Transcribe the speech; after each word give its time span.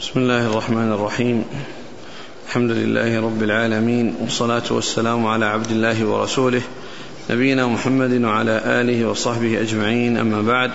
بسم 0.00 0.20
الله 0.20 0.46
الرحمن 0.46 0.92
الرحيم 0.92 1.44
الحمد 2.46 2.70
لله 2.70 3.20
رب 3.20 3.42
العالمين 3.42 4.14
والصلاة 4.20 4.62
والسلام 4.70 5.26
على 5.26 5.44
عبد 5.46 5.70
الله 5.70 6.04
ورسوله 6.04 6.62
نبينا 7.30 7.66
محمد 7.66 8.22
وعلى 8.24 8.60
آله 8.64 9.08
وصحبه 9.08 9.60
أجمعين 9.60 10.16
أما 10.16 10.42
بعد 10.42 10.70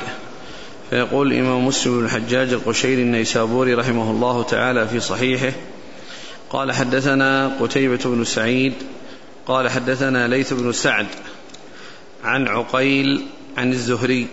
فيقول 0.90 1.32
الإمام 1.32 1.66
مسلم 1.68 2.00
بن 2.00 2.06
الحجاج 2.06 2.54
القشيري 2.54 3.02
النيسابوري 3.02 3.74
رحمه 3.74 4.12
الله 4.12 4.44
تعالى 4.44 4.88
في 4.88 5.00
صحيحه 5.00 5.52
قال 6.50 6.72
حدثنا 6.72 7.58
قتيبة 7.60 8.00
بن 8.06 8.24
سعيد 8.24 8.74
قال 9.48 9.70
حدثنا 9.70 10.28
ليث 10.28 10.54
بن 10.54 10.72
سعد 10.72 11.08
عن 12.24 12.48
عقيل 12.48 13.26
عن 13.58 13.72
الزهري 13.72 14.28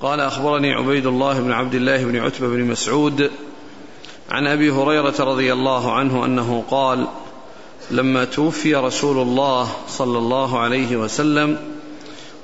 قال 0.00 0.20
أخبرني 0.20 0.72
عبيد 0.72 1.06
الله 1.06 1.40
بن 1.40 1.52
عبد 1.52 1.74
الله 1.74 2.04
بن 2.04 2.16
عتبة 2.16 2.48
بن 2.48 2.64
مسعود 2.64 3.30
عن 4.30 4.46
أبي 4.46 4.70
هريرة 4.70 5.14
رضي 5.20 5.52
الله 5.52 5.92
عنه 5.92 6.24
أنه 6.24 6.64
قال 6.70 7.06
لما 7.90 8.24
توفي 8.24 8.74
رسول 8.74 9.18
الله 9.18 9.68
صلى 9.88 10.18
الله 10.18 10.58
عليه 10.58 10.96
وسلم 10.96 11.58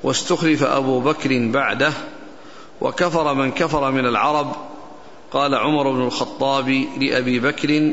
واستخلف 0.03 0.63
أبو 0.63 0.99
بكر 0.99 1.47
بعده 1.47 1.93
وكفر 2.81 3.33
من 3.33 3.51
كفر 3.51 3.91
من 3.91 4.05
العرب 4.05 4.55
قال 5.31 5.55
عمر 5.55 5.91
بن 5.91 6.01
الخطاب 6.01 6.69
لأبي 6.97 7.39
بكر 7.39 7.91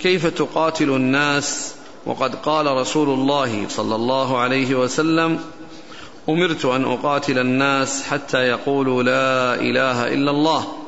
كيف 0.00 0.26
تقاتل 0.26 0.90
الناس؟ 0.90 1.74
وقد 2.06 2.34
قال 2.34 2.66
رسول 2.66 3.08
الله 3.08 3.68
صلى 3.68 3.94
الله 3.94 4.38
عليه 4.38 4.74
وسلم 4.74 5.40
أمرت 6.28 6.64
أن 6.64 6.84
أقاتل 6.84 7.38
الناس 7.38 8.02
حتى 8.02 8.38
يقولوا 8.38 9.02
لا 9.02 9.54
إله 9.54 10.14
إلا 10.14 10.30
الله 10.30 10.81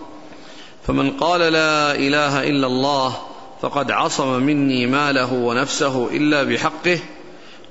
فمن 0.87 1.11
قال 1.11 1.41
لا 1.41 1.95
إله 1.95 2.49
إلا 2.49 2.67
الله 2.67 3.17
فقد 3.63 3.91
عصم 3.91 4.43
مني 4.43 4.87
ماله 4.87 5.33
ونفسه 5.33 6.09
إلا 6.11 6.43
بحقه 6.43 6.99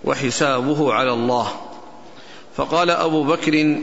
وحسابه 0.06 0.94
على 0.94 1.14
الله. 1.14 1.48
فقال 2.56 2.90
أبو 2.90 3.24
بكر 3.24 3.78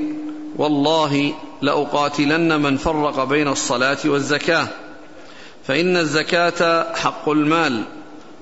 والله 0.56 1.32
لأقاتلن 1.62 2.60
من 2.60 2.76
فرق 2.76 3.24
بين 3.24 3.48
الصلاة 3.48 3.98
والزكاة 4.04 4.68
فإن 5.66 5.96
الزكاة 5.96 6.92
حق 6.94 7.28
المال 7.28 7.82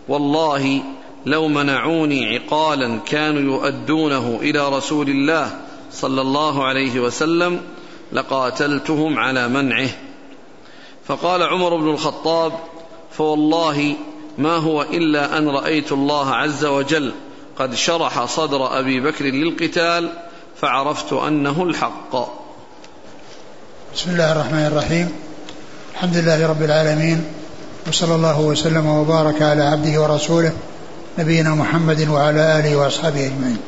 والله 0.09 0.83
لو 1.27 1.49
منعوني 1.49 2.39
عقالا 2.39 2.99
كانوا 2.99 3.43
يؤدونه 3.43 4.39
إلى 4.43 4.69
رسول 4.69 5.09
الله 5.09 5.61
صلى 5.93 6.21
الله 6.21 6.65
عليه 6.65 7.01
وسلم 7.01 7.61
لقاتلتهم 8.13 9.19
على 9.19 9.49
منعه. 9.49 10.08
فقال 11.09 11.43
عمر 11.43 11.77
بن 11.77 11.91
الخطاب 11.91 12.53
فوالله 13.13 13.95
ما 14.39 14.57
هو 14.57 14.83
إلا 14.83 15.39
أن 15.39 15.49
رأيت 15.49 15.93
الله 15.93 16.35
عز 16.35 16.65
وجل 16.65 17.13
قد 17.59 17.75
شرح 17.75 18.25
صدر 18.25 18.79
أبي 18.79 19.01
بكر 19.01 19.25
للقتال 19.25 20.11
فعرفت 20.61 21.13
أنه 21.13 21.63
الحق. 21.63 22.17
بسم 23.95 24.11
الله 24.11 24.33
الرحمن 24.33 24.67
الرحيم. 24.67 25.13
الحمد 25.95 26.17
لله 26.17 26.47
رب 26.47 26.63
العالمين 26.63 27.25
وصلى 27.89 28.15
الله 28.15 28.41
وسلم 28.41 28.87
وبارك 28.87 29.43
على 29.43 29.63
عبده 29.63 30.03
ورسوله 30.03 30.53
نبينا 31.19 31.51
محمد 31.55 32.09
وعلى 32.09 32.59
آله 32.59 32.77
وأصحابه 32.77 33.27
أجمعين. 33.27 33.59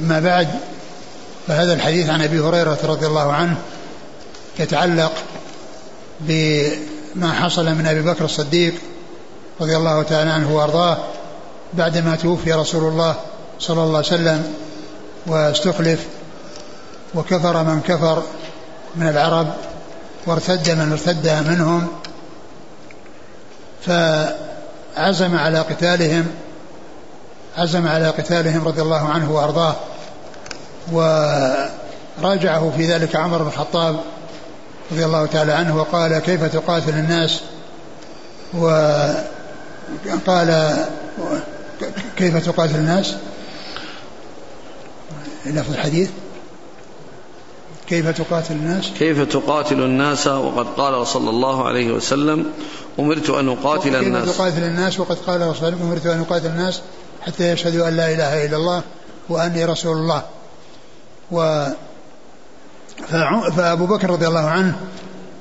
أما 0.00 0.20
بعد 0.20 0.48
فهذا 1.46 1.74
الحديث 1.74 2.10
عن 2.10 2.22
أبي 2.22 2.40
هريرة 2.40 2.78
رضي 2.84 3.06
الله 3.06 3.32
عنه 3.32 3.56
يتعلق 4.58 5.12
بما 6.20 7.32
حصل 7.32 7.74
من 7.74 7.86
أبي 7.86 8.02
بكر 8.02 8.24
الصديق 8.24 8.74
رضي 9.60 9.76
الله 9.76 10.02
تعالى 10.02 10.30
عنه 10.30 10.56
وأرضاه 10.56 10.98
بعدما 11.74 12.16
توفي 12.16 12.52
رسول 12.52 12.92
الله 12.92 13.16
صلى 13.58 13.82
الله 13.82 13.96
عليه 13.96 14.06
وسلم 14.06 14.54
واستخلف 15.26 16.06
وكفر 17.14 17.64
من 17.64 17.80
كفر 17.80 18.22
من 18.96 19.08
العرب 19.08 19.52
وارتد 20.26 20.70
من 20.70 20.92
ارتد 20.92 21.28
منهم 21.48 21.88
فعزم 23.86 25.36
على 25.36 25.58
قتالهم 25.58 26.26
عزم 27.56 27.88
على 27.88 28.08
قتالهم 28.08 28.68
رضي 28.68 28.82
الله 28.82 29.08
عنه 29.08 29.32
وأرضاه 29.32 29.76
وراجعه 32.22 32.72
في 32.76 32.92
ذلك 32.92 33.16
عمر 33.16 33.42
بن 33.42 33.48
الخطاب 33.48 34.00
رضي 34.92 35.04
الله 35.04 35.26
تعالى 35.26 35.52
عنه 35.52 35.76
وقال 35.76 36.18
كيف 36.18 36.44
تقاتل 36.44 36.94
الناس 36.94 37.40
وقال 38.54 38.88
كيف 42.16 42.46
تقاتل 42.46 42.74
الناس 42.74 43.14
لفظ 45.46 45.72
الحديث 45.72 46.10
كيف 47.88 48.08
تقاتل 48.08 48.54
الناس 48.54 48.90
كيف 48.98 49.22
تقاتل 49.32 49.82
الناس 49.82 50.26
وقد 50.26 50.66
قال 50.66 51.06
صلى 51.06 51.30
الله 51.30 51.66
عليه 51.68 51.92
وسلم 51.92 52.46
أمرت 52.98 53.30
أن 53.30 53.48
أقاتل 53.48 53.96
الناس. 53.96 54.24
كيف 54.24 54.36
تقاتل 54.36 54.62
الناس 54.62 55.00
وقد 55.00 55.16
قال 55.26 55.40
رسول 55.40 55.68
الله 55.68 55.82
أمرت 55.82 56.06
أن 56.06 56.20
أقاتل 56.20 56.46
الناس 56.46 56.80
حتى 57.22 57.52
يشهدوا 57.52 57.88
أن 57.88 57.96
لا 57.96 58.12
إله 58.12 58.46
إلا 58.46 58.56
الله 58.56 58.82
وأني 59.28 59.64
رسول 59.64 59.96
الله. 59.96 60.22
و 61.32 61.66
فأبو 63.56 63.86
بكر 63.86 64.10
رضي 64.10 64.26
الله 64.28 64.46
عنه 64.46 64.76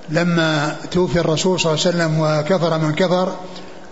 لما 0.09 0.75
توفي 0.91 1.19
الرسول 1.19 1.59
صلى 1.59 1.73
الله 1.73 1.85
عليه 1.85 1.95
وسلم 1.95 2.19
وكفر 2.19 2.77
من 2.77 2.95
كفر 2.95 3.35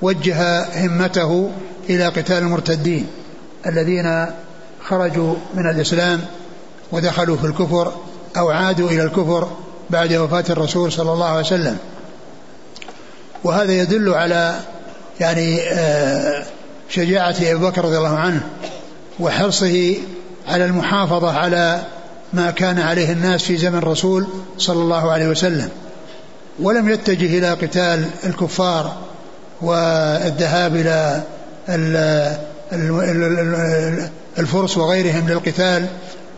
وجه 0.01 0.65
همته 0.85 1.51
إلى 1.89 2.07
قتال 2.07 2.37
المرتدين 2.37 3.07
الذين 3.65 4.25
خرجوا 4.83 5.35
من 5.53 5.69
الإسلام 5.69 6.21
ودخلوا 6.91 7.37
في 7.37 7.45
الكفر 7.45 7.91
أو 8.37 8.49
عادوا 8.49 8.89
إلى 8.89 9.03
الكفر 9.03 9.49
بعد 9.89 10.13
وفاة 10.13 10.43
الرسول 10.49 10.91
صلى 10.91 11.13
الله 11.13 11.25
عليه 11.25 11.39
وسلم. 11.39 11.77
وهذا 13.43 13.73
يدل 13.73 14.13
على 14.13 14.59
يعني 15.19 15.61
آه، 15.61 16.45
شجاعة 16.89 17.35
أبي 17.41 17.55
بكر 17.55 17.85
رضي 17.85 17.97
الله 17.97 18.17
عنه 18.17 18.41
وحرصه 19.19 19.95
على 20.47 20.65
المحافظة 20.65 21.37
على 21.37 21.81
ما 22.33 22.51
كان 22.51 22.79
عليه 22.79 23.11
الناس 23.11 23.43
في 23.43 23.57
زمن 23.57 23.77
الرسول 23.77 24.27
صلى 24.57 24.81
الله 24.81 25.11
عليه 25.11 25.27
وسلم 25.27 25.69
ولم 26.59 26.89
يتجه 26.89 27.37
إلى 27.37 27.49
قتال 27.49 28.05
الكفار 28.25 28.97
والذهاب 29.61 30.75
إلى 30.75 31.23
الفرس 34.39 34.77
وغيرهم 34.77 35.29
للقتال 35.29 35.87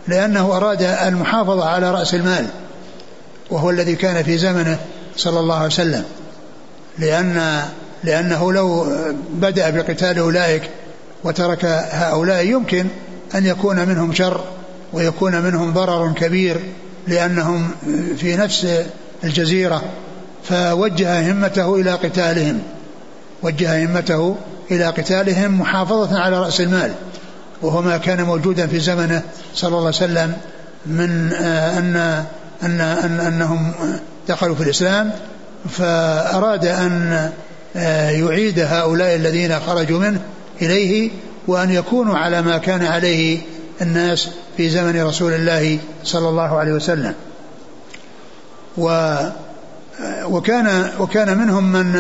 لأنه 0.08 0.58
أراد 0.58 0.82
المحافظة 0.82 1.66
على 1.66 1.92
رأس 1.92 2.14
المال 2.14 2.46
وهو 3.50 3.70
الذي 3.70 3.96
كان 3.96 4.24
في 4.24 4.38
زمنه 4.38 4.80
صلى 5.16 5.40
الله 5.40 5.56
عليه 5.56 5.66
وسلم. 5.66 6.04
لأن 7.00 7.62
لأنه 8.04 8.54
لو 8.54 8.88
بدأ 9.34 9.70
بقتال 9.70 10.20
أولئك 10.20 10.64
وترك 11.24 11.66
هؤلاء 11.92 12.46
يمكن 12.46 12.86
أن 13.36 13.46
يكون 13.46 13.88
منهم 13.88 14.14
شر. 14.14 14.44
ويكون 14.94 15.42
منهم 15.42 15.74
ضرر 15.74 16.14
كبير 16.14 16.58
لأنهم 17.08 17.72
في 18.18 18.36
نفس 18.36 18.68
الجزيرة 19.24 19.82
فوجه 20.44 21.32
همته 21.32 21.76
إلى 21.76 21.92
قتالهم. 21.92 22.62
وجه 23.44 23.86
همته 23.86 24.36
إلى 24.72 24.86
قتالهم 24.86 25.62
محافظة 25.62 26.20
على 26.20 26.40
رأس 26.40 26.62
المال. 26.62 26.92
وهو 27.62 27.82
ما 27.82 27.98
كان 27.98 28.24
موجودا 28.24 28.68
في 28.68 28.80
زمنه 28.80 29.22
صلى 29.56 29.68
الله 29.68 29.80
عليه 29.80 29.88
وسلم 29.90 30.34
من 30.86 31.34
آه، 31.34 31.80
أن 31.80 31.96
أن 32.64 32.82
أن 32.82 33.20
أنهم 33.20 33.72
دخلوا 34.28 34.56
في 34.56 34.64
الإسلام 34.64 35.12
فأراد 35.70 36.66
أن 36.66 37.32
آه، 37.76 38.10
يعيد 38.10 38.60
هؤلاء 38.60 39.16
الذين 39.16 39.60
خرجوا 39.60 40.00
منه 40.00 40.22
إليه 40.62 41.12
وأن 41.48 41.72
يكونوا 41.72 42.18
على 42.18 42.42
ما 42.42 42.58
كان 42.58 42.86
عليه 42.86 43.40
الناس 43.82 44.30
في 44.58 44.70
زمن 44.70 45.02
رسول 45.04 45.34
الله 45.34 45.80
صلى 46.04 46.30
الله 46.30 46.58
عليه 46.60 46.72
وسلم. 46.74 47.14
و 48.78 49.16
وكان 50.24 50.92
وكان 51.00 51.38
منهم 51.38 51.72
من 51.72 51.96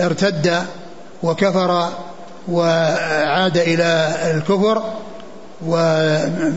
ارتد 0.00 0.62
وكفر 1.22 1.92
وعاد 2.48 3.56
إلى 3.56 4.14
الكفر 4.34 4.82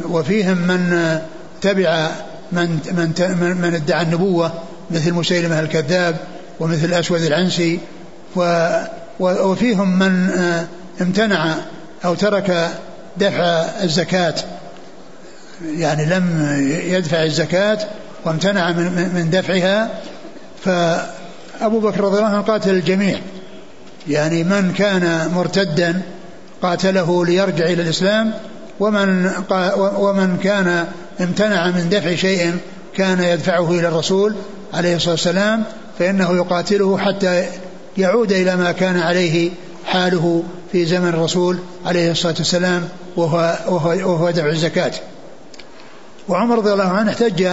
وفيهم 0.09 0.57
من 0.57 1.19
تبع 1.61 2.09
من 2.51 2.79
من 2.89 3.57
من 3.61 3.73
ادعى 3.73 4.01
النبوة 4.01 4.51
مثل 4.91 5.13
مسيلمة 5.13 5.59
الكذاب 5.59 6.15
ومثل 6.59 6.85
الاسود 6.85 7.21
العنسي. 7.21 7.79
وفيهم 9.19 9.99
من 9.99 10.29
امتنع 11.01 11.55
أو 12.05 12.15
ترك 12.15 12.69
دفع 13.17 13.65
الزكاة 13.83 14.35
يعني 15.77 16.05
لم 16.05 16.55
يدفع 16.67 17.23
الزكاة 17.23 17.77
وامتنع 18.25 18.71
من 19.13 19.29
دفعها 19.31 19.89
فأبو 20.63 21.79
بكر 21.79 22.01
رضي 22.01 22.17
الله 22.17 22.29
عنه 22.29 22.41
قاتل 22.41 22.69
الجميع. 22.69 23.19
يعني 24.07 24.43
من 24.43 24.73
كان 24.77 25.31
مرتدا 25.35 26.01
قاتله 26.61 27.25
ليرجع 27.25 27.65
إلى 27.65 27.81
الإسلام 27.81 28.33
ومن 28.79 29.31
ومن 29.77 30.37
كان 30.43 30.87
امتنع 31.21 31.67
من 31.67 31.89
دفع 31.89 32.15
شيء 32.15 32.55
كان 32.95 33.23
يدفعه 33.23 33.71
إلى 33.71 33.87
الرسول 33.87 34.35
عليه 34.73 34.95
الصلاة 34.95 35.11
والسلام 35.11 35.63
فإنه 35.99 36.35
يقاتله 36.35 36.97
حتى 36.97 37.45
يعود 37.97 38.31
إلى 38.31 38.55
ما 38.55 38.71
كان 38.71 38.97
عليه 38.97 39.51
حاله 39.85 40.43
في 40.71 40.85
زمن 40.85 41.07
الرسول 41.07 41.59
عليه 41.85 42.11
الصلاة 42.11 42.35
والسلام. 42.37 42.89
وهو, 43.17 43.57
وهو, 43.67 43.89
وهو 43.89 44.29
دفع 44.29 44.49
الزكاة. 44.49 44.91
وعمر 46.29 46.57
رضي 46.57 46.73
الله 46.73 46.87
عنه 46.87 47.11
احتج 47.11 47.47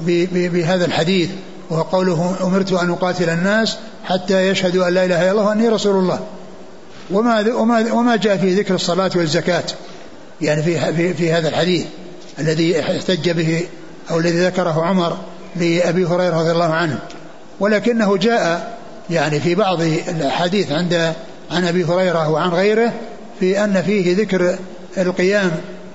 بهذا 0.00 0.84
الحديث 0.84 1.30
وهو 1.70 1.82
قوله 1.82 2.36
أمرت 2.42 2.72
أن 2.72 2.90
أقاتل 2.90 3.30
الناس 3.30 3.76
حتى 4.04 4.48
يشهدوا 4.48 4.88
أن 4.88 4.94
لا 4.94 5.04
إله 5.04 5.22
إلا 5.22 5.30
الله 5.30 5.44
وأني 5.44 5.68
رسول 5.68 5.96
الله. 5.96 6.20
وما 7.10 7.54
وما 7.54 7.92
وما 7.92 8.16
جاء 8.16 8.36
في 8.36 8.54
ذكر 8.54 8.74
الصلاة 8.74 9.10
والزكاة 9.16 9.64
يعني 10.40 10.62
في 10.62 10.92
في, 10.92 11.14
في 11.14 11.32
هذا 11.32 11.48
الحديث 11.48 11.86
الذي 12.38 12.80
احتج 12.80 13.30
به 13.30 13.66
أو 14.10 14.18
الذي 14.18 14.46
ذكره 14.46 14.84
عمر 14.84 15.16
لأبي 15.56 16.04
هريرة 16.04 16.40
رضي 16.40 16.50
الله 16.50 16.74
عنه. 16.74 16.98
ولكنه 17.60 18.16
جاء 18.16 18.78
يعني 19.10 19.40
في 19.40 19.54
بعض 19.54 19.80
الحديث 20.08 20.72
عند 20.72 21.14
عن 21.50 21.64
أبي 21.64 21.84
هريرة 21.84 22.30
وعن 22.30 22.50
غيره 22.50 22.92
في 23.40 23.64
أن 23.64 23.82
فيه 23.82 24.16
ذكر 24.16 24.58
القيام 24.98 25.50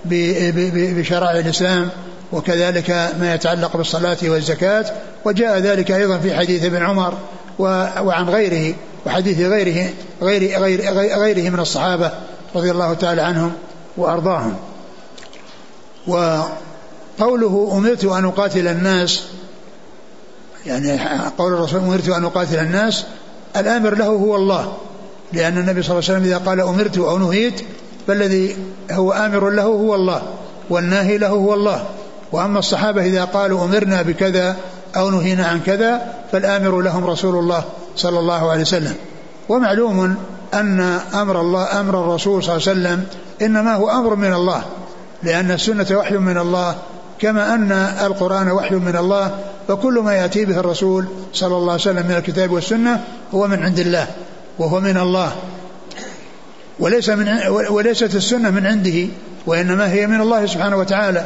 بشرائع 0.05 1.39
الإسلام 1.39 1.89
وكذلك 2.31 2.89
ما 3.19 3.33
يتعلق 3.35 3.77
بالصلاة 3.77 4.17
والزكاة 4.23 4.85
وجاء 5.25 5.57
ذلك 5.59 5.91
أيضا 5.91 6.17
في 6.17 6.35
حديث 6.35 6.65
ابن 6.65 6.83
عمر 6.83 7.17
وعن 7.59 8.29
غيره 8.29 8.75
وحديث 9.05 9.39
غيره 9.39 9.89
غير 10.21 10.59
غير 10.59 10.81
غيره 11.19 11.49
من 11.49 11.59
الصحابة 11.59 12.11
رضي 12.55 12.71
الله 12.71 12.93
تعالى 12.93 13.21
عنهم 13.21 13.51
وأرضاهم. 13.97 14.55
وقوله 16.07 17.73
أمرت 17.77 18.05
أن 18.05 18.25
أقاتل 18.25 18.67
الناس 18.67 19.23
يعني 20.65 20.99
قول 21.37 21.53
الرسول 21.53 21.79
أمرت 21.79 22.09
أن 22.09 22.23
أقاتل 22.23 22.59
الناس 22.59 23.05
الآمر 23.57 23.95
له 23.95 24.05
هو 24.05 24.35
الله 24.35 24.77
لأن 25.33 25.57
النبي 25.57 25.83
صلى 25.83 25.99
الله 25.99 26.09
عليه 26.09 26.19
وسلم 26.19 26.23
إذا 26.23 26.37
قال 26.37 26.61
أمرت 26.61 26.97
أو 26.97 27.17
نهيت 27.17 27.61
فالذي 28.07 28.55
هو 28.91 29.11
آمر 29.11 29.49
له 29.49 29.63
هو 29.63 29.95
الله 29.95 30.21
والناهي 30.69 31.17
له 31.17 31.27
هو 31.27 31.53
الله. 31.53 31.85
وأما 32.31 32.59
الصحابة 32.59 33.05
إذا 33.05 33.23
قالوا 33.23 33.65
أمرنا 33.65 34.01
بكذا 34.01 34.57
أو 34.97 35.09
نهينا 35.09 35.47
عن 35.47 35.59
كذا 35.59 36.01
فالآمر 36.31 36.81
لهم 36.81 37.05
رسول 37.05 37.35
الله 37.35 37.63
صلى 37.95 38.19
الله 38.19 38.51
عليه 38.51 38.61
وسلم. 38.61 38.95
ومعلوم 39.49 40.15
أن 40.53 40.79
أمر 41.13 41.41
الله 41.41 41.79
أمر 41.79 42.03
الرسول 42.03 42.43
صلى 42.43 42.55
الله 42.55 42.69
عليه 42.69 42.79
وسلم 42.79 43.05
إنما 43.41 43.75
هو 43.75 43.89
أمر 43.89 44.15
من 44.15 44.33
الله 44.33 44.61
لأن 45.23 45.51
السنة 45.51 45.87
وحي 45.91 46.17
من 46.17 46.37
الله 46.37 46.75
كما 47.19 47.55
أن 47.55 47.71
القرآن 48.05 48.51
وحي 48.51 48.75
من 48.75 48.95
الله 48.95 49.37
فكل 49.67 49.99
ما 49.99 50.13
يأتي 50.13 50.45
به 50.45 50.59
الرسول 50.59 51.05
صلى 51.33 51.57
الله 51.57 51.71
عليه 51.71 51.81
وسلم 51.81 52.07
من 52.07 52.15
الكتاب 52.15 52.51
والسنة 52.51 53.03
هو 53.33 53.47
من 53.47 53.63
عند 53.63 53.79
الله 53.79 54.07
وهو 54.59 54.79
من 54.79 54.97
الله. 54.97 55.31
وليس 56.79 57.09
من 57.09 57.47
وليست 57.47 58.15
السنة 58.15 58.49
من 58.49 58.67
عنده 58.67 59.07
وإنما 59.45 59.91
هي 59.91 60.07
من 60.07 60.21
الله 60.21 60.45
سبحانه 60.45 60.77
وتعالى. 60.77 61.25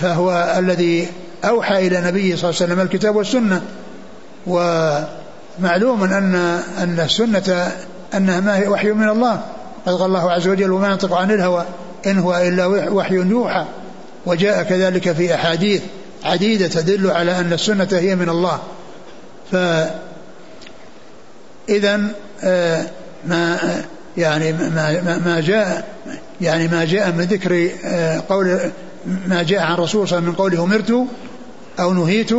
فهو 0.00 0.54
الذي 0.58 1.08
أوحى 1.44 1.86
إلى 1.86 2.00
نبيه 2.00 2.36
صلى 2.36 2.50
الله 2.50 2.62
عليه 2.62 2.72
وسلم 2.72 2.80
الكتاب 2.80 3.16
والسنة. 3.16 3.62
ومعلوم 4.46 6.04
أن 6.04 6.34
أن 6.78 7.00
السنة 7.00 7.72
أنها 8.14 8.40
ما 8.40 8.56
هي 8.56 8.68
وحي 8.68 8.92
من 8.92 9.08
الله. 9.08 9.40
قد 9.86 9.94
قال 9.94 10.06
الله 10.06 10.30
عز 10.30 10.48
وجل 10.48 10.70
وما 10.70 10.88
ينطق 10.88 11.14
عن 11.14 11.30
الهوى 11.30 11.64
إن 12.06 12.18
هو 12.18 12.36
إلا 12.36 12.66
وحي 12.66 13.14
يوحى 13.14 13.64
وجاء 14.26 14.62
كذلك 14.62 15.12
في 15.12 15.34
أحاديث 15.34 15.82
عديدة 16.24 16.68
تدل 16.68 17.10
على 17.10 17.40
أن 17.40 17.52
السنة 17.52 17.88
هي 17.92 18.16
من 18.16 18.28
الله. 18.28 18.58
ف 19.52 19.56
إذا 21.68 22.00
آه، 22.44 22.86
ما 23.26 23.58
يعني 24.18 24.52
ما 24.52 25.18
ما 25.26 25.40
جاء 25.40 25.84
يعني 26.40 26.68
ما 26.68 26.84
جاء 26.84 27.12
من 27.12 27.24
ذكر 27.24 27.70
آه، 27.84 28.22
قول 28.28 28.58
ما 29.26 29.42
جاء 29.42 29.60
عن 29.60 29.74
الرسول 29.74 30.08
صلى 30.08 30.18
الله 30.18 30.28
عليه 30.28 30.28
وسلم 30.28 30.28
من 30.28 30.34
قوله 30.34 30.64
أمرت 30.64 31.06
أو 31.80 31.92
نهيت 31.92 32.30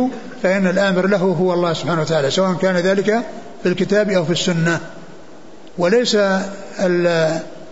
فإن 0.42 0.66
الآمر 0.66 1.06
له 1.06 1.16
هو 1.16 1.54
الله 1.54 1.72
سبحانه 1.72 2.00
وتعالى 2.00 2.30
سواء 2.30 2.54
كان 2.54 2.76
ذلك 2.76 3.22
في 3.62 3.68
الكتاب 3.68 4.10
أو 4.10 4.24
في 4.24 4.30
السنة. 4.30 4.80
وليس 5.78 6.18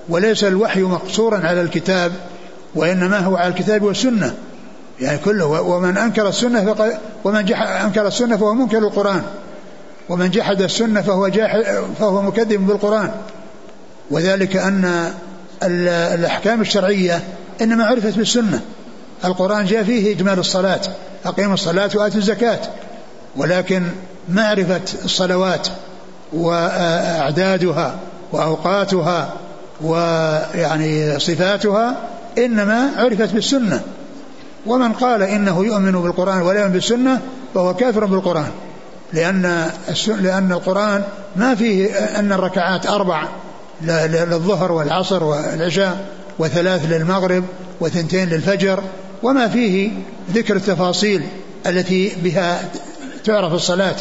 وليس 0.09 0.45
الوحي 0.45 0.83
مقصورا 0.83 1.39
على 1.39 1.61
الكتاب 1.61 2.13
وإنما 2.75 3.19
هو 3.19 3.37
على 3.37 3.49
الكتاب 3.49 3.83
والسنة. 3.83 4.35
يعني 5.01 5.19
كله 5.19 5.47
ومن 5.47 5.97
أنكر 5.97 6.29
السنة 6.29 6.65
فقد 6.65 6.99
ومن 7.25 7.53
أنكر 7.55 8.07
السنة 8.07 8.37
فهو 8.37 8.55
منكر 8.55 8.79
القرآن 8.79 9.23
ومن 10.09 10.31
جحد 10.31 10.63
السنة 10.63 11.03
فهو 11.03 11.29
جاحد 11.29 11.65
فهو 11.99 12.23
مكذب 12.23 12.67
بالقرآن. 12.67 13.11
وذلك 14.11 14.57
أن 14.57 15.13
الأحكام 16.15 16.61
الشرعية 16.61 17.23
إنما 17.61 17.85
عرفت 17.85 18.17
بالسنة. 18.17 18.61
القرآن 19.25 19.65
جاء 19.65 19.83
فيه 19.83 20.15
إجمال 20.15 20.39
الصلاة. 20.39 20.81
أقيموا 21.25 21.55
الصلاة 21.55 21.91
وآتوا 21.95 22.19
الزكاة. 22.19 22.61
ولكن 23.37 23.83
معرفة 24.29 24.81
الصلوات 25.05 25.69
وأعدادها 26.33 27.95
وأوقاتها 28.33 29.33
ويعني 29.81 31.19
صفاتها 31.19 31.97
إنما 32.39 32.91
عرفت 32.97 33.33
بالسنة. 33.33 33.81
ومن 34.67 34.93
قال 34.93 35.23
إنه 35.23 35.65
يؤمن 35.65 35.93
بالقرآن 35.93 36.43
ولا 36.43 36.61
يؤمن 36.61 36.73
بالسنة 36.73 37.21
فهو 37.55 37.75
كافر 37.75 38.05
بالقرآن. 38.05 38.51
لأن 39.13 39.71
لأن 40.07 40.53
القرآن 40.53 41.03
ما 41.37 41.55
فيه 41.55 41.95
أن 41.95 42.33
الركعات 42.33 42.87
أربع 42.87 43.23
للظهر 43.83 44.73
والعصر 44.73 45.25
والعشاء 45.25 46.07
وثلاث 46.39 46.87
للمغرب 46.91 47.45
وثنتين 47.81 48.29
للفجر 48.29 48.83
وما 49.23 49.49
فيه 49.49 49.91
ذكر 50.35 50.57
التفاصيل 50.57 51.23
التي 51.67 52.13
بها 52.23 52.61
تعرف 53.25 53.53
الصلاة. 53.53 53.97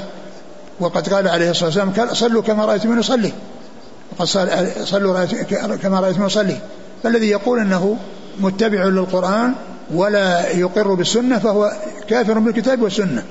وقد 0.80 1.14
قال 1.14 1.28
عليه 1.28 1.52
الصلاة 1.52 1.86
والسلام 1.86 2.14
صلوا 2.14 2.42
كما 2.42 2.66
رأيتم 2.66 3.00
يصلي. 3.00 3.32
وقد 4.12 4.28
صلوا 4.84 5.26
كما 5.76 6.00
رأيتم 6.00 6.26
يصلي. 6.26 6.58
فالذي 7.04 7.30
يقول 7.30 7.60
أنه 7.60 7.98
متبع 8.40 8.84
للقرآن 8.84 9.54
ولا 9.94 10.50
يقر 10.52 10.94
بالسنة 10.94 11.40
فهو 11.40 11.72
كافر 12.10 12.40
بالكتاب 12.40 12.82
والسنة 12.82 13.24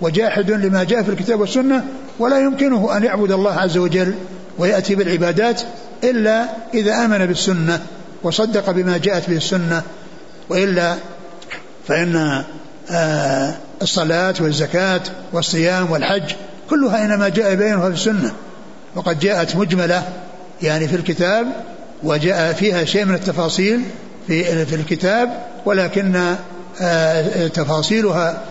وجاحد 0.00 0.50
لما 0.50 0.84
جاء 0.84 1.02
في 1.02 1.08
الكتاب 1.08 1.40
والسنة 1.40 1.84
ولا 2.18 2.38
يمكنه 2.38 2.96
أن 2.96 3.04
يعبد 3.04 3.32
الله 3.32 3.52
عز 3.52 3.76
وجل 3.76 4.14
ويأتي 4.58 4.94
بالعبادات 4.94 5.62
إلا 6.04 6.46
إذا 6.74 7.04
آمن 7.04 7.26
بالسنة 7.26 7.80
وصدق 8.22 8.70
بما 8.70 8.98
جاءت 8.98 9.30
به 9.30 9.36
السنة 9.36 9.82
وإلا 10.48 10.96
فإن 11.88 12.44
آه، 12.90 13.54
الصلاة 13.82 14.34
والزكاة 14.40 15.00
والصيام 15.32 15.90
والحج 15.90 16.32
كلها 16.70 17.04
إنما 17.04 17.28
جاء 17.28 17.54
بينها 17.54 17.88
في 17.88 17.94
السنة. 17.94 18.32
وقد 18.94 19.18
جاءت 19.18 19.56
مجملة 19.56 20.02
يعني 20.62 20.88
في 20.88 20.96
الكتاب 20.96 21.46
وجاء 22.02 22.52
فيها 22.52 22.84
شيء 22.84 23.04
من 23.04 23.14
التفاصيل 23.14 23.80
في 24.26 24.66
في 24.66 24.74
الكتاب 24.74 25.46
ولكن 25.64 26.34
آه، 26.80 27.46
تفاصيلها 27.46 28.42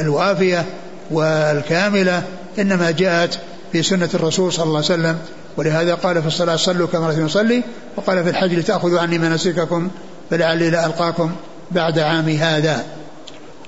الوافية 0.00 0.64
والكاملة 1.10 2.22
إنما 2.58 2.90
جاءت 2.90 3.38
في 3.72 3.82
سنة 3.82 4.08
الرسول 4.14 4.52
صلى 4.52 4.64
الله 4.64 4.76
عليه 4.76 4.86
وسلم 4.86 5.18
ولهذا 5.56 5.94
قال 5.94 6.22
في 6.22 6.28
الصلاة 6.28 6.56
صلوا 6.56 6.86
كما 6.86 7.06
رأيتم 7.06 7.26
يصلي 7.26 7.62
وقال 7.96 8.24
في 8.24 8.30
الحج 8.30 8.54
لتأخذوا 8.54 9.00
عني 9.00 9.18
مناسككم 9.18 9.90
فلعلي 10.30 10.70
لا 10.70 10.86
ألقاكم 10.86 11.32
بعد 11.70 11.98
عامي 11.98 12.38
هذا. 12.38 12.84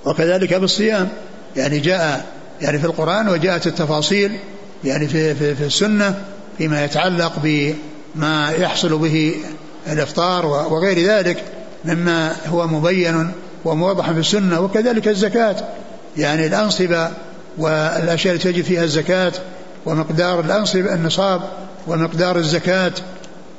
وكذلك 0.04 0.54
بالصيام 0.54 1.09
يعني 1.57 1.78
جاء 1.78 2.26
يعني 2.61 2.78
في 2.78 2.85
القرآن 2.85 3.28
وجاءت 3.28 3.66
التفاصيل 3.66 4.38
يعني 4.85 5.09
في, 5.09 5.35
في, 5.35 5.54
في 5.54 5.64
السنة 5.64 6.14
فيما 6.59 6.85
يتعلق 6.85 7.33
بما 7.42 8.50
يحصل 8.50 8.99
به 8.99 9.35
الإفطار 9.87 10.47
وغير 10.47 11.07
ذلك 11.07 11.42
مما 11.85 12.37
هو 12.47 12.66
مبين 12.66 13.30
وموضح 13.64 14.11
في 14.11 14.18
السنة 14.18 14.61
وكذلك 14.61 15.09
الزكاة. 15.09 15.57
يعني 16.16 16.47
الأنصبة 16.47 17.11
والأشياء 17.59 18.35
التي 18.35 18.52
تجب 18.52 18.64
فيها 18.64 18.85
الزكاة 18.85 19.33
ومقدار 19.87 20.40
الأنصبة 20.40 20.95
النصاب 20.95 21.40
ومقدار 21.88 22.37
الزكاة 22.37 22.92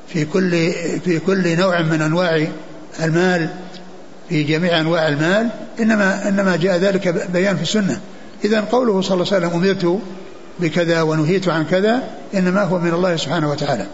في 0.07 0.25
كل 0.25 0.71
في 1.05 1.19
كل 1.19 1.57
نوع 1.57 1.81
من 1.81 2.01
أنواع 2.01 2.47
المال 3.03 3.49
في 4.29 4.43
جميع 4.43 4.79
أنواع 4.79 5.07
المال 5.07 5.49
إنما 5.79 6.29
إنما 6.29 6.55
جاء 6.55 6.77
ذلك 6.77 7.31
بيان 7.33 7.55
في 7.55 7.61
السنة. 7.61 7.99
إذا 8.45 8.61
قوله 8.61 9.01
صلى 9.01 9.13
الله 9.13 9.33
عليه 9.33 9.47
وسلم 9.47 9.63
أمرت 9.63 10.01
بكذا 10.59 11.01
ونهيت 11.01 11.47
عن 11.47 11.65
كذا 11.65 12.03
إنما 12.33 12.63
هو 12.63 12.79
من 12.79 12.93
الله 12.93 13.15
سبحانه 13.15 13.51
وتعالى. 13.51 13.85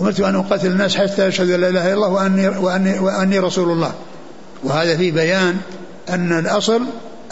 أمرت 0.00 0.20
أن 0.20 0.34
أقاتل 0.34 0.66
الناس 0.66 0.96
حتى 0.96 1.28
أشهد 1.28 1.50
أن 1.50 1.60
لا 1.60 1.68
إله 1.68 1.86
إلا 1.86 1.94
الله 1.94 2.08
وأني, 2.08 2.48
وأني, 2.48 2.98
وأني 2.98 3.38
رسول 3.38 3.70
الله. 3.70 3.92
وهذا 4.64 4.96
في 4.96 5.10
بيان 5.10 5.56
أن 6.08 6.38
الأصل 6.38 6.82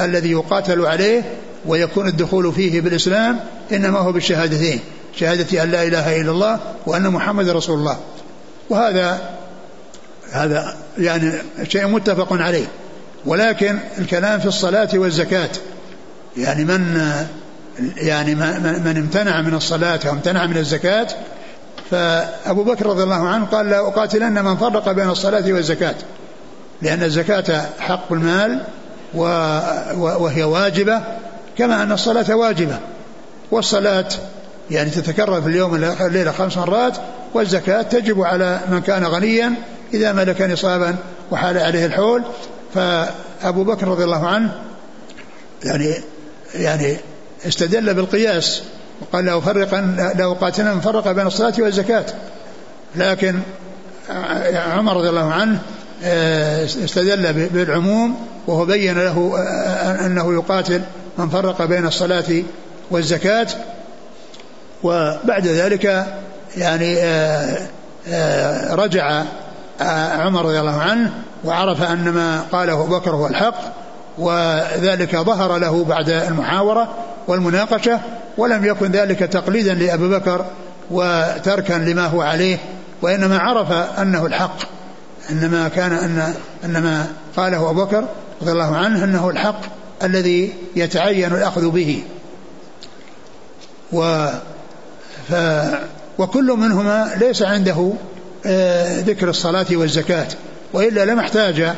الذي 0.01 0.31
يقاتل 0.31 0.87
عليه 0.87 1.23
ويكون 1.67 2.09
الدخول 2.09 2.53
فيه 2.53 2.81
بالإسلام 2.81 3.41
إنما 3.73 3.99
هو 3.99 4.13
بالشهادتين. 4.13 4.81
شهادة 5.17 5.63
أن 5.63 5.71
لا 5.71 5.83
إله 5.83 6.21
إلا 6.21 6.31
الله 6.31 6.59
وأن 6.87 7.11
محمد 7.11 7.49
رسول 7.49 7.79
الله. 7.79 7.97
وهذا 8.71 9.31
هذا 10.33 10.77
يعني 10.99 11.33
شيء 11.69 11.87
متفق 11.87 12.33
عليه. 12.33 12.67
ولكن 13.27 13.79
الكلام 13.99 14.41
في 14.41 14.47
الصلاة 14.47 14.89
والزكاة 14.95 15.51
يعني 16.37 16.65
من 16.65 17.13
يعني 17.97 18.35
من 18.35 18.97
امتنع 18.97 19.41
من 19.41 19.55
الصلاة 19.55 20.01
أو 20.07 20.13
امتنع 20.13 20.47
من 20.47 20.57
الزكاة 20.57 21.07
فأبو 21.91 22.65
بكر 22.65 22.87
رضي 22.87 23.03
الله 23.03 23.29
عنه 23.29 23.45
قال 23.45 23.71
لا 23.71 23.89
أقاتلن 23.89 24.45
من 24.45 24.57
فرق 24.57 24.93
بين 24.93 25.11
الصلاة 25.11 25.53
والزكاة 25.53 25.95
لأن 26.83 27.03
الزكاة 27.03 27.67
حق 27.79 28.13
المال 28.13 28.63
وهي 29.15 30.43
واجبة 30.43 31.03
كما 31.59 31.83
أن 31.83 31.93
الصلاة 31.93 32.37
واجبة. 32.37 32.79
والصلاة 33.51 34.09
يعني 34.71 34.91
تتكرر 34.91 35.43
في 35.43 35.49
اليوم 35.49 35.75
الليلة 35.75 36.33
خمس 36.33 36.57
مرات 36.57 36.97
والزكاة 37.35 37.83
تجب 37.83 38.23
على 38.23 38.61
من 38.71 38.81
كان 38.81 39.05
غنيا 39.05 39.55
إذا 39.95 40.13
ملك 40.13 40.43
نصابا 40.43 40.97
وحال 41.31 41.59
عليه 41.59 41.87
الحول. 41.87 42.23
فأبو 42.75 43.65
بكر 43.65 43.89
رضي 43.89 44.05
الله 44.05 44.27
عنه 44.27 44.53
يعني 45.65 45.95
يعني 46.55 46.97
استدل 47.47 47.95
بالقياس 47.95 48.63
وقال 49.01 49.25
لا 49.25 49.39
أفرقا 49.39 49.81
لا 50.19 50.25
أقاتلن 50.25 50.75
من 50.75 50.81
فرق 50.81 51.13
بين 51.13 51.27
الصلاة 51.27 51.55
والزكاة. 51.59 52.07
لكن 52.97 53.41
عمر 54.55 54.97
رضي 54.97 55.09
الله 55.09 55.33
عنه 55.33 55.59
آه، 56.05 56.65
استدل 56.65 57.33
بالعموم 57.33 58.27
وهو 58.47 58.65
بين 58.65 58.99
له 58.99 59.33
آه، 59.39 60.07
أنه 60.07 60.35
يقاتل 60.35 60.83
من 61.19 61.29
فرق 61.29 61.65
بين 61.65 61.87
الصلاة 61.87 62.43
والزكاة. 62.91 63.47
وبعد 64.83 65.47
ذلك 65.47 66.07
يعني 66.57 66.97
آه، 66.99 68.75
رجع 68.75 69.23
عمر 70.21 70.45
رضي 70.45 70.61
الله 70.61 70.81
عنه 70.81 71.13
وعرف 71.45 71.83
أن 71.83 72.09
ما 72.09 72.41
قاله 72.53 72.73
أبو 72.73 72.99
بكر 72.99 73.11
هو 73.11 73.27
الحق 73.27 73.55
وذلك 74.19 75.17
ظهر 75.17 75.59
له 75.59 75.85
بعد 75.85 76.11
المحاورة 76.11 76.89
والمناقشة 77.29 78.01
ولم 78.39 78.65
يكن 78.65 78.91
ذلك 78.91 79.19
تقليدا 79.19 79.75
لأبي 79.75 80.09
بكر 80.09 80.45
وتركا 80.91 81.73
لما 81.73 82.07
هو 82.07 82.23
عليه 82.23 82.59
وإنما 83.03 83.39
عرف 83.39 83.73
أنه 83.73 84.27
الحق 84.27 84.57
إنما 85.31 85.69
كان 85.69 85.93
أن 85.93 86.35
أن 86.65 86.83
ما 86.83 87.07
قاله 87.37 87.71
أبو 87.71 87.85
بكر 87.85 88.05
رضي 88.43 88.53
الله 88.53 88.77
عنه 88.77 89.05
أنه 89.05 89.31
الحق 89.31 89.61
الذي 90.03 90.55
يتعين 90.77 91.33
الأخذ 91.33 91.71
به. 91.71 92.03
و 93.93 94.29
ف 95.29 95.35
وكل 96.19 96.45
منهما 96.45 97.15
ليس 97.21 97.43
عنده 97.43 97.93
آه، 98.47 99.01
ذكر 99.01 99.29
الصلاة 99.29 99.67
والزكاة 99.73 100.27
وإلا 100.73 101.05
لما 101.05 101.21
احتاج 101.21 101.75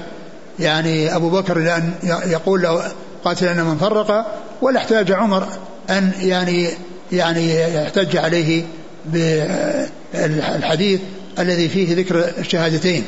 يعني 0.59 1.17
أبو 1.17 1.31
بكر 1.31 1.57
إلى 1.57 1.77
أن 1.77 1.93
يقول 2.27 2.63
له 2.63 2.83
قاتلنا 3.25 3.65
من 3.65 3.77
فرق 3.77 4.27
ولا 4.63 4.79
احتاج 4.79 5.13
عمر 5.13 5.47
أن 5.91 6.13
يعني 6.21 6.69
يعني 7.13 7.75
يحتج 7.75 8.17
عليه 8.17 8.65
بالحديث 9.07 11.01
الذي 11.39 11.69
فيه 11.69 11.97
ذكر 11.97 12.31
الشهادتين. 12.39 13.05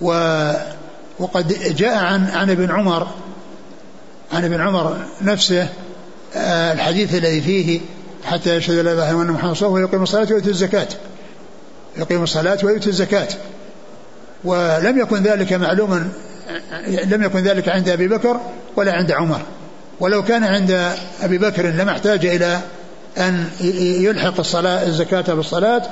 و 0.00 0.10
وقد 1.18 1.74
جاء 1.76 1.96
عن 1.96 2.26
عن 2.26 2.50
ابن 2.50 2.70
عمر 2.70 3.06
عن 4.32 4.44
ابن 4.44 4.60
عمر 4.60 4.96
نفسه 5.22 5.68
آه، 6.36 6.72
الحديث 6.72 7.14
الذي 7.14 7.40
فيه 7.40 7.80
حتى 8.24 8.56
يشهد 8.56 8.74
لا 8.74 8.92
إله 8.92 9.10
إلا 9.10 9.22
الله 9.22 9.32
محمد 9.32 9.50
رسول 9.50 9.68
الله 9.68 9.80
ويقيم 9.80 10.02
الصلاة 10.02 10.26
ويؤتي 10.30 10.50
الزكاة. 10.50 10.88
يقيم 11.96 12.22
الصلاة 12.22 12.58
ويؤتي 12.64 12.90
الزكاة. 12.90 13.28
ولم 14.44 14.98
يكن 14.98 15.22
ذلك 15.22 15.52
معلوما 15.52 16.08
لم 16.86 17.22
يكن 17.22 17.38
ذلك 17.38 17.68
عند 17.68 17.88
أبي 17.88 18.08
بكر 18.08 18.40
ولا 18.76 18.92
عند 18.92 19.12
عمر. 19.12 19.40
ولو 20.00 20.24
كان 20.24 20.44
عند 20.44 20.92
أبي 21.22 21.38
بكر 21.38 21.66
لما 21.66 21.90
احتاج 21.90 22.26
إلى 22.26 22.60
أن 23.18 23.44
يلحق 24.00 24.38
الصلاة 24.38 24.86
الزكاة 24.86 25.34
بالصلاه 25.34 25.82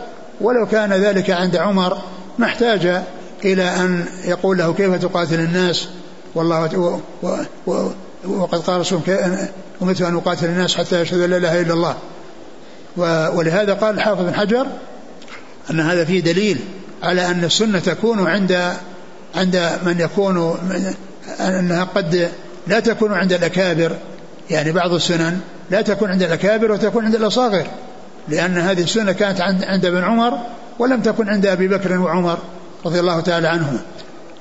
ولو 0.40 0.66
كان 0.66 0.92
ذلك 0.92 1.30
عند 1.30 1.56
عمر 1.56 1.98
ما 2.38 2.46
احتاج 2.46 3.02
إلى 3.44 3.64
أن 3.64 4.04
يقول 4.24 4.58
له 4.58 4.72
كيف 4.72 4.94
تقاتل 4.94 5.40
الناس؟ 5.40 5.88
والله 6.34 6.78
و 6.78 7.00
و 7.22 7.36
و 7.66 7.90
وقد 8.26 8.58
قال 8.58 8.80
رسول 8.80 9.00
أمرت 9.82 10.02
أن 10.02 10.16
أقاتل 10.16 10.46
الناس 10.46 10.74
حتى 10.74 11.00
يشهد 11.00 11.18
لا 11.18 11.36
إله 11.36 11.60
إلا 11.60 11.74
الله. 11.74 11.96
ولهذا 12.96 13.74
قال 13.74 13.94
الحافظ 13.94 14.22
بن 14.22 14.34
حجر 14.34 14.66
أن 15.70 15.80
هذا 15.80 16.04
فيه 16.04 16.20
دليل 16.20 16.58
على 17.02 17.26
أن 17.26 17.44
السنة 17.44 17.78
تكون 17.78 18.26
عند 18.26 18.72
عند 19.34 19.70
من 19.86 20.00
يكون 20.00 20.58
أنها 21.40 21.84
قد 21.84 22.28
لا 22.66 22.80
تكون 22.80 23.12
عند 23.12 23.32
الأكابر. 23.32 23.96
يعني 24.50 24.72
بعض 24.72 24.92
السنن 24.92 25.40
لا 25.70 25.82
تكون 25.82 26.10
عند 26.10 26.22
الأكابر 26.22 26.72
وتكون 26.72 27.04
عند 27.04 27.14
الأصاغر 27.14 27.66
لأن 28.28 28.58
هذه 28.58 28.82
السنة 28.82 29.12
كانت 29.12 29.40
عند 29.40 29.86
ابن 29.86 30.04
عمر 30.04 30.38
ولم 30.78 31.00
تكن 31.00 31.28
عند 31.28 31.46
أبي 31.46 31.68
بكر 31.68 31.98
وعمر 31.98 32.38
رضي 32.86 33.00
الله 33.00 33.20
تعالى 33.20 33.48
عنهما. 33.48 33.78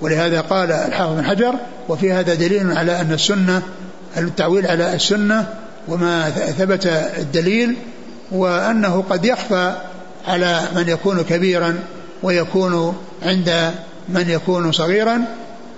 ولهذا 0.01 0.41
قال 0.41 0.71
الحافظ 0.71 1.13
بن 1.15 1.25
حجر 1.25 1.55
وفي 1.89 2.13
هذا 2.13 2.33
دليل 2.33 2.77
على 2.77 3.01
أن 3.01 3.13
السنة 3.13 3.61
التعويل 4.17 4.67
على 4.67 4.93
السنة 4.93 5.47
وما 5.87 6.29
ثبت 6.29 6.85
الدليل 7.17 7.75
وأنه 8.31 9.03
قد 9.09 9.25
يخفى 9.25 9.75
على 10.27 10.61
من 10.75 10.89
يكون 10.89 11.21
كبيرا 11.21 11.79
ويكون 12.23 12.97
عند 13.23 13.71
من 14.09 14.29
يكون 14.29 14.71
صغيرا 14.71 15.25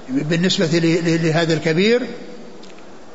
بالنسبة 0.10 0.80
لهذا 1.04 1.54
الكبير. 1.54 2.02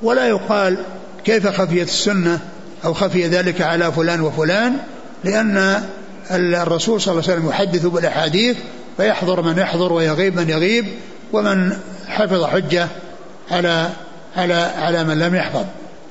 ولا 0.03 0.27
يقال 0.29 0.79
كيف 1.25 1.47
خفيت 1.47 1.89
السنة 1.89 2.41
أو 2.85 2.95
خفي 2.95 3.27
ذلك 3.27 3.61
على 3.61 3.93
فلان 3.93 4.21
وفلان 4.21 4.77
لأن 5.25 5.83
الرسول 6.31 7.01
صلى 7.01 7.13
الله 7.13 7.25
عليه 7.25 7.33
وسلم 7.33 7.49
يحدث 7.49 7.87
بالأحاديث 7.87 8.57
فيحضر 8.97 9.43
من 9.43 9.59
يحضر 9.59 9.93
ويغيب 9.93 10.37
من 10.41 10.51
يغيب 10.51 10.87
ومن 11.33 11.77
حفظ 12.07 12.45
حجة 12.45 12.89
على 13.51 13.89
على 14.37 14.55
على 14.55 15.05
من 15.05 15.19
لم 15.19 15.35
يحفظ. 15.35 15.65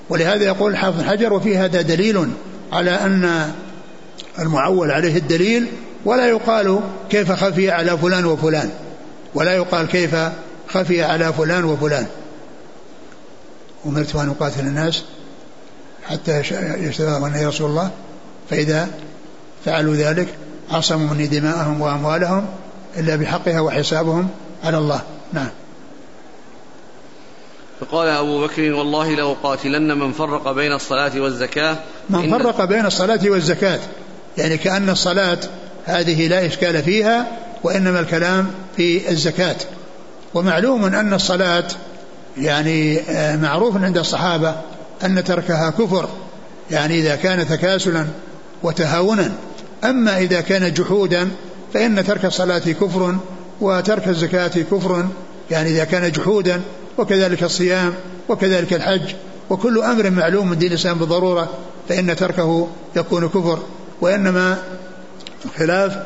ولهذا 0.10 0.44
يقول 0.44 0.72
الحافظ 0.72 1.04
حجر 1.04 1.34
وفي 1.34 1.58
هذا 1.58 1.82
دليل 1.82 2.28
على 2.72 2.92
أن 2.92 3.52
المعول 4.40 4.92
عليه 4.92 5.18
الدليل 5.18 5.68
ولا 6.06 6.28
يقال 6.28 6.80
كيف 7.10 7.32
خفي 7.32 7.72
على 7.72 7.98
فلان 7.98 8.26
وفلان 8.26 8.70
ولا 9.36 9.54
يقال 9.54 9.88
كيف 9.88 10.16
خفي 10.68 11.04
على 11.04 11.34
فلان 11.34 11.64
وفلان. 11.64 12.06
أمرت 13.86 14.16
أن 14.16 14.30
أقاتل 14.30 14.60
الناس 14.60 15.04
حتى 16.08 16.40
يشتغل 16.80 17.24
أني 17.24 17.46
رسول 17.46 17.70
الله 17.70 17.92
فإذا 18.50 18.88
فعلوا 19.66 19.96
ذلك 19.96 20.28
عصموا 20.72 21.14
مني 21.14 21.28
دماءهم 21.28 21.82
وأموالهم 21.82 22.46
إلا 22.98 23.16
بحقها 23.16 23.60
وحسابهم 23.60 24.30
على 24.64 24.78
الله. 24.78 25.02
نعم. 25.34 25.50
فقال 27.80 28.08
أبو 28.08 28.42
بكر 28.42 28.74
والله 28.74 29.16
لأقاتلن 29.16 29.98
من 29.98 30.12
فرق 30.12 30.52
بين 30.52 30.72
الصلاة 30.72 31.12
والزكاة. 31.20 31.78
من 32.10 32.30
فرق 32.30 32.66
بين 32.66 32.86
الصلاة 32.86 33.20
والزكاة. 33.24 33.80
يعني 34.38 34.58
كأن 34.58 34.90
الصلاة 34.90 35.40
هذه 35.86 36.28
لا 36.28 36.46
إشكال 36.46 36.84
فيها 36.84 37.28
وإنما 37.64 38.00
الكلام 38.00 38.52
في 38.78 39.12
الزكاة. 39.12 39.56
ومعلوم 40.34 40.86
أن 40.86 41.14
الصلاة 41.14 41.68
يعني 42.38 43.00
آه، 43.00 43.36
معروف 43.36 43.84
عند 43.84 43.98
الصحابة 43.98 44.56
أن 45.04 45.24
تركها 45.24 45.70
كفر 45.70 46.10
يعني 46.72 47.00
إذا 47.00 47.16
كان 47.16 47.48
تكاسلا 47.48 48.06
وتهاونا. 48.64 49.32
أما 49.84 50.18
إذا 50.18 50.42
كان 50.42 50.74
جحودا 50.74 51.30
فإن 51.74 52.06
ترك 52.06 52.26
الصلاة 52.26 52.60
كفر 52.60 53.16
وترك 53.62 54.08
الزكاة 54.08 54.48
كفر 54.48 55.06
يعني 55.52 55.70
إذا 55.70 55.84
كان 55.84 56.12
جحودا 56.12 56.62
وكذلك 56.98 57.44
الصيام 57.44 57.94
وكذلك 58.30 58.74
الحج 58.74 59.16
وكل 59.50 59.84
أمر 59.84 60.10
معلوم 60.10 60.50
من 60.50 60.58
دين 60.58 60.70
الإسلام 60.70 60.98
بالضرورة 60.98 61.50
فإن 61.89 62.16
تركه 62.16 62.68
يكون 62.96 63.30
كفر 63.30 63.60
وإنما 64.01 64.58
الخلاف 65.46 65.98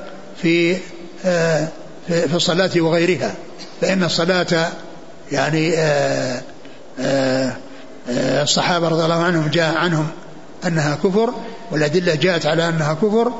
في 0.42 0.78
آه، 1.26 1.68
في 2.08 2.36
الصلاة 2.36 2.72
وغيرها 2.76 3.36
فإن 3.82 4.04
الصلاة 4.04 4.70
يعني 5.32 5.78
آه، 5.78 6.42
آه، 7.00 7.54
الصحابة 8.44 8.88
رضي 8.88 9.04
الله 9.04 9.24
عنهم 9.24 9.48
جاء 9.48 9.78
عنهم 9.78 10.08
أنها 10.68 10.96
كفر 10.96 11.34
والأدلة 11.72 12.16
جاءت 12.16 12.46
على 12.46 12.70
أنها 12.70 12.94
كفر 12.94 13.32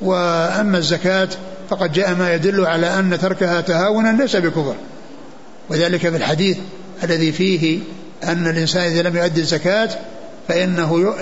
وأما 0.00 0.78
الزكاة 0.78 1.28
فقد 1.70 1.92
جاء 1.92 2.14
ما 2.14 2.34
يدل 2.34 2.66
على 2.66 2.98
أن 2.98 3.18
تركها 3.18 3.60
تهاونا 3.60 4.22
ليس 4.22 4.36
بكفر 4.36 4.74
وذلك 5.68 6.00
في 6.00 6.16
الحديث 6.16 6.58
الذي 7.04 7.32
فيه 7.32 7.80
أن 8.24 8.46
الإنسان 8.46 8.82
إذا 8.82 9.02
لم 9.02 9.16
يؤدي 9.16 9.40
الزكاة 9.40 9.88
فإنه 10.48 11.14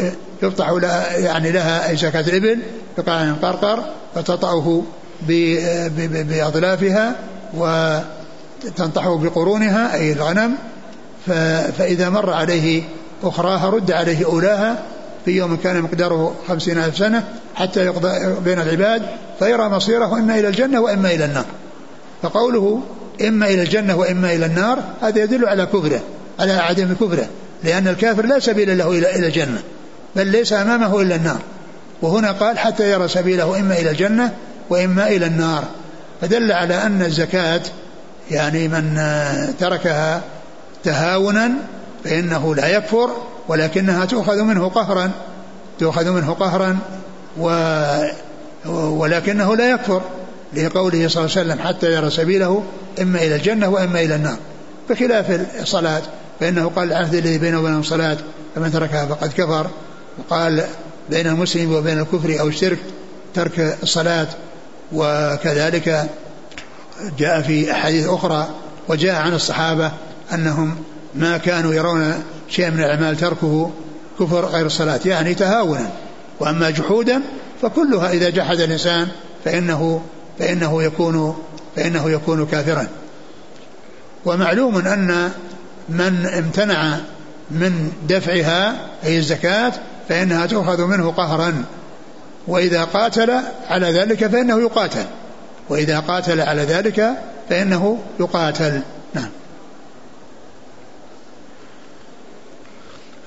يفتح 0.43 0.71
لها 0.71 1.17
يعني 1.17 1.53
لها 1.53 1.91
أي 1.91 1.97
زكاة 1.97 2.21
الإبل 2.21 2.59
بقاع 2.99 3.33
قرقر 3.43 3.85
فتطأه 4.15 4.83
بأظلافها 6.09 7.17
وتنطحه 7.55 9.19
بقرونها 9.19 9.95
أي 9.95 10.13
الغنم. 10.13 10.55
فإذا 11.79 12.09
مر 12.09 12.33
عليه 12.33 12.83
أخراها 13.23 13.71
رد 13.71 13.91
عليه 13.93 14.25
أولاها 14.25 14.83
في 15.25 15.31
يوم 15.31 15.57
كان 15.57 15.83
مقداره 15.83 16.35
خمسين 16.49 16.79
ألف 16.79 16.99
سنة 16.99 17.25
حتى 17.55 17.85
يقضى 17.85 18.41
بين 18.45 18.61
العباد 18.61 19.03
فيرى 19.39 19.69
مصيره 19.69 20.19
إما 20.19 20.39
إلى 20.39 20.49
الجنة 20.49 20.81
وإما 20.81 21.11
إلى 21.11 21.25
النار. 21.25 21.45
فقوله 22.23 22.83
إما 23.21 23.47
إلى 23.47 23.63
الجنة 23.63 23.97
وإما 23.97 24.33
إلى 24.33 24.47
النار 24.47 24.79
هذا 25.03 25.23
يدل 25.23 25.49
على 25.49 25.67
كفره 25.67 26.01
على 26.39 26.53
عدم 26.53 26.95
كفره 26.95 27.27
لأن 27.65 27.89
الكافر 27.89 28.27
لا 28.27 28.39
سبيل 28.39 28.79
له 28.79 28.91
إلى 28.91 29.27
الجنة 29.27 29.63
بل 30.17 30.27
ليس 30.27 30.53
أمامه 30.53 31.01
إلا 31.01 31.15
النار. 31.15 31.39
وهنا 32.03 32.33
قال 32.33 32.59
حتى 32.59 32.91
يرى 32.91 33.09
سبيله 33.09 33.61
إما 33.61 33.79
إلى 33.79 33.91
الجنة 33.91 34.33
وإما 34.71 35.09
إلى 35.09 35.27
النار. 35.27 35.65
فدل 36.21 36.53
على 36.53 36.75
أن 36.75 37.03
الزكاة 37.03 37.61
يعني 38.31 38.69
من 38.69 39.01
تركها 39.61 40.21
تهاونا 40.85 41.51
فإنه 42.05 42.55
لا 42.55 42.69
يكفر 42.69 43.11
ولكنها 43.49 44.05
تؤخذ 44.05 44.43
منه 44.43 44.69
قهرا 44.69 45.11
تؤخذ 45.79 46.11
منه 46.11 46.33
قهرا 46.33 46.79
و 47.39 47.51
ولكنه 48.75 49.57
لا 49.57 49.71
يكفر 49.71 50.03
لقوله 50.55 51.09
صلى 51.09 51.25
الله 51.25 51.37
عليه 51.37 51.53
وسلم 51.53 51.59
حتى 51.59 51.93
يرى 51.93 52.11
سبيله 52.11 52.63
إما 53.01 53.23
إلى 53.23 53.37
الجنة 53.37 53.69
وإما 53.69 54.01
إلى 54.01 54.15
النار 54.15 54.37
بخلاف 54.91 55.41
الصلاة 55.61 56.03
فإنه 56.41 56.69
قال 56.77 56.93
العهد 56.93 57.15
الذي 57.15 57.39
بينه 57.39 57.61
وبين 57.61 57.79
الصلاة 57.79 58.17
فمن 58.55 58.73
تركها 58.73 59.07
فقد 59.07 59.33
كفر 59.33 59.67
وقال 60.19 60.65
بين 61.11 61.27
المسلم 61.27 61.73
وبين 61.73 61.99
الكفر 61.99 62.41
أو 62.41 62.49
الشرك 62.49 62.79
ترك 63.35 63.79
الصلاة 63.83 64.27
وكذلك 64.93 66.11
جاء 67.19 67.43
في 67.43 67.73
أحاديث 67.73 68.09
أخرى 68.09 68.49
وجاء 68.89 69.15
عن 69.15 69.35
الصحابة 69.35 69.93
أنهم 70.33 70.77
ما 71.15 71.39
كانوا 71.39 71.75
يرون 71.75 72.23
شيئا 72.49 72.71
من 72.71 72.81
الأعمال 72.81 73.17
تركه 73.17 73.71
كفر 74.21 74.45
غير 74.45 74.67
الصلاة 74.67 75.01
يعني 75.05 75.35
تهاونا 75.35 75.91
وأما 76.41 76.71
جحودا 76.71 77.23
فكلها 77.63 78.13
إذا 78.13 78.31
جحد 78.31 78.61
الإنسان 78.61 79.09
فإنه 79.45 80.03
فإنه 80.39 80.83
يكون 80.83 81.37
فإنه 81.77 82.11
يكون 82.11 82.47
كافرا. 82.47 82.87
ومعلوم 84.25 84.77
أن 84.79 85.31
من 85.89 86.27
امتنع 86.27 86.99
من 87.51 87.93
دفعها 88.09 88.77
أي 89.05 89.19
الزكاة 89.19 89.73
فإنها 90.09 90.47
تؤخذ 90.47 90.85
منه 90.85 91.11
قهرا. 91.11 91.65
وإذا 92.47 92.85
قاتل 92.85 93.31
على 93.69 93.93
ذلك 93.93 94.27
فإنه 94.27 94.61
يقاتل. 94.61 95.05
وإذا 95.69 96.01
قاتل 96.01 96.41
على 96.41 96.63
ذلك 96.63 97.11
فإنه 97.49 97.99
يقاتل. 98.21 98.81
نعم. 99.15 99.29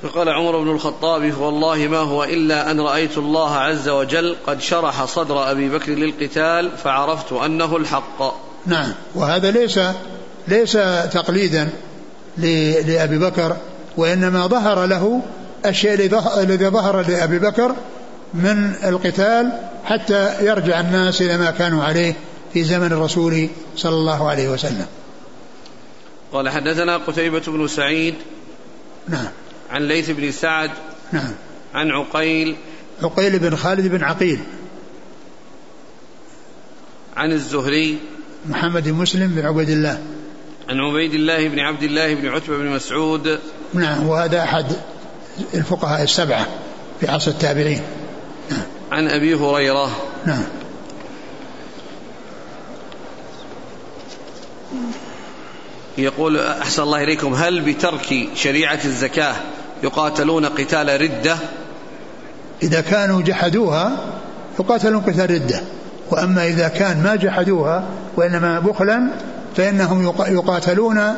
فقال 0.04 0.30
عمر 0.30 0.62
بن 0.62 0.70
الخطاب 0.70 1.38
والله 1.40 1.88
ما 1.88 1.98
هو 1.98 2.24
إلا 2.24 2.72
أن 2.72 2.80
رأيت 2.80 3.18
الله 3.18 3.56
عز 3.56 3.90
وجل 3.90 4.36
قد 4.48 4.62
شرح 4.62 5.06
صدر 5.06 5.52
أبي 5.52 5.70
بكر 5.70 5.92
للقتال 5.92 6.72
فعرفت 6.84 7.34
أنه 7.34 7.78
الحق. 7.78 8.34
نعم. 8.66 8.94
وهذا 9.16 9.52
ليس 9.52 9.80
ليس 10.48 10.72
تقليدا 11.12 11.70
لأبي 12.88 13.18
بكر 13.18 13.58
وإنما 13.98 14.48
ظهر 14.48 14.86
له 14.86 15.22
الشيء 15.66 15.94
الذي 16.38 16.70
ظهر 16.70 17.02
لأبي 17.02 17.40
بكر 17.40 17.76
من 18.34 18.74
القتال 18.84 19.52
حتى 19.86 20.46
يرجع 20.46 20.80
الناس 20.80 21.22
إلى 21.22 21.38
ما 21.38 21.52
كانوا 21.52 21.84
عليه 21.84 22.16
في 22.54 22.64
زمن 22.64 22.92
الرسول 22.92 23.50
صلى 23.76 23.96
الله 23.96 24.30
عليه 24.30 24.50
وسلم. 24.50 24.86
قال 26.34 26.50
حدثنا 26.50 26.98
قتيبة 26.98 27.42
بن 27.48 27.68
سعيد. 27.68 28.16
نعم. 29.08 29.28
عن 29.72 29.88
ليث 29.88 30.12
بن 30.12 30.32
سعد 30.32 30.72
نعم. 31.12 31.34
عن 31.74 31.92
عقيل 31.92 32.56
عقيل 33.04 33.40
بن 33.40 33.56
خالد 33.56 33.88
بن 33.88 34.04
عقيل. 34.04 34.40
عن 37.18 37.32
الزهري 37.32 38.00
محمد 38.50 38.84
بن 38.84 38.94
مسلم 38.94 39.28
بن 39.28 39.46
عبيد 39.46 39.70
الله. 39.70 40.02
عن 40.70 40.80
عبيد 40.80 41.14
الله 41.14 41.48
بن 41.48 41.60
عبد 41.60 41.84
الله 41.84 42.16
بن 42.16 42.28
عتبة 42.28 42.58
بن 42.58 42.66
مسعود. 42.66 43.40
نعم 43.74 44.08
وهذا 44.08 44.44
أحد 44.44 44.66
الفقهاء 45.54 46.04
السبعة 46.04 46.48
في 47.00 47.08
عصر 47.08 47.32
التابعين. 47.32 47.82
نعم. 48.52 48.66
عن 48.92 49.08
أبي 49.08 49.36
هريرة. 49.36 49.90
نعم. 50.26 50.44
يقول 55.98 56.40
أحسن 56.40 56.84
الله 56.84 57.04
إليكم 57.04 57.34
هل 57.34 57.62
بترك 57.62 58.30
شريعة 58.36 58.80
الزكاة 58.86 59.36
يقاتلون 59.84 60.46
قتال 60.46 61.02
ردة. 61.02 61.36
إذا 62.64 62.82
كانوا 62.82 63.22
جحدوها 63.22 63.92
يقاتلون 64.60 65.02
قتال 65.02 65.32
ردة. 65.32 65.62
وأما 66.12 66.48
إذا 66.48 66.68
كان 66.68 67.04
ما 67.04 67.16
جحدوها 67.16 67.84
وإنما 68.18 68.60
بخلا 68.60 69.10
فإنهم 69.58 70.14
يقاتلون 70.28 71.16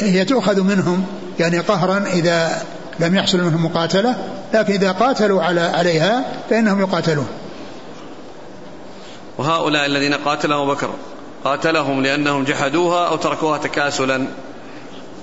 هي 0.00 0.24
تؤخذ 0.24 0.62
منهم 0.62 1.04
يعني 1.38 1.58
قهرا 1.58 2.04
إذا 2.12 2.62
لم 3.00 3.14
يحصل 3.14 3.38
منهم 3.38 3.64
مقاتلة 3.64 4.16
لكن 4.54 4.72
إذا 4.72 4.92
قاتلوا 4.92 5.42
على 5.42 5.60
عليها 5.60 6.24
فإنهم 6.50 6.80
يقاتلون. 6.80 7.26
وهؤلاء 9.38 9.86
الذين 9.86 10.14
قاتلهم 10.14 10.68
بكر 10.68 10.90
قاتلهم 11.44 12.02
لأنهم 12.02 12.44
جحدوها 12.44 13.08
أو 13.08 13.16
تركوها 13.16 13.58
تكاسلا. 13.58 14.26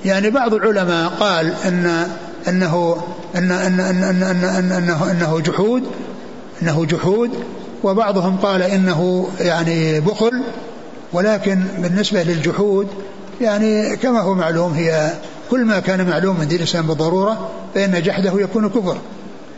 يعني 0.05 0.29
بعض 0.29 0.53
العلماء 0.53 1.09
قال 1.09 1.53
أن 1.65 2.11
أنه 2.47 2.97
أن 3.35 3.51
أن 3.51 3.79
أن 3.79 4.03
أن 4.03 4.43
أن 4.43 4.71
أنه 4.71 5.11
أنه 5.11 5.39
جحود 5.39 5.83
أنه 6.61 6.85
جحود 6.85 7.31
وبعضهم 7.83 8.37
قال 8.37 8.61
إنه 8.61 9.27
يعني 9.39 9.99
بخل 9.99 10.43
ولكن 11.13 11.63
بالنسبة 11.77 12.23
للجحود 12.23 12.87
يعني 13.41 13.95
كما 13.95 14.21
هو 14.21 14.33
معلوم 14.33 14.73
هي 14.73 15.13
كل 15.51 15.65
ما 15.65 15.79
كان 15.79 16.07
معلوم 16.07 16.39
من 16.39 16.47
دين 16.47 16.57
الإسلام 16.57 16.87
بالضرورة 16.87 17.49
فإن 17.75 18.01
جحده 18.01 18.33
يكون 18.39 18.69
كفر 18.69 18.97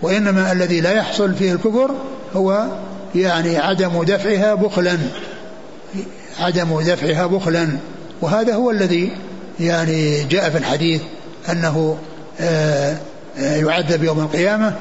وإنما 0.01 0.51
الذي 0.51 0.81
لا 0.81 0.91
يحصل 0.91 1.33
فيه 1.33 1.53
الكفر 1.53 1.91
هو 2.35 2.67
يعني 3.15 3.57
عدم 3.57 4.03
دفعها 4.03 4.53
بخلا 4.53 4.97
عدم 6.39 6.81
دفعها 6.81 7.25
بخلا 7.25 7.67
وهذا 8.21 8.55
هو 8.55 8.71
الذي 8.71 9.11
يعني 9.59 10.23
جاء 10.23 10.49
في 10.49 10.57
الحديث 10.57 11.01
أنه 11.51 11.97
يعذب 13.37 14.03
يوم 14.03 14.19
القيامة 14.19 14.73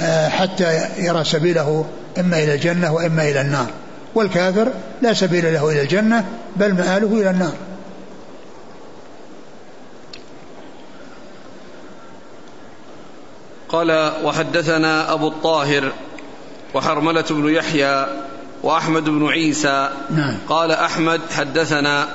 آه، 0.00 0.28
حتى 0.28 0.88
يرى 0.98 1.24
سبيله 1.24 1.86
إما 2.18 2.42
إلى 2.44 2.54
الجنة 2.54 2.92
وإما 2.92 3.22
إلى 3.22 3.40
النار. 3.40 3.66
والكافر 4.14 4.68
لا 5.02 5.12
سبيل 5.12 5.52
له 5.52 5.70
إلى 5.70 5.82
الجنة 5.82 6.24
بل 6.56 6.74
مآله 6.74 7.20
إلى 7.20 7.30
النار. 7.30 7.52
قال 13.68 14.12
وحدثنا 14.24 15.12
أبو 15.12 15.28
الطاهر 15.28 15.92
وحرملة 16.74 17.24
بن 17.30 17.54
يحيى 17.54 18.06
وأحمد 18.62 19.04
بن 19.04 19.28
عيسى. 19.28 19.90
نعم. 20.10 20.36
قال 20.48 20.72
أحمد 20.72 21.20
حدثنا 21.36 22.08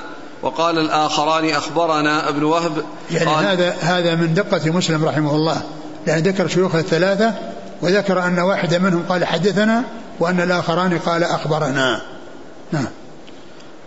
وقال 0.44 0.78
الآخران 0.78 1.50
أخبرنا 1.50 2.28
ابن 2.28 2.42
وهب 2.42 2.84
يعني 3.10 3.30
قال 3.30 3.44
هذا 3.44 3.76
هذا 3.80 4.14
من 4.14 4.34
دقة 4.34 4.70
مسلم 4.70 5.04
رحمه 5.04 5.34
الله. 5.34 5.62
لأن 6.06 6.18
ذكر 6.22 6.48
شيوخ 6.48 6.74
الثلاثة 6.74 7.34
وذكر 7.82 8.26
أن 8.26 8.38
واحدا 8.38 8.78
منهم 8.78 9.04
قال 9.08 9.24
حدثنا 9.24 9.84
وأن 10.20 10.40
الآخران 10.40 10.98
قال 10.98 11.24
أخبرنا. 11.24 12.00
نعم. 12.72 12.86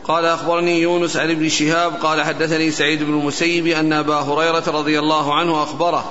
قال 0.07 0.25
أخبرني 0.25 0.81
يونس 0.81 1.17
عن 1.17 1.31
ابن 1.31 1.49
شهاب 1.49 1.93
قال 2.03 2.23
حدثني 2.23 2.71
سعيد 2.71 3.03
بن 3.03 3.19
المسيب 3.19 3.67
أن 3.67 3.93
أبا 3.93 4.15
هريرة 4.15 4.63
رضي 4.67 4.99
الله 4.99 5.33
عنه 5.35 5.63
أخبره 5.63 6.05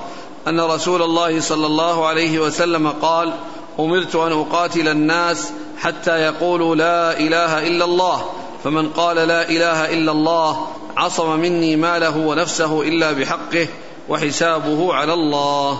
أن 0.47 0.59
رسول 0.59 1.01
الله 1.01 1.41
صلى 1.41 1.65
الله 1.65 2.07
عليه 2.07 2.39
وسلم 2.39 2.87
قال 2.87 3.33
أمرت 3.79 4.15
أن 4.15 4.31
أقاتل 4.31 4.87
الناس 4.87 5.49
حتى 5.77 6.11
يقولوا 6.11 6.75
لا 6.75 7.19
إله 7.19 7.67
إلا 7.67 7.85
الله 7.85 8.25
فمن 8.67 8.89
قال 8.89 9.15
لا 9.15 9.49
إله 9.49 9.93
إلا 9.93 10.11
الله 10.11 10.67
عصم 10.97 11.39
مني 11.39 11.75
ماله 11.75 12.17
ونفسه 12.17 12.81
إلا 12.81 13.11
بحقه 13.11 13.67
وحسابه 14.09 14.93
على 14.93 15.13
الله. 15.13 15.79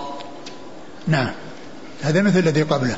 نعم. 1.06 1.32
هذا 2.02 2.22
مثل 2.22 2.38
الذي 2.38 2.62
قبله. 2.62 2.96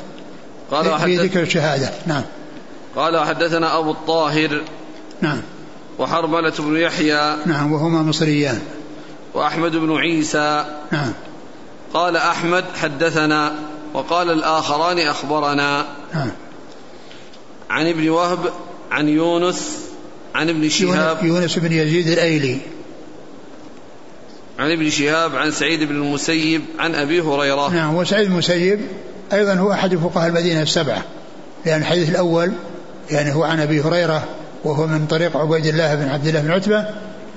قال 0.71 0.99
في 0.99 1.17
ذكر 1.17 1.41
الشهادة. 1.41 1.91
نعم. 2.05 2.23
قال 2.95 3.17
وحدثنا 3.17 3.77
أبو 3.77 3.91
الطاهر 3.91 4.61
نعم. 5.21 5.41
وحرملة 5.99 6.53
بن 6.59 6.77
يحيى 6.77 7.35
نعم 7.45 7.73
وهما 7.73 8.01
مصريان. 8.01 8.61
وأحمد 9.33 9.71
بن 9.75 9.97
عيسى. 9.97 10.65
نعم. 10.91 11.13
قال 11.93 12.17
أحمد 12.17 12.65
حدثنا 12.81 13.55
وقال 13.93 14.31
الآخران 14.31 14.99
أخبرنا. 14.99 15.85
نعم. 16.13 16.31
عن 17.69 17.87
ابن 17.87 18.09
وهب 18.09 18.39
عن 18.91 19.09
يونس 19.09 19.77
عن 20.35 20.49
ابن 20.49 20.69
شهاب. 20.69 21.25
يونس 21.25 21.59
بن 21.59 21.71
يزيد 21.71 22.07
الأيلي. 22.07 22.57
عن 24.59 24.71
ابن 24.71 24.89
شهاب 24.89 25.35
عن 25.35 25.51
سعيد 25.51 25.83
بن 25.83 25.95
المسيب 25.95 26.61
عن 26.79 26.95
أبي 26.95 27.21
هريرة. 27.21 27.69
نعم 27.69 27.95
وسعيد 27.95 28.25
بن 28.25 28.31
المسيب 28.31 28.79
أيضا 29.33 29.53
هو 29.53 29.71
أحد 29.71 29.95
فقهاء 29.95 30.27
المدينة 30.27 30.61
السبعة. 30.61 31.03
لأن 31.65 31.81
الحديث 31.81 32.09
الأول 32.09 32.51
يعني 33.11 33.33
هو 33.33 33.43
عن 33.43 33.59
أبي 33.59 33.81
هريرة 33.81 34.23
وهو 34.63 34.87
من 34.87 35.05
طريق 35.07 35.37
عبيد 35.37 35.65
الله 35.65 35.95
بن 35.95 36.07
عبد 36.07 36.27
الله 36.27 36.41
بن 36.41 36.51
عتبة 36.51 36.85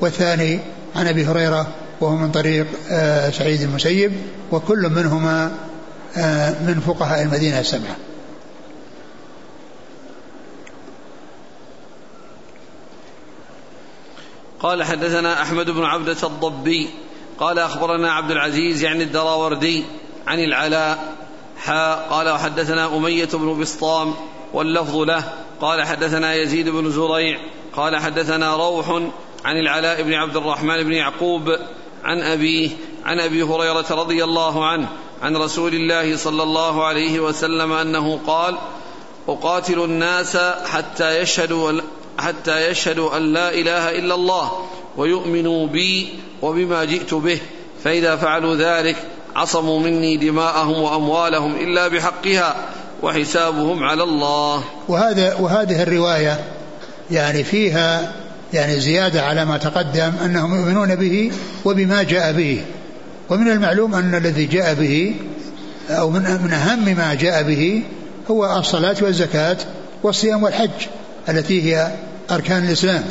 والثاني 0.00 0.58
عن 0.96 1.06
أبي 1.06 1.24
هريرة 1.26 1.66
وهو 2.00 2.16
من 2.16 2.30
طريق 2.30 2.66
آه، 2.90 3.30
سعيد 3.30 3.60
المسيب 3.60 4.12
وكل 4.52 4.90
منهما 4.90 5.52
آه، 6.16 6.50
من 6.50 6.80
فقهاء 6.86 7.22
المدينة 7.22 7.60
السبعة. 7.60 7.96
قال 14.64 14.82
حدثنا 14.82 15.42
أحمد 15.42 15.70
بن 15.70 15.84
عبدة 15.84 16.16
الضبي 16.22 16.88
قال 17.38 17.58
أخبرنا 17.58 18.12
عبد 18.12 18.30
العزيز 18.30 18.84
يعني 18.84 19.02
الدراوردي 19.02 19.84
عن 20.26 20.38
العلاء 20.38 21.14
حا 21.58 21.94
قال 21.94 22.28
وحدثنا 22.28 22.96
أمية 22.96 23.28
بن 23.34 23.60
بسطام 23.60 24.14
واللفظ 24.52 24.96
له 24.96 25.32
قال 25.60 25.82
حدثنا 25.82 26.34
يزيد 26.34 26.68
بن 26.68 26.90
زريع 26.90 27.38
قال 27.76 27.96
حدثنا 27.96 28.56
روح 28.56 28.88
عن 29.44 29.56
العلاء 29.56 30.02
بن 30.02 30.14
عبد 30.14 30.36
الرحمن 30.36 30.82
بن 30.82 30.92
يعقوب 30.92 31.56
عن 32.04 32.22
أبيه 32.22 32.70
عن 33.04 33.20
أبي 33.20 33.42
هريرة 33.42 33.86
رضي 33.90 34.24
الله 34.24 34.66
عنه 34.66 34.88
عن 35.22 35.36
رسول 35.36 35.74
الله 35.74 36.16
صلى 36.16 36.42
الله 36.42 36.84
عليه 36.84 37.20
وسلم 37.20 37.72
أنه 37.72 38.20
قال 38.26 38.58
أقاتل 39.28 39.84
الناس 39.84 40.36
حتى 40.66 41.20
يشهدوا 41.20 41.80
حتى 42.18 42.70
يشهدوا 42.70 43.16
أن 43.16 43.32
لا 43.32 43.54
إله 43.54 43.90
إلا 43.90 44.14
الله 44.14 44.50
ويؤمنوا 44.96 45.66
بي 45.66 46.08
وبما 46.42 46.84
جئت 46.84 47.14
به. 47.14 47.38
فإذا 47.84 48.16
فعلوا 48.16 48.56
ذلك 48.56 48.96
عصموا 49.36 49.80
مني 49.80 50.16
دماءهم 50.16 50.82
وأموالهم 50.82 51.56
إلا 51.56 51.88
بحقها 51.88 52.56
وحسابهم 53.02 53.82
على 53.82 54.02
الله. 54.02 54.64
وهذا 54.88 55.34
وهذه 55.34 55.82
الرواية 55.82 56.44
يعني 57.10 57.44
فيها 57.44 58.12
يعني 58.52 58.80
زيادة 58.80 59.22
على 59.22 59.44
ما 59.44 59.56
تقدم 59.56 60.12
أنهم 60.24 60.54
يؤمنون 60.60 60.94
به 60.94 61.32
وبما 61.64 62.02
جاء 62.02 62.32
به. 62.32 62.64
ومن 63.30 63.50
المعلوم 63.50 63.94
أن 63.94 64.14
الذي 64.14 64.46
جاء 64.46 64.74
به 64.74 65.14
أو 65.90 66.10
من 66.10 66.52
أهم 66.52 66.96
ما 66.96 67.14
جاء 67.14 67.42
به 67.42 67.82
هو 68.30 68.58
الصلاة 68.58 68.96
والزكاة 69.02 69.56
والصيام 70.02 70.42
والحج. 70.42 70.70
التي 71.28 71.62
هي 71.62 71.92
أركان 72.30 72.64
الإسلام 72.64 73.04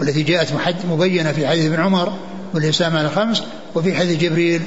والتي 0.00 0.22
جاءت 0.22 0.48
مبينة 0.90 1.32
في 1.32 1.46
حديث 1.46 1.66
ابن 1.66 1.80
عمر 1.80 2.12
والإسلام 2.54 2.96
على 2.96 3.06
الخمس 3.06 3.42
وفي 3.74 3.94
حديث 3.94 4.18
جبريل 4.18 4.62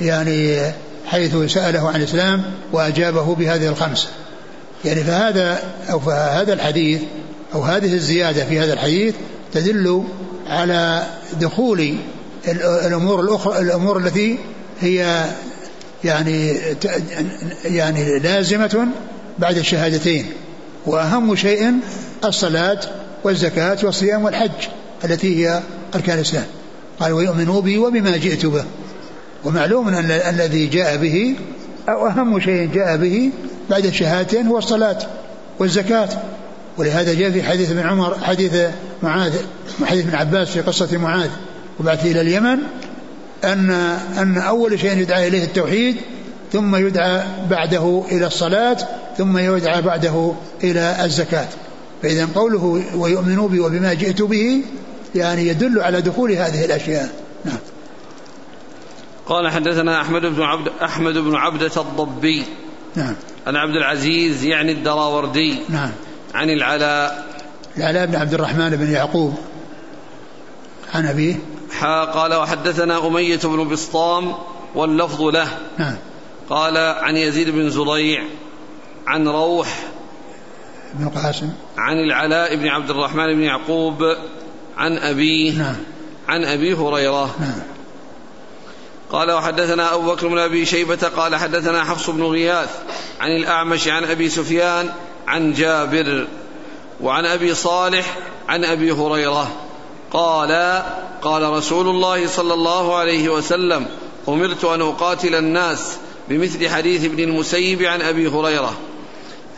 يعني 0.00 0.72
حيث 1.06 1.36
سأله 1.52 1.88
عن 1.88 1.96
الإسلام 1.96 2.42
وأجابه 2.72 3.34
بهذه 3.34 3.68
الخمس. 3.68 4.08
يعني 4.84 5.04
فهذا 5.04 5.62
أو 5.90 6.00
فهذا 6.00 6.52
الحديث 6.52 7.00
أو 7.54 7.62
هذه 7.62 7.94
الزيادة 7.94 8.44
في 8.44 8.60
هذا 8.60 8.72
الحديث 8.72 9.14
تدل 9.52 10.04
على 10.46 11.06
دخول 11.40 11.96
الأمور 12.86 13.20
الأخرى 13.20 13.58
الأمور 13.58 13.98
التي 13.98 14.38
هي 14.80 15.24
يعني 16.04 16.54
يعني 17.64 18.18
لازمة 18.18 18.86
بعد 19.38 19.56
الشهادتين 19.56 20.26
وأهم 20.86 21.36
شيء 21.36 21.72
الصلاة 22.24 22.80
والزكاة 23.24 23.78
والصيام 23.82 24.24
والحج 24.24 24.68
التي 25.04 25.46
هي 25.46 25.60
أركان 25.94 26.16
الإسلام. 26.16 26.46
قال 27.00 27.12
ويؤمنوا 27.12 27.60
بي 27.60 27.78
وبما 27.78 28.16
جئت 28.16 28.46
به. 28.46 28.64
ومعلوم 29.44 29.88
أن 29.88 30.10
الذي 30.10 30.66
جاء 30.66 30.96
به 30.96 31.36
أو 31.88 32.06
أهم 32.06 32.40
شيء 32.40 32.70
جاء 32.74 32.96
به 32.96 33.30
بعد 33.70 33.86
الشهادتين 33.86 34.46
هو 34.46 34.58
الصلاة 34.58 34.98
والزكاة. 35.58 36.08
ولهذا 36.78 37.14
جاء 37.14 37.30
في 37.30 37.42
حديث 37.42 37.70
ابن 37.70 37.80
عمر 37.80 38.18
حديث 38.22 38.54
معاذ 39.02 39.32
حديث 39.84 40.06
ابن 40.06 40.14
عباس 40.14 40.48
في 40.48 40.60
قصة 40.60 40.98
معاذ. 40.98 41.30
وبعث 41.80 42.06
إلى 42.06 42.20
اليمن 42.20 42.58
أن 43.44 43.70
أن 44.18 44.38
أول 44.38 44.80
شيء 44.80 44.98
يدعى 44.98 45.28
إليه 45.28 45.44
التوحيد 45.44 45.96
ثم 46.52 46.76
يدعى 46.76 47.22
بعده 47.50 48.04
إلى 48.12 48.26
الصلاة 48.26 48.76
ثم 49.18 49.38
يدعى 49.38 49.82
بعده 49.82 50.32
إلى 50.64 51.04
الزكاة. 51.04 51.48
فإذا 52.02 52.28
قوله 52.34 52.84
ويؤمنوا 52.96 53.48
بي 53.48 53.60
وبما 53.60 53.94
جئت 53.94 54.22
به 54.22 54.64
يعني 55.14 55.46
يدل 55.46 55.80
على 55.80 56.00
دخول 56.00 56.32
هذه 56.32 56.64
الأشياء. 56.64 57.12
نعم. 57.44 57.58
قال 59.26 59.50
حدثنا 59.50 60.00
أحمد 60.00 60.22
بن 60.22 60.42
عبد 60.42 60.68
أحمد 60.82 61.18
بن 61.18 61.34
عبدة 61.34 61.70
الضبي. 61.76 62.44
نعم. 62.96 63.14
عن 63.46 63.56
عبد 63.56 63.76
العزيز 63.76 64.44
يعني 64.44 64.72
الدراوردي. 64.72 65.58
نعم. 65.68 65.90
عن 66.34 66.50
العلاء 66.50 67.26
العلاء 67.76 68.06
بن 68.06 68.16
عبد 68.16 68.34
الرحمن 68.34 68.70
بن 68.70 68.92
يعقوب. 68.92 69.34
عن 70.94 71.06
أبيه. 71.06 71.34
حا 71.72 72.04
قال 72.04 72.34
وحدثنا 72.34 73.06
أمية 73.06 73.40
بن 73.44 73.68
بسطام 73.68 74.32
واللفظ 74.74 75.22
له. 75.22 75.48
نعم. 75.78 75.96
قال 76.50 76.76
عن 76.76 77.16
يزيد 77.16 77.50
بن 77.50 77.70
زريع 77.70 78.22
عن 79.06 79.28
روح 79.28 79.92
بن 80.94 81.08
قاسم 81.08 81.52
عن 81.76 81.96
العلاء 81.96 82.56
بن 82.56 82.68
عبد 82.68 82.90
الرحمن 82.90 83.34
بن 83.34 83.42
يعقوب 83.42 84.16
عن 84.76 84.98
أبيه 84.98 85.58
نعم. 85.58 85.76
عن 86.28 86.44
أبي 86.44 86.74
هريرة. 86.74 87.34
نعم. 87.40 87.62
قال 89.10 89.30
وحدثنا 89.30 89.94
أبو 89.94 90.12
بكر 90.12 90.28
بن 90.28 90.38
أبي 90.38 90.66
شيبة 90.66 91.08
قال 91.16 91.36
حدثنا 91.36 91.84
حفص 91.84 92.10
بن 92.10 92.22
غياث 92.22 92.70
عن 93.20 93.30
الأعمش 93.36 93.88
عن 93.88 94.04
أبي 94.04 94.28
سفيان 94.28 94.90
عن 95.26 95.52
جابر 95.52 96.26
وعن 97.00 97.26
أبي 97.26 97.54
صالح 97.54 98.16
عن 98.48 98.64
أبي 98.64 98.92
هريرة. 98.92 99.52
قال 100.10 100.82
قال 101.22 101.42
رسول 101.42 101.88
الله 101.88 102.26
صلى 102.26 102.54
الله 102.54 102.96
عليه 102.96 103.28
وسلم 103.28 103.86
أمرت 104.28 104.64
أن 104.64 104.80
أقاتل 104.80 105.34
الناس 105.34 105.96
بمثل 106.28 106.68
حديث 106.68 107.04
ابن 107.04 107.20
المسيب 107.20 107.82
عن 107.82 108.02
أبي 108.02 108.28
هريرة. 108.28 108.74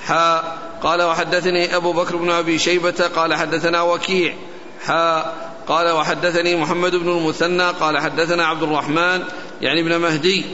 حا 0.05 0.59
قال 0.85 1.03
وحدثني 1.03 1.77
أبو 1.77 1.93
بكر 1.93 2.17
بن 2.17 2.31
أبي 2.31 2.59
شيبة 2.59 3.11
قال 3.17 3.35
حدثنا 3.35 3.83
وكيع. 3.83 4.35
حا 4.87 5.33
قال 5.69 5.91
وحدثني 5.91 6.57
محمد 6.57 6.97
بن 6.97 7.09
المثنى 7.09 7.69
قال 7.69 7.99
حدثنا 7.99 8.47
عبد 8.47 8.63
الرحمن 8.63 9.23
يعني 9.61 9.81
ابن 9.81 9.97
مهدي. 9.97 10.45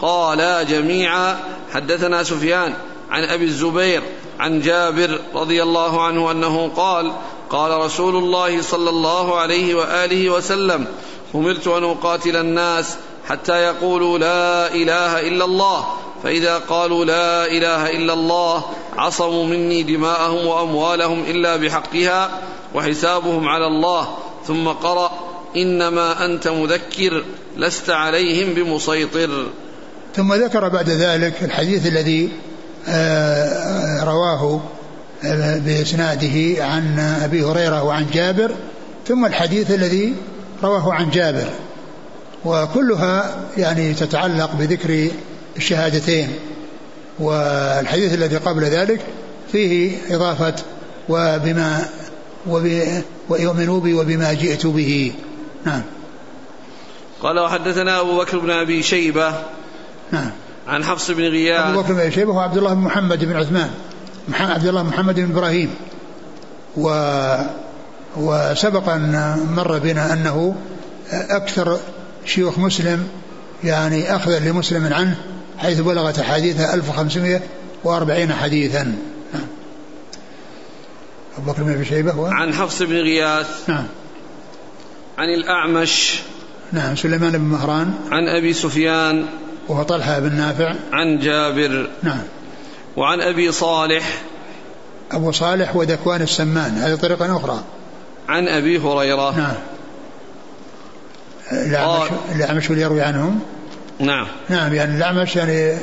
قال 0.00 0.66
جميعا 0.68 1.38
حدثنا 1.72 2.22
سفيان 2.22 2.74
عن 3.10 3.24
أبي 3.24 3.44
الزبير 3.44 4.02
عن 4.40 4.60
جابر 4.60 5.20
رضي 5.34 5.62
الله 5.62 6.04
عنه 6.04 6.30
أنه 6.30 6.70
قال 6.76 7.12
قال 7.50 7.80
رسول 7.80 8.16
الله 8.16 8.62
صلى 8.62 8.90
الله 8.90 9.38
عليه 9.38 9.74
وآله 9.74 10.30
وسلم 10.30 10.86
أمرت 11.34 11.66
أن 11.66 11.84
أقاتل 11.84 12.36
الناس 12.36 12.96
حتى 13.28 13.62
يقولوا 13.62 14.18
لا 14.18 14.74
إله 14.74 15.28
إلا 15.28 15.44
الله 15.44 15.86
فإذا 16.22 16.58
قالوا 16.58 17.04
لا 17.04 17.46
إله 17.46 17.90
إلا 17.90 18.12
الله 18.12 18.64
عصموا 18.96 19.44
مني 19.44 19.82
دماءهم 19.82 20.46
وأموالهم 20.46 21.24
إلا 21.24 21.56
بحقها 21.56 22.30
وحسابهم 22.74 23.48
على 23.48 23.66
الله. 23.66 24.08
ثم 24.46 24.68
قرأ 24.68 25.10
إنما 25.56 26.24
أنت 26.24 26.48
مذكر 26.48 27.24
لست 27.56 27.90
عليهم 27.90 28.54
بمسيطر. 28.54 29.46
ثم 30.16 30.34
ذكر 30.34 30.68
بعد 30.68 30.90
ذلك 30.90 31.42
الحديث 31.42 31.86
الذي 31.86 32.30
آه، 32.88 34.04
رواه 34.04 34.60
آه، 35.24 35.58
بإسناده 35.58 36.64
عن 36.64 36.98
أبي 36.98 37.44
هريرة 37.44 37.82
وعن 37.82 38.06
جابر. 38.12 38.50
ثم 39.08 39.26
الحديث 39.26 39.70
الذي 39.70 40.14
رواه 40.62 40.92
عن 40.92 41.10
جابر. 41.10 41.46
وكلها 42.44 43.36
يعني 43.56 43.94
تتعلق 43.94 44.50
بذكر 44.54 45.08
الشهادتين. 45.56 46.28
والحديث 47.20 48.14
الذي 48.14 48.36
قبل 48.36 48.64
ذلك 48.64 49.00
فيه 49.52 49.98
إضافة 50.10 50.54
وبما 51.08 51.88
ويؤمنوا 53.28 53.80
بي 53.80 53.94
وبما 53.94 54.32
جئت 54.32 54.66
به. 54.66 55.12
نعم. 55.66 55.82
قال 57.22 57.38
وحدثنا 57.38 58.00
أبو 58.00 58.18
بكر 58.18 58.38
بن 58.38 58.50
أبي 58.50 58.82
شيبة 58.82 59.34
نعم. 60.12 60.30
عن 60.68 60.84
حفص 60.84 61.10
بن 61.10 61.22
غياث. 61.22 61.70
أبو 61.70 61.82
بكر 61.82 61.92
بن 61.92 62.00
أبي 62.00 62.12
شيبة 62.12 62.32
هو 62.32 62.40
عبد 62.40 62.56
الله 62.56 62.74
بن 62.74 62.80
محمد 62.80 63.24
بن 63.24 63.36
عثمان. 63.36 63.70
عبد 64.32 64.66
الله 64.66 64.82
بن 64.82 64.88
محمد 64.88 65.14
بن 65.14 65.30
إبراهيم. 65.30 65.70
و 66.76 66.88
وسبق 68.16 68.88
أن 68.88 69.46
مر 69.56 69.78
بنا 69.78 70.12
أنه 70.12 70.54
أكثر 71.12 71.78
شيوخ 72.26 72.58
مسلم 72.58 73.08
يعني 73.64 74.16
أخذا 74.16 74.38
لمسلم 74.38 74.92
عنه 74.92 75.16
حيث 75.60 75.80
بلغت 75.80 76.18
أحاديثه 76.18 76.74
1540 76.74 78.32
حديثا. 78.32 78.84
نعم. 79.32 79.46
أبو 81.38 81.52
بكر 81.52 81.62
بن 81.62 81.72
أبي 81.72 81.84
شيبة 81.84 82.12
هو؟ 82.12 82.26
عن 82.26 82.54
حفص 82.54 82.82
بن 82.82 82.96
غياث. 82.96 83.68
نعم. 83.68 83.86
عن 85.18 85.28
الأعمش. 85.28 86.20
نعم 86.72 86.96
سليمان 86.96 87.32
بن 87.32 87.44
مهران. 87.44 87.94
عن 88.10 88.28
أبي 88.28 88.52
سفيان. 88.52 89.26
وهو 89.68 89.82
طلحة 89.82 90.18
بن 90.18 90.34
نافع. 90.36 90.74
عن 90.92 91.18
جابر. 91.18 91.90
نعم. 92.02 92.22
وعن 92.96 93.20
أبي 93.20 93.52
صالح. 93.52 94.22
أبو 95.12 95.32
صالح 95.32 95.76
وذكوان 95.76 96.22
السمان 96.22 96.70
هذه 96.70 96.94
طريقة 96.94 97.36
أخرى. 97.36 97.64
عن 98.28 98.48
أبي 98.48 98.78
هريرة. 98.78 99.36
نعم. 99.36 99.54
الأعمش 101.52 102.10
الأعمش 102.34 102.70
يروي 102.70 103.02
عنهم. 103.02 103.40
نعم. 104.00 104.26
نعم 104.48 104.74
يعني 104.74 104.96
الأعمش 104.96 105.36
يعني 105.36 105.76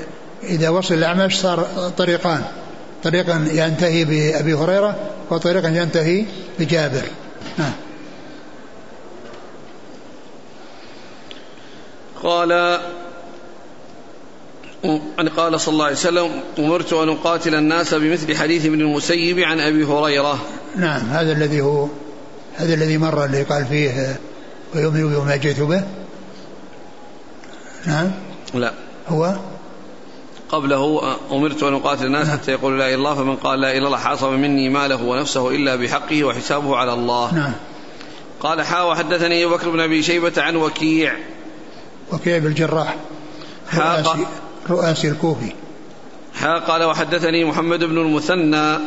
إذا 0.43 0.69
وصل 0.69 0.93
الأعمش 0.93 1.39
صار 1.39 1.67
طريقان. 1.97 2.43
طريقا 3.03 3.47
ينتهي 3.51 4.05
بأبي 4.05 4.53
هريرة 4.53 4.95
وطريقا 5.29 5.67
ينتهي 5.67 6.25
بجابر. 6.59 7.03
نعم. 7.57 7.73
قال 12.23 12.51
أن 15.19 15.29
قال 15.37 15.59
صلى 15.59 15.73
الله 15.73 15.85
عليه 15.85 15.95
وسلم 15.95 16.29
أمرت 16.59 16.93
أن 16.93 17.09
أقاتل 17.09 17.55
الناس 17.55 17.93
بمثل 17.93 18.35
حديث 18.37 18.65
ابن 18.65 18.81
المسيب 18.81 19.39
عن 19.39 19.59
أبي 19.59 19.83
هريرة. 19.83 20.39
نعم 20.75 21.01
هذا 21.01 21.31
الذي 21.31 21.61
هو 21.61 21.87
هذا 22.55 22.73
الذي 22.73 22.97
مر 22.97 23.25
اللي 23.25 23.43
قال 23.43 23.65
فيه 23.65 24.15
ويؤمن 24.75 25.15
بما 25.15 25.35
جئت 25.35 25.59
به. 25.59 25.83
نعم 27.87 28.11
لا. 28.53 28.73
هو؟ 29.07 29.35
قبله 30.49 31.15
أمرت 31.31 31.63
أن 31.63 31.73
أقاتل 31.73 32.05
الناس 32.05 32.29
حتى 32.29 32.51
يقول 32.51 32.79
لا 32.79 32.85
إله 32.85 32.95
إلا 32.95 32.95
الله 32.95 33.15
فمن 33.15 33.35
قال 33.35 33.61
لا 33.61 33.71
إله 33.71 33.77
إلا 33.77 33.87
الله 33.87 33.97
حاصم 33.97 34.33
مني 34.33 34.69
ماله 34.69 35.03
ونفسه 35.03 35.49
إلا 35.49 35.75
بحقه 35.75 36.23
وحسابه 36.23 36.75
على 36.75 36.93
الله. 36.93 37.33
نعم. 37.33 37.53
قال 38.39 38.61
حا 38.61 38.81
وحدثني 38.81 39.45
أبو 39.45 39.55
بكر 39.55 39.69
بن 39.69 39.79
أبي 39.79 40.03
شيبة 40.03 40.33
عن 40.37 40.55
وكيع. 40.55 41.15
وكيع 42.13 42.37
بالجراح 42.37 42.95
رؤاسي, 43.75 44.25
رؤاسي 44.69 45.09
الكوفي. 45.09 45.51
حا 46.35 46.59
قال 46.59 46.83
وحدثني 46.83 47.45
محمد 47.45 47.83
بن 47.83 47.97
المثنى 47.97 48.77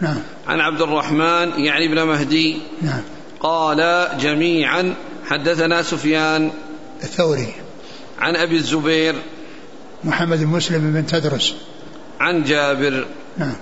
نعم. 0.00 0.18
عن 0.48 0.60
عبد 0.60 0.82
الرحمن 0.82 1.64
يعني 1.64 1.86
ابن 1.86 2.02
مهدي. 2.02 2.58
نعم. 2.82 3.02
قال 3.40 4.08
جميعا 4.20 4.94
حدثنا 5.26 5.82
سفيان. 5.82 6.50
الثوري. 7.02 7.54
عن 8.18 8.36
أبي 8.36 8.56
الزبير 8.56 9.14
محمد 10.04 10.38
بن 10.38 10.46
مسلم 10.46 10.92
بن 10.92 11.06
تدرس. 11.06 11.54
عن 12.20 12.44
جابر. 12.44 13.06
نعم. 13.38 13.56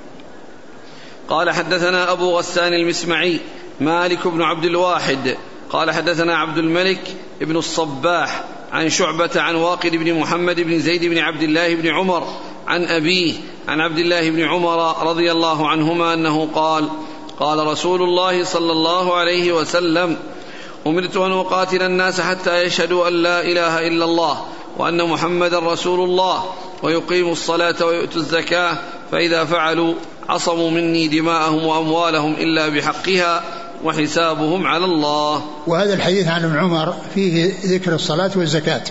قال 1.29 1.51
حدثنا 1.51 2.13
أبو 2.13 2.39
غسان 2.39 2.73
المسمعي 2.73 3.41
مالك 3.81 4.27
بن 4.27 4.43
عبد 4.43 4.65
الواحد. 4.65 5.37
قال 5.71 5.91
حدثنا 5.91 6.37
عبد 6.37 6.59
الملك 6.59 7.01
بن 7.41 7.57
الصباح 7.57 8.45
عن 8.73 8.89
شعبة 8.89 9.31
عن 9.37 9.55
واقد 9.55 9.91
بن 9.91 10.15
محمد 10.15 10.61
بن 10.61 10.79
زيد 10.79 11.05
بن 11.05 11.19
عبد 11.19 11.43
الله 11.43 11.75
بن 11.75 11.87
عمر 11.87 12.27
عن 12.67 12.85
أبيه 12.85 13.35
عن 13.69 13.81
عبد 13.81 13.99
الله 13.99 14.31
بن 14.31 14.41
عمر 14.41 15.07
رضي 15.07 15.33
الله 15.33 15.69
عنهما 15.69 16.15
أنه 16.15 16.49
قال 16.55 16.89
قال 17.39 17.67
رسول 17.67 18.03
الله 18.03 18.45
صلى 18.45 18.73
الله 18.73 19.15
عليه 19.15 19.53
وسلم 19.53 20.17
أمرت 20.87 21.17
أن 21.17 21.33
أقاتل 21.33 21.83
الناس 21.83 22.21
حتى 22.21 22.63
يشهدوا 22.63 23.09
أن 23.09 23.13
لا 23.13 23.41
إله 23.41 23.87
إلا 23.87 24.05
الله 24.05 24.45
وأن 24.79 25.09
محمدا 25.09 25.59
رسول 25.59 26.09
الله 26.09 26.45
ويقيموا 26.83 27.33
الصلاة 27.33 27.85
ويؤتوا 27.85 28.21
الزكاة 28.21 28.79
فإذا 29.13 29.45
فعلوا 29.45 29.95
عصموا 30.29 30.71
مني 30.71 31.09
دماءهم 31.09 31.67
وأموالهم 31.67 32.35
إلا 32.35 32.69
بحقها 32.69 33.43
وحسابهم 33.85 34.67
على 34.67 34.85
الله. 34.85 35.43
وهذا 35.67 35.95
الحديث 35.95 36.29
عن 36.29 36.45
ابن 36.45 36.59
عمر 36.59 36.95
فيه 37.15 37.53
ذكر 37.65 37.95
الصلاة 37.95 38.31
والزكاة. 38.37 38.83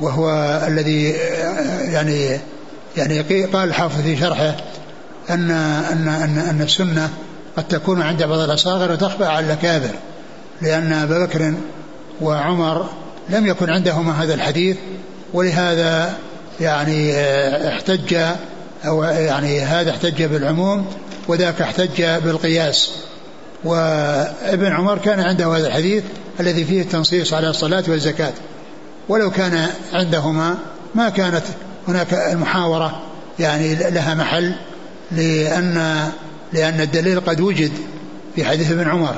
وهو 0.00 0.30
الذي 0.68 1.10
يعني 1.92 2.40
يعني 2.96 3.22
قال 3.44 3.68
الحافظ 3.68 4.02
في 4.02 4.16
شرحه 4.16 4.56
أن 5.30 5.50
أن 5.50 6.08
أن 6.08 6.38
أن 6.38 6.62
السنة 6.62 7.10
قد 7.56 7.68
تكون 7.68 8.02
عند 8.02 8.22
بعض 8.22 8.38
الأصاغر 8.38 8.92
وتخفى 8.92 9.24
على 9.24 9.46
الأكابر 9.46 9.90
لأن 10.62 10.92
أبا 10.92 11.24
بكر 11.24 11.54
وعمر 12.20 12.88
لم 13.30 13.46
يكن 13.46 13.70
عندهما 13.70 14.22
هذا 14.22 14.34
الحديث 14.34 14.76
ولهذا 15.34 16.14
يعني 16.60 17.12
احتج 17.68 18.16
أو 18.86 19.02
يعني 19.02 19.60
هذا 19.60 19.90
احتج 19.90 20.22
بالعموم 20.22 20.86
وذاك 21.28 21.62
احتج 21.62 22.02
بالقياس. 22.02 22.90
وابن 23.64 24.72
عمر 24.72 24.98
كان 24.98 25.20
عنده 25.20 25.56
هذا 25.56 25.66
الحديث 25.66 26.04
الذي 26.40 26.64
فيه 26.64 26.82
التنصيص 26.82 27.32
على 27.32 27.50
الصلاة 27.50 27.84
والزكاة. 27.88 28.32
ولو 29.08 29.30
كان 29.30 29.66
عندهما 29.92 30.54
ما 30.94 31.08
كانت 31.08 31.44
هناك 31.88 32.14
المحاورة 32.14 33.02
يعني 33.38 33.74
لها 33.74 34.14
محل 34.14 34.52
لأن 35.12 36.08
لأن 36.52 36.80
الدليل 36.80 37.20
قد 37.20 37.40
وجد 37.40 37.72
في 38.36 38.44
حديث 38.44 38.72
ابن 38.72 38.88
عمر. 38.88 39.14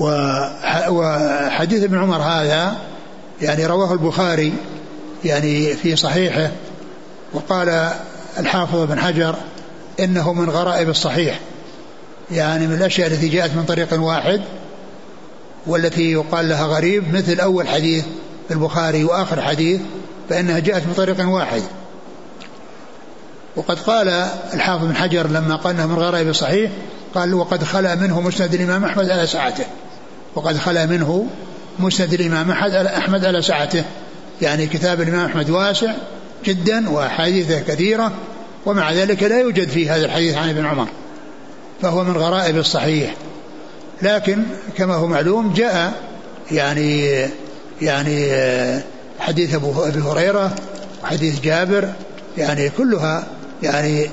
وحديث 0.00 1.82
ابن 1.82 1.98
عمر 1.98 2.22
هذا 2.22 2.76
يعني 3.42 3.66
رواه 3.66 3.92
البخاري 3.92 4.52
يعني 5.24 5.74
في 5.74 5.96
صحيحه 5.96 6.50
وقال 7.32 7.90
الحافظ 8.38 8.82
بن 8.82 9.00
حجر 9.00 9.34
إنه 10.00 10.32
من 10.32 10.50
غرائب 10.50 10.88
الصحيح. 10.88 11.40
يعني 12.30 12.66
من 12.66 12.74
الأشياء 12.74 13.08
التي 13.08 13.28
جاءت 13.28 13.50
من 13.56 13.64
طريق 13.64 14.00
واحد 14.00 14.40
والتي 15.66 16.12
يقال 16.12 16.48
لها 16.48 16.66
غريب 16.66 17.14
مثل 17.14 17.40
أول 17.40 17.68
حديث 17.68 18.04
في 18.48 18.54
البخاري 18.54 19.04
وآخر 19.04 19.40
حديث 19.42 19.80
فإنها 20.28 20.58
جاءت 20.58 20.86
من 20.86 20.92
طريق 20.96 21.28
واحد. 21.28 21.62
وقد 23.56 23.78
قال 23.78 24.08
الحافظ 24.54 24.84
بن 24.84 24.96
حجر 24.96 25.26
لما 25.26 25.56
قال 25.56 25.74
إنه 25.74 25.86
من 25.86 25.94
غرائب 25.94 26.28
الصحيح 26.28 26.70
قال 27.14 27.34
وقد 27.34 27.64
خلا 27.64 27.94
منه 27.94 28.20
مسند 28.20 28.54
الإمام 28.54 28.84
أحمد 28.84 29.10
على 29.10 29.26
سعته 29.26 29.64
وقد 30.36 30.56
خلا 30.58 30.86
منه 30.86 31.26
مسند 31.78 32.12
الإمام 32.12 32.50
أحمد 32.50 33.24
على 33.24 33.42
سعته 33.42 33.84
يعني 34.42 34.66
كتاب 34.66 35.00
الإمام 35.00 35.24
أحمد 35.24 35.50
واسع 35.50 35.92
جدا 36.44 36.90
وأحاديثه 36.90 37.60
كثيرة 37.60 38.12
ومع 38.66 38.92
ذلك 38.92 39.22
لا 39.22 39.40
يوجد 39.40 39.68
فيه 39.68 39.96
هذا 39.96 40.04
الحديث 40.04 40.34
عن 40.34 40.48
ابن 40.48 40.66
عمر 40.66 40.88
فهو 41.82 42.04
من 42.04 42.16
غرائب 42.16 42.56
الصحيح. 42.56 43.14
لكن 44.02 44.42
كما 44.76 44.94
هو 44.94 45.06
معلوم 45.06 45.52
جاء 45.52 45.92
يعني 46.52 47.06
يعني 47.82 48.32
حديث 49.20 49.54
ابو 49.54 49.84
أبي 49.84 50.00
هريرة 50.00 50.54
وحديث 51.02 51.40
جابر 51.40 51.92
يعني 52.38 52.70
كلها 52.70 53.26
يعني 53.62 54.10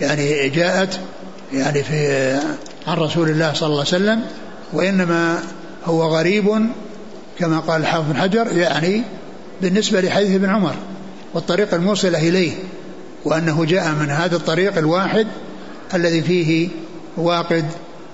يعني 0.00 0.48
جاءت 0.48 0.98
يعني 1.52 1.82
في 1.82 2.32
عن 2.86 2.96
رسول 2.96 3.28
الله 3.28 3.52
صلى 3.52 3.66
الله 3.66 3.78
عليه 3.78 3.88
وسلم 3.88 4.22
وإنما 4.72 5.38
هو 5.84 6.02
غريب 6.02 6.66
كما 7.38 7.58
قال 7.58 7.80
الحافظ 7.80 8.08
بن 8.08 8.16
حجر 8.16 8.56
يعني 8.56 9.02
بالنسبة 9.62 10.00
لحديث 10.00 10.34
ابن 10.34 10.50
عمر 10.50 10.74
والطريق 11.34 11.74
الموصلة 11.74 12.28
إليه 12.28 12.52
وأنه 13.24 13.64
جاء 13.64 13.92
من 13.92 14.10
هذا 14.10 14.36
الطريق 14.36 14.78
الواحد 14.78 15.26
الذي 15.94 16.22
فيه 16.22 16.68
واقد 17.16 17.64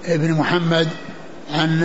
بن 0.09 0.33
محمد 0.33 0.89
عن 1.53 1.81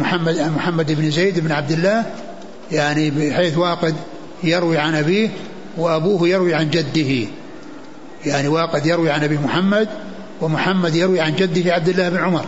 محمد 0.00 0.38
عن 0.38 0.52
محمد 0.56 0.92
بن 0.92 1.10
زيد 1.10 1.40
بن 1.40 1.52
عبد 1.52 1.70
الله 1.70 2.04
يعني 2.72 3.10
بحيث 3.10 3.58
واقد 3.58 3.94
يروي 4.42 4.78
عن 4.78 4.94
أبيه 4.94 5.28
وأبوه 5.76 6.28
يروي 6.28 6.54
عن 6.54 6.70
جده. 6.70 7.28
يعني 8.26 8.48
واقد 8.48 8.86
يروي 8.86 9.10
عن 9.10 9.24
أبي 9.24 9.38
محمد 9.38 9.88
ومحمد 10.40 10.94
يروي 10.94 11.20
عن 11.20 11.34
جده 11.34 11.74
عبد 11.74 11.88
الله 11.88 12.08
بن 12.08 12.16
عمر. 12.16 12.44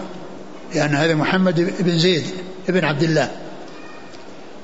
لأن 0.74 0.94
هذا 0.94 1.14
محمد 1.14 1.74
بن 1.80 1.98
زيد 1.98 2.24
بن 2.68 2.85
عبد 2.85 3.02
الله. 3.02 3.30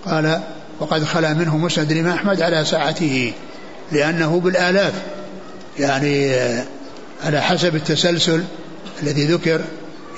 قال 0.04 0.40
وقد 0.80 1.04
خلا 1.04 1.34
منه 1.34 1.56
مسند 1.56 1.90
الإمام 1.90 2.12
أحمد 2.12 2.42
على 2.42 2.64
ساعته 2.64 3.32
لأنه 3.92 4.40
بالآلاف 4.40 4.92
يعني 5.78 6.36
على 7.24 7.40
حسب 7.40 7.76
التسلسل 7.76 8.44
الذي 9.02 9.26
ذكر 9.26 9.60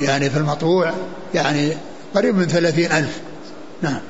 يعني 0.01 0.31
في 0.31 0.37
المطبوع 0.37 0.95
يعني 1.35 1.73
قريب 2.15 2.35
من 2.35 2.47
ثلاثين 2.47 2.93
ألف. 2.93 3.21
نعم. 3.83 4.01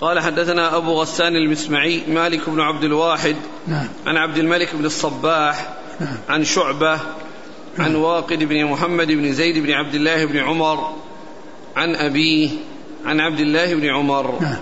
قال 0.00 0.20
حدثنا 0.20 0.76
أبو 0.76 1.00
غسان 1.00 1.36
المسمعي 1.36 2.02
مالك 2.08 2.50
بن 2.50 2.60
عبد 2.60 2.84
الواحد 2.84 3.36
نعم. 3.66 3.88
عن 4.06 4.16
عبد 4.16 4.38
الملك 4.38 4.74
بن 4.74 4.84
الصباح 4.84 5.68
نعم. 6.00 6.16
عن 6.28 6.44
شعبة 6.44 7.00
عن 7.78 7.94
واقد 7.94 8.38
بن 8.38 8.64
محمد 8.64 9.06
بن 9.06 9.32
زيد 9.32 9.58
بن 9.58 9.70
عبد 9.70 9.94
الله 9.94 10.24
بن 10.24 10.38
عمر 10.38 10.94
عن 11.76 11.94
أبيه 11.94 12.50
عن 13.04 13.20
عبد 13.20 13.40
الله 13.40 13.74
بن 13.74 13.86
عمر. 13.86 14.40
نعم. 14.40 14.60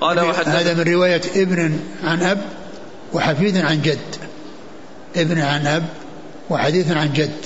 قال 0.00 0.18
هذا 0.18 0.28
وحدثنا 0.28 0.74
من 0.74 0.92
رواية 0.92 1.22
ابن 1.36 1.78
عن 2.02 2.22
أب 2.22 2.44
وحفيد 3.12 3.56
عن 3.56 3.82
جد. 3.82 4.16
ابن 5.16 5.40
عن 5.40 5.66
أب 5.66 5.84
وحديث 6.50 6.92
عن 6.92 7.12
جد. 7.12 7.36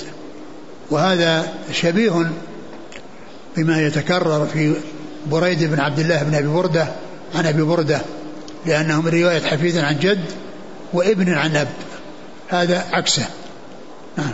وهذا 0.89 1.53
شبيه 1.71 2.31
بما 3.57 3.81
يتكرر 3.81 4.45
في 4.45 4.75
بريد 5.25 5.63
بن 5.63 5.79
عبد 5.79 5.99
الله 5.99 6.23
بن 6.23 6.35
أبي 6.35 6.47
بردة 6.47 6.87
عن 7.35 7.45
أبي 7.45 7.61
بردة 7.61 8.01
لأنه 8.65 9.01
من 9.01 9.07
رواية 9.07 9.41
حفيد 9.41 9.77
عن 9.77 9.99
جد 9.99 10.25
وابن 10.93 11.33
عن 11.33 11.55
أب. 11.55 11.67
هذا 12.47 12.89
عكسه. 12.91 13.25
نعم 14.17 14.31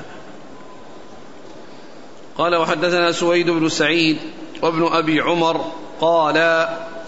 قال 2.37 2.55
وحدثنا 2.55 3.11
سويد 3.11 3.49
بن 3.49 3.69
سعيد 3.69 4.17
وابن 4.61 4.87
أبي 4.91 5.21
عمر 5.21 5.65
قال 6.01 6.67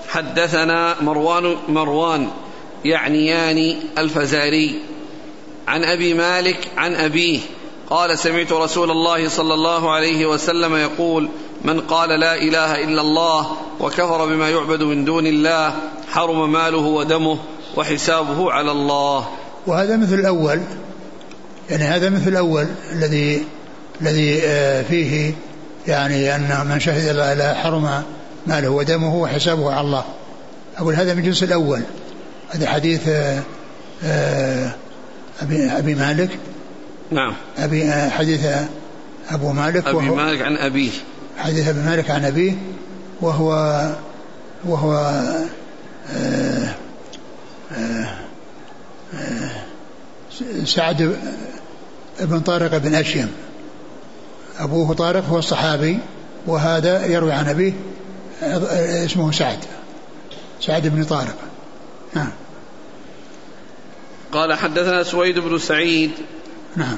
حدثنا 0.10 1.02
مروان 1.02 1.56
مروان 1.70 2.28
يعنيان 2.86 3.80
الفزاري 3.98 4.80
عن 5.68 5.84
أبي 5.84 6.14
مالك 6.14 6.68
عن 6.78 6.96
أبيه 6.96 7.40
قال 7.90 8.20
سمعت 8.20 8.52
رسول 8.52 8.92
الله 8.92 9.30
صلى 9.30 9.54
الله 9.54 9.92
عليه 9.92 10.26
وسلم 10.26 10.76
يقول 10.76 11.30
من 11.62 11.82
قال 11.82 12.10
لا 12.10 12.36
إله 12.36 12.84
إلا 12.84 13.02
الله 13.02 13.58
وكفر 13.80 14.26
بما 14.26 14.50
يعبد 14.50 14.84
من 14.84 15.06
دون 15.06 15.28
الله 15.28 15.76
حرم 16.12 16.52
ماله 16.52 16.78
ودمه 16.78 17.38
وحسابه 17.78 18.52
على 18.52 18.72
الله. 18.72 19.28
وهذا 19.68 19.98
مثل 19.98 20.16
الأول. 20.16 20.62
يعني 21.72 21.84
هذا 21.84 22.10
مثل 22.10 22.28
الأول 22.28 22.68
الذي 22.92 23.46
الذي 24.02 24.42
آه، 24.44 24.82
فيه 24.82 25.34
يعني 25.88 26.36
أن 26.36 26.68
من 26.70 26.80
شهد 26.80 27.16
لا 27.16 27.34
إله 27.34 27.54
حرم 27.54 28.04
ماله 28.48 28.70
ودمه 28.70 29.16
وحسابه 29.16 29.72
على 29.72 29.82
الله. 29.82 30.04
أقول 30.78 30.96
هذا 30.96 31.14
من 31.14 31.24
جنس 31.24 31.44
الأول. 31.44 31.82
هذا 32.50 32.70
حديث 32.70 33.08
آه، 33.08 33.42
آه، 34.04 34.72
أبي, 35.42 35.72
أبي 35.72 35.96
مالك. 35.96 36.30
نعم. 37.12 37.34
أبي 37.58 37.92
حديث 37.92 38.46
أبو 39.30 39.52
مالك 39.52 39.88
أبي 39.88 39.98
وهو 39.98 40.16
مالك 40.16 40.42
عن 40.42 40.58
أبيه. 40.58 40.92
حديث 41.38 41.68
أبي 41.68 41.80
مالك 41.80 42.12
عن 42.12 42.26
أبيه 42.26 42.54
وهو 43.22 43.52
وهو 44.66 44.94
آه، 46.14 46.76
آه، 47.78 48.16
آه، 49.14 49.52
سعد 50.66 51.18
بن 52.22 52.40
طارق 52.40 52.78
بن 52.78 52.96
أشيم. 52.96 53.32
أبوه 54.60 54.94
طارق 54.94 55.26
هو 55.26 55.40
الصحابي 55.40 56.00
وهذا 56.48 57.06
يروي 57.06 57.32
عن 57.32 57.48
أبيه 57.50 57.74
اسمه 59.06 59.32
سعد 59.32 59.58
سعد 60.62 60.88
بن 60.88 61.04
طارق. 61.04 61.36
نعم. 62.14 62.30
قال 64.32 64.54
حدثنا 64.54 65.04
سويد 65.04 65.40
بن 65.40 65.58
سعيد 65.58 66.12
نعم. 66.76 66.98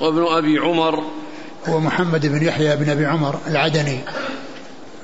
وابن 0.00 0.24
أبي 0.26 0.58
عمر 0.58 1.02
هو 1.68 1.80
محمد 1.80 2.26
بن 2.26 2.42
يحيى 2.42 2.76
بن 2.76 2.90
أبي 2.90 3.06
عمر 3.06 3.38
العدني. 3.46 3.98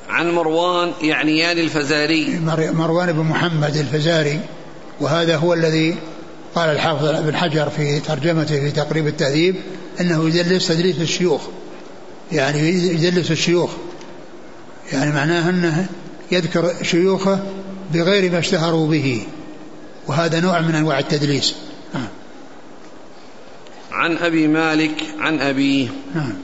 عن 0.08 0.30
مروان 0.30 0.92
يعنيان 1.02 1.58
الفزاري. 1.58 2.38
مر- 2.38 2.72
مروان 2.72 3.12
بن 3.12 3.20
محمد 3.22 3.76
الفزاري 3.76 4.40
وهذا 5.00 5.36
هو 5.36 5.54
الذي 5.54 5.96
قال 6.54 6.70
الحافظ 6.70 7.04
ابن 7.04 7.36
حجر 7.36 7.70
في 7.70 8.00
ترجمته 8.00 8.60
في 8.60 8.70
تقريب 8.70 9.06
التهذيب 9.06 9.56
أنه 10.00 10.28
يدلس 10.28 10.68
تدليس 10.68 11.00
الشيوخ. 11.00 11.42
يعني 12.32 12.68
يدلس 13.04 13.30
الشيوخ. 13.30 13.70
يعني 14.92 15.12
معناه 15.12 15.50
أنه 15.50 15.86
يذكر 16.32 16.72
شيوخه 16.82 17.40
بغير 17.92 18.32
ما 18.32 18.38
اشتهروا 18.38 18.88
به. 18.88 19.26
وهذا 20.06 20.40
نوع 20.40 20.60
من 20.60 20.74
أنواع 20.74 20.98
التدليس. 20.98 21.54
نعم 21.94 22.08
عن 23.92 24.16
أبي 24.16 24.46
مالك 24.46 25.04
عن 25.18 25.40
أبيه 25.40 25.88
نعم 26.14 26.34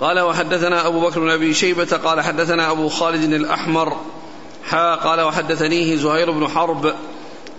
قال 0.00 0.20
وحدثنا 0.20 0.86
أبو 0.86 1.00
بكر 1.00 1.20
بن 1.20 1.30
أبي 1.30 1.54
شيبة 1.54 1.96
قال 1.96 2.20
حدثنا 2.20 2.70
أبو 2.70 2.88
خالد 2.88 3.32
الأحمر 3.32 3.96
حا 4.64 4.94
قال 4.94 5.20
وحدثنيه 5.20 5.96
زهير 5.96 6.30
بن 6.30 6.48
حرب 6.48 6.94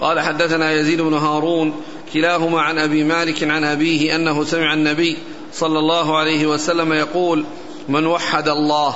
قال 0.01 0.19
حدثنا 0.19 0.71
يزيد 0.71 1.01
بن 1.01 1.13
هارون 1.13 1.73
كلاهما 2.13 2.62
عن 2.62 2.77
أبي 2.77 3.03
مالك 3.03 3.43
عن 3.43 3.63
أبيه 3.63 4.15
أنه 4.15 4.43
سمع 4.43 4.73
النبي 4.73 5.17
صلى 5.53 5.79
الله 5.79 6.17
عليه 6.17 6.47
وسلم 6.47 6.93
يقول 6.93 7.45
من 7.89 8.05
وحد 8.05 8.47
الله 8.47 8.95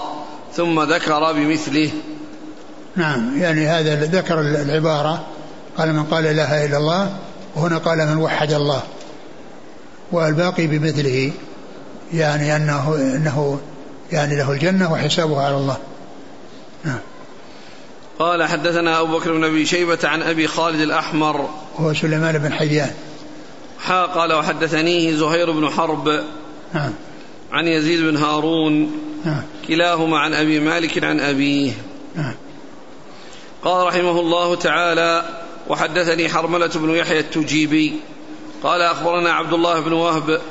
ثم 0.54 0.82
ذكر 0.82 1.34
بمثله 1.34 1.92
نعم 2.96 3.42
يعني 3.42 3.68
هذا 3.68 3.96
ذكر 3.96 4.40
العبارة 4.40 5.26
قال 5.78 5.94
من 5.94 6.04
قال 6.04 6.24
لا 6.24 6.32
إله 6.32 6.66
إلا 6.66 6.78
الله 6.78 7.18
وهنا 7.56 7.78
قال 7.78 7.98
من 7.98 8.18
وحد 8.18 8.52
الله 8.52 8.82
والباقي 10.12 10.68
بمثله 10.68 11.32
يعني 12.14 12.56
أنه 12.56 12.96
أنه 12.96 13.60
يعني 14.12 14.36
له 14.36 14.52
الجنة 14.52 14.94
وحسابه 14.94 15.42
على 15.42 15.56
الله. 15.58 15.78
نعم. 16.84 17.00
قال 18.22 18.44
حدثنا 18.44 19.02
أبو 19.02 19.18
بكر 19.18 19.34
بن 19.34 19.44
أبي 19.44 19.66
شيبة 19.66 20.00
عن 20.04 20.22
أبي 20.22 20.48
خالد 20.48 20.80
الأحمر. 20.80 21.50
وهو 21.80 21.94
سليمان 21.94 22.38
بن 22.38 22.54
حيان. 22.54 22.92
حا 23.80 24.06
قال 24.06 24.34
وحدثنيه 24.34 25.16
زهير 25.16 25.52
بن 25.52 25.70
حرب. 25.70 26.24
نعم. 26.74 26.94
عن 27.52 27.68
يزيد 27.68 28.02
بن 28.02 28.18
هارون. 28.18 28.92
نعم. 29.26 29.42
كلاهما 29.68 30.20
عن 30.20 30.34
أبي 30.34 30.60
مالك 30.60 31.04
عن 31.04 31.20
أبيه. 31.20 31.72
نعم. 32.16 32.34
قال 33.64 33.88
رحمه 33.88 34.20
الله 34.20 34.56
تعالى 34.56 35.26
وحدثني 35.68 36.30
حرملة 36.30 36.72
بن 36.76 36.90
يحيى 36.90 37.20
التجيبي. 37.20 37.94
قال 38.64 38.82
أخبرنا 38.82 39.32
عبد 39.32 39.54
الله 39.54 39.80
بن 39.80 39.94
وهب. 39.94 40.42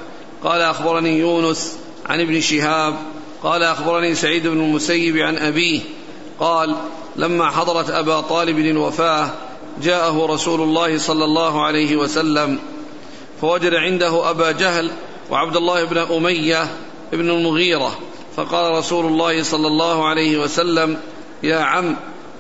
قال 0.44 0.61
أخبرني 0.61 1.18
يونس 1.18 1.76
عن 2.06 2.20
ابن 2.20 2.40
شهاب. 2.40 2.94
قال 3.42 3.62
أخبرني 3.62 4.14
سعيد 4.14 4.46
بن 4.46 4.61
المسيب 4.61 5.16
عن 5.16 5.37
أبيه. 5.37 5.80
قال 6.40 6.76
لما 7.16 7.50
حضرت 7.50 7.90
أبا 7.90 8.20
طالب 8.20 8.58
الوفاة 8.58 9.30
جاءه 9.82 10.26
رسول 10.26 10.60
الله 10.60 10.98
صلى 10.98 11.24
الله 11.24 11.64
عليه 11.64 11.96
وسلم 11.96 12.58
فوجد 13.40 13.74
عنده 13.74 14.30
أبا 14.30 14.50
جهل 14.50 14.90
وعبد 15.30 15.56
الله 15.56 15.84
بن 15.84 15.98
أمية 15.98 16.70
بن 17.12 17.30
المغيرة 17.30 17.98
فقال 18.36 18.72
رسول 18.72 19.06
الله 19.06 19.42
صلى 19.42 19.66
الله 19.66 20.08
عليه 20.08 20.38
وسلم 20.38 20.96
يا 21.42 21.58
عم 21.58 21.96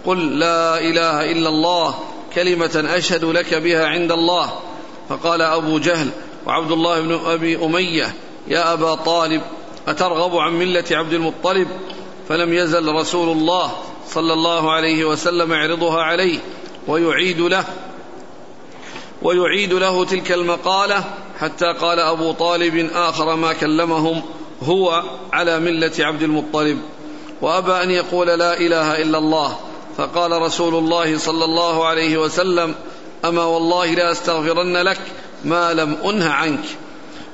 قل 0.06 0.38
لا 0.38 0.78
إله 0.78 1.32
إلا 1.32 1.48
الله 1.48 1.94
كلمة 2.34 2.84
أشهد 2.86 3.24
لك 3.24 3.54
بها 3.54 3.86
عند 3.86 4.12
الله. 4.12 4.50
فقال 5.08 5.42
أبو 5.42 5.78
جهل 5.78 6.08
وعبد 6.46 6.72
الله 6.72 7.00
بن 7.00 7.20
أبي 7.26 7.64
أمية 7.64 8.14
يا 8.48 8.72
أبا 8.72 8.94
طالب 8.94 9.42
أترغب 9.88 10.36
عن 10.36 10.52
ملة 10.52 10.84
عبد 10.90 11.12
المطلب؟ 11.12 11.68
فلم 12.28 12.52
يزل 12.52 12.92
رسول 12.94 13.28
الله 13.28 13.72
صلى 14.14 14.32
الله 14.32 14.72
عليه 14.72 15.04
وسلم 15.04 15.52
يعرضها 15.52 16.02
عليه 16.02 16.38
ويعيد 16.88 17.40
له 17.40 17.64
ويعيد 19.22 19.72
له 19.72 20.04
تلك 20.04 20.32
المقالة 20.32 21.04
حتى 21.40 21.72
قال 21.72 21.98
أبو 21.98 22.32
طالب 22.32 22.90
آخر 22.94 23.36
ما 23.36 23.52
كلمهم 23.52 24.22
هو 24.62 25.02
على 25.32 25.60
ملة 25.60 25.92
عبد 25.98 26.22
المطلب. 26.22 26.78
وأبى 27.42 27.72
أن 27.72 27.90
يقول 27.90 28.26
لا 28.26 28.60
إله 28.60 29.02
إلا 29.02 29.18
الله 29.18 29.56
فقال 29.96 30.42
رسول 30.42 30.74
الله 30.74 31.18
صلى 31.18 31.44
الله 31.44 31.86
عليه 31.86 32.18
وسلم 32.18 32.74
أما 33.24 33.44
والله 33.44 33.94
لا 33.94 34.12
أستغفرن 34.12 34.76
لك 34.76 35.00
ما 35.44 35.74
لم 35.74 35.96
أنه 36.04 36.30
عنك. 36.30 36.64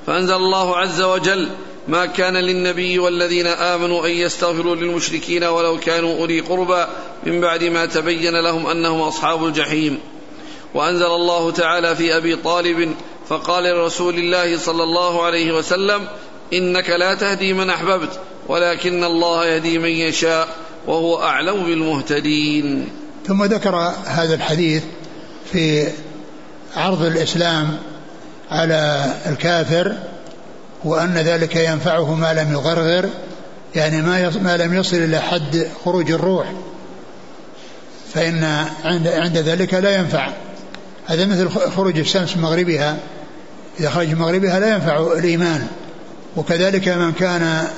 فأنزل 0.07 0.35
الله 0.35 0.77
عز 0.77 1.03
وجل 1.03 1.49
ما 1.89 2.07
كان 2.07 2.37
للنبي 2.37 2.99
والذين 2.99 3.47
آمنوا 3.47 4.07
أن 4.07 4.11
يستغفروا 4.11 4.76
للمشركين 4.76 5.45
ولو 5.45 5.78
كانوا 5.78 6.18
أولي 6.18 6.41
قربى 6.41 6.87
من 7.26 7.41
بعد 7.41 7.64
ما 7.64 7.87
تبين 7.87 8.41
لهم 8.41 8.66
أنهم 8.66 9.01
أصحاب 9.01 9.45
الجحيم. 9.45 9.99
وأنزل 10.74 11.07
الله 11.07 11.51
تعالى 11.51 11.97
في 11.97 12.16
أبي 12.16 12.37
طالب 12.37 12.95
فقال 13.28 13.64
لرسول 13.64 14.18
الله 14.18 14.59
صلى 14.59 14.82
الله 14.82 15.24
عليه 15.24 15.53
وسلم 15.53 16.09
إنك 16.53 16.91
لا 16.91 17.14
تهدي 17.14 17.53
من 17.53 17.70
أحببت 17.70 18.20
ولكن 18.49 19.05
الله 19.05 19.47
يهدي 19.47 19.78
من 19.78 19.91
يشاء 19.91 20.49
وهو 20.87 21.22
أعلم 21.22 21.64
بالمهتدين. 21.64 22.89
ثم 23.26 23.45
ذكر 23.45 23.76
هذا 24.05 24.34
الحديث 24.34 24.82
في 25.53 25.89
عرض 26.76 27.03
الإسلام 27.03 27.78
على 28.51 29.14
الكافر 29.26 29.97
وأن 30.87 31.14
ذلك 31.14 31.57
ينفعه 31.57 32.14
ما 32.14 32.34
لم 32.34 32.53
يغرغر 32.53 33.09
يعني 33.74 34.03
ما 34.03 34.30
ما 34.43 34.57
لم 34.57 34.74
يصل 34.74 34.97
إلى 34.97 35.20
حد 35.20 35.66
خروج 35.84 36.11
الروح. 36.11 36.53
فإن 38.14 38.45
عند 38.84 39.09
عند 39.09 39.39
ذلك 39.39 39.74
لا 39.74 39.97
ينفع. 39.97 40.28
هذا 41.07 41.26
مثل 41.26 41.49
خروج 41.49 41.99
الشمس 41.99 42.37
من 42.37 42.43
مغربها. 42.43 42.97
إذا 43.80 43.91
خرج 43.91 44.09
من 44.09 44.18
مغربها 44.18 44.61
لا 44.61 44.74
ينفع 44.74 45.12
الإيمان. 45.18 45.66
وكذلك 46.37 46.89
من 46.89 47.12
كان 47.12 47.68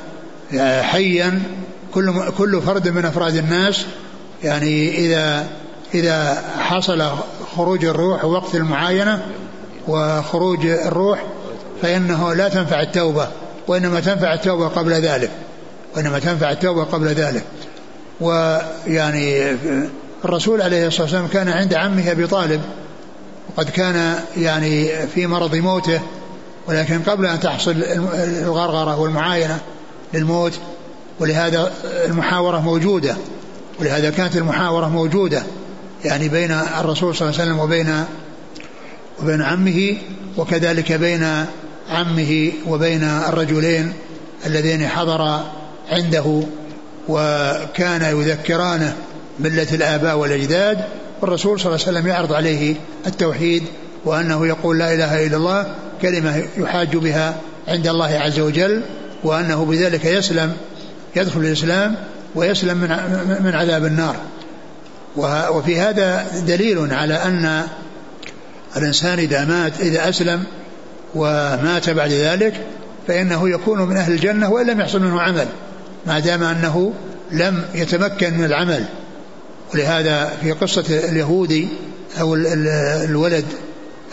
حيا 0.83 1.43
كل 1.95 2.31
كل 2.39 2.63
فرد 2.63 2.89
من 2.89 3.05
أفراد 3.05 3.37
الناس 3.37 3.85
يعني 4.45 4.99
إذا 4.99 5.47
إذا 5.95 6.45
حصل 6.59 7.11
خروج 7.57 7.85
الروح 7.85 8.25
وقت 8.25 8.55
المعاينة 8.55 9.27
وخروج 9.89 10.67
الروح 10.67 11.25
فإنه 11.83 12.35
لا 12.35 12.49
تنفع 12.49 12.81
التوبة 12.81 13.29
وإنما 13.69 14.01
تنفع 14.01 14.35
التوبة 14.35 14.69
قبل 14.69 14.93
ذلك. 14.93 15.31
وإنما 15.97 16.19
تنفع 16.19 16.51
التوبة 16.51 16.85
قبل 16.85 17.07
ذلك. 17.07 17.45
ويعني 18.21 19.57
الرسول 20.25 20.63
عليه 20.63 20.87
الصلاة 20.87 21.03
والسلام 21.03 21.27
كان 21.27 21.49
عند 21.49 21.75
عمه 21.75 22.11
أبي 22.11 22.27
طالب 22.27 22.61
وقد 23.49 23.71
كان 23.71 24.15
يعني 24.37 25.07
في 25.07 25.27
مرض 25.27 25.55
موته 25.55 26.01
ولكن 26.67 27.03
قبل 27.03 27.27
أن 27.27 27.41
تحصل 27.41 27.77
الغرغرة 28.43 29.01
والمعاينة 29.01 29.59
للموت 30.15 30.53
ولهذا 31.21 31.73
المحاورة 32.05 32.61
موجودة. 32.61 33.17
ولهذا 33.81 34.11
كانت 34.11 34.37
المحاورة 34.37 34.89
موجودة. 34.89 35.43
يعني 36.05 36.29
بين 36.29 36.51
الرسول 36.81 37.17
صلى 37.17 37.29
الله 37.29 37.41
عليه 37.41 37.51
وسلم 37.51 37.65
وبين 37.65 38.05
وبين 39.23 39.43
عمه 39.43 39.97
وكذلك 40.37 40.93
بين 40.93 41.47
عمه 41.91 42.53
وبين 42.67 43.05
الرجلين 43.05 43.93
اللذين 44.47 44.89
حضر 44.89 45.45
عنده 45.91 46.43
وكان 47.09 48.19
يذكرانه 48.21 48.97
ملة 49.41 49.67
الآباء 49.73 50.17
والأجداد 50.17 50.85
والرسول 51.21 51.61
صلى 51.61 51.75
الله 51.75 51.87
عليه 51.87 51.99
وسلم 51.99 52.07
يعرض 52.07 52.33
عليه 52.33 52.75
التوحيد 53.07 53.63
وأنه 54.05 54.47
يقول 54.47 54.79
لا 54.79 54.95
إله 54.95 55.27
إلا 55.27 55.37
الله 55.37 55.75
كلمة 56.03 56.43
يحاج 56.57 56.97
بها 56.97 57.37
عند 57.69 57.87
الله 57.87 58.19
عز 58.19 58.41
وجل 58.41 58.83
وأنه 59.25 59.65
بذلك 59.65 60.05
يسلم 60.05 60.53
يدخل 61.17 61.41
الإسلام 61.41 61.97
ويسلم 62.35 62.79
من 62.79 62.89
من 63.45 63.55
عذاب 63.55 63.85
النار. 63.85 64.17
وفي 65.51 65.81
هذا 65.81 66.27
دليل 66.47 66.95
على 66.95 67.15
أن 67.15 67.63
الإنسان 68.77 69.19
إذا 69.19 69.45
مات 69.45 69.81
إذا 69.81 70.09
أسلم 70.09 70.45
ومات 71.15 71.91
بعد 71.91 72.11
ذلك 72.11 72.67
فإنه 73.09 73.49
يكون 73.49 73.83
من 73.83 73.97
أهل 73.97 74.13
الجنة 74.13 74.51
وإن 74.51 74.67
لم 74.67 74.81
يحصل 74.81 75.03
منه 75.03 75.21
عمل 75.21 75.47
ما 76.07 76.19
دام 76.19 76.43
أنه 76.43 76.93
لم 77.33 77.65
يتمكن 77.75 78.35
من 78.35 78.45
العمل. 78.45 78.85
ولهذا 79.75 80.33
في 80.43 80.53
قصة 80.53 80.85
اليهودي 80.89 81.69
أو 82.21 82.35
الولد 82.35 83.45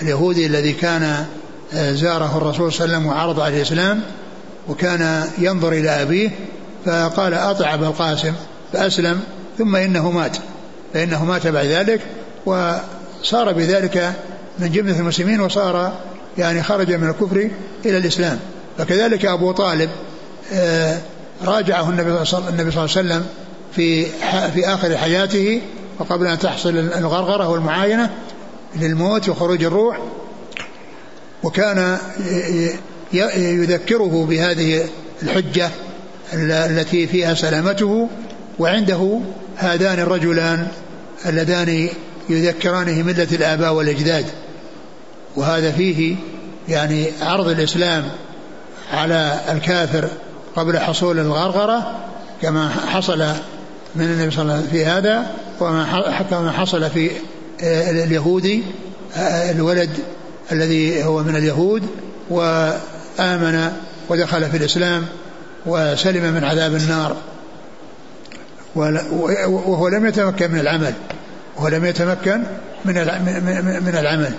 اليهودي 0.02 0.46
الذي 0.46 0.74
كان 0.74 1.26
آه، 1.74 1.92
زاره 1.92 2.38
الرسول 2.38 2.74
صلى 2.74 2.86
الله 2.86 2.96
عليه 2.96 3.06
وسلم 3.06 3.06
وعرض 3.06 3.40
عليه 3.40 3.58
الإسلام 3.58 4.02
وكان 4.70 5.24
ينظر 5.38 5.74
إلى 5.74 5.90
أبيه 5.90 6.30
فقال 6.86 7.34
أطع 7.34 7.74
أبا 7.74 7.88
القاسم 7.88 8.34
فأسلم 8.74 9.20
ثم 9.58 9.76
إنه 9.76 10.12
مات 10.12 10.38
فإنه 10.94 11.26
مات 11.26 11.48
بعد 11.48 11.66
ذلك 11.66 12.02
وصار 12.46 13.54
بذلك 13.54 14.14
من 14.60 14.72
جملة 14.72 15.00
المسلمين 15.00 15.42
وصار 15.42 15.94
يعني 16.38 16.64
خرج 16.64 16.94
من 16.94 17.10
الكفر 17.10 17.50
إلى 17.86 17.98
الإسلام. 17.98 18.40
فكذلك 18.78 19.26
أبو 19.26 19.52
طالب 19.52 19.90
آه، 20.54 20.98
راجعه 21.46 21.90
النبي 21.90 22.26
صلى 22.26 22.40
الله 22.40 22.76
عليه 22.76 22.84
وسلم 22.84 23.26
في 23.76 24.06
في 24.54 24.68
آخر 24.68 24.98
حياته 24.98 25.62
وقبل 26.00 26.28
أن 26.28 26.40
تحصل 26.40 26.70
الغرغرة 26.70 27.50
والمعاينة 27.50 28.10
للموت 28.76 29.30
وخروج 29.30 29.64
الروح. 29.64 30.00
وكان 31.44 31.98
يذكره 33.14 34.26
بهذه 34.30 34.86
الحجة 35.24 35.70
التي 36.34 37.08
فيها 37.08 37.34
سلامته 37.34 38.10
وعنده 38.60 39.20
هذان 39.58 40.00
الرجلان 40.00 40.68
اللذان 41.26 41.90
يذكرانه 42.30 43.04
ملة 43.04 43.28
الآباء 43.32 43.74
والأجداد. 43.74 44.26
وهذا 45.36 45.72
فيه 45.72 46.16
يعني 46.70 47.08
عرض 47.22 47.48
الإسلام 47.48 48.04
على 48.94 49.40
الكافر 49.52 50.08
قبل 50.56 50.80
حصول 50.80 51.20
الغرغرة 51.20 52.00
كما 52.42 52.70
حصل 52.70 53.20
من 53.96 54.06
النبي 54.06 54.32
صلى 54.32 54.42
الله 54.42 54.54
عليه 54.54 54.64
وسلم 54.64 54.72
في 54.72 54.86
هذا 54.86 55.32
وما 55.60 56.52
حصل 56.52 56.90
في 56.90 57.12
آه، 57.64 57.92
اليهودي 57.92 58.64
آه، 59.18 59.52
الولد 59.52 59.90
الذي 60.52 61.04
هو 61.04 61.24
من 61.24 61.36
اليهود 61.36 61.84
وآمن 62.30 63.72
ودخل 64.10 64.50
في 64.50 64.58
الإسلام 64.58 65.06
وسلم 65.66 66.34
من 66.34 66.44
عذاب 66.44 66.76
النار. 66.76 67.16
وهو 68.76 69.88
لم 69.88 70.06
يتمكن 70.06 70.52
من 70.52 70.60
العمل 70.60 70.94
وهو 71.58 71.68
لم 71.68 71.86
يتمكن 71.86 72.44
من 72.86 72.96
من 73.86 73.96
العمل. 73.98 74.34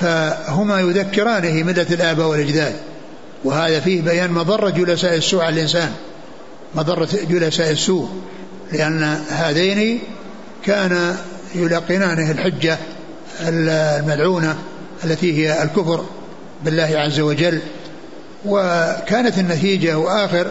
فهما 0.00 0.80
يذكرانه 0.80 1.62
ملة 1.62 1.86
الآباء 1.90 2.26
والأجداد 2.26 2.74
وهذا 3.44 3.80
فيه 3.80 4.02
بيان 4.02 4.32
مضرة 4.32 4.70
جلساء 4.70 5.14
السوء 5.14 5.42
على 5.42 5.54
الإنسان 5.54 5.92
مضرة 6.74 7.08
جلساء 7.30 7.70
السوء 7.70 8.08
لأن 8.72 9.02
هذين 9.30 10.00
كان 10.64 11.16
يلقنانه 11.54 12.30
الحجة 12.30 12.78
الملعونة 13.40 14.56
التي 15.04 15.38
هي 15.38 15.62
الكفر 15.62 16.04
بالله 16.64 16.90
عز 16.94 17.20
وجل 17.20 17.60
وكانت 18.44 19.38
النتيجة 19.38 19.98
وآخر 19.98 20.46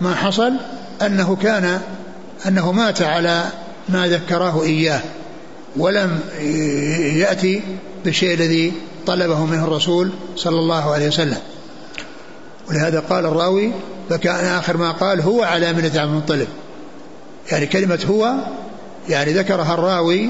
ما 0.00 0.14
حصل 0.14 0.52
أنه 1.02 1.36
كان 1.36 1.80
أنه 2.46 2.72
مات 2.72 3.02
على 3.02 3.44
ما 3.88 4.08
ذكراه 4.08 4.62
إياه 4.62 5.00
ولم 5.76 6.20
يأتي 7.16 7.62
بالشيء 8.04 8.34
الذي 8.34 8.72
طلبه 9.06 9.44
منه 9.44 9.64
الرسول 9.64 10.10
صلى 10.36 10.58
الله 10.58 10.94
عليه 10.94 11.08
وسلم. 11.08 11.38
ولهذا 12.68 13.00
قال 13.00 13.26
الراوي 13.26 13.72
فكان 14.10 14.44
آخر 14.44 14.76
ما 14.76 14.90
قال 14.92 15.20
هو 15.20 15.42
على 15.42 15.72
ملة 15.72 16.00
عبد 16.00 16.10
المطلب. 16.10 16.48
يعني 17.52 17.66
كلمة 17.66 17.98
هو 18.10 18.34
يعني 19.08 19.32
ذكرها 19.32 19.74
الراوي 19.74 20.28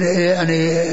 يعني 0.00 0.84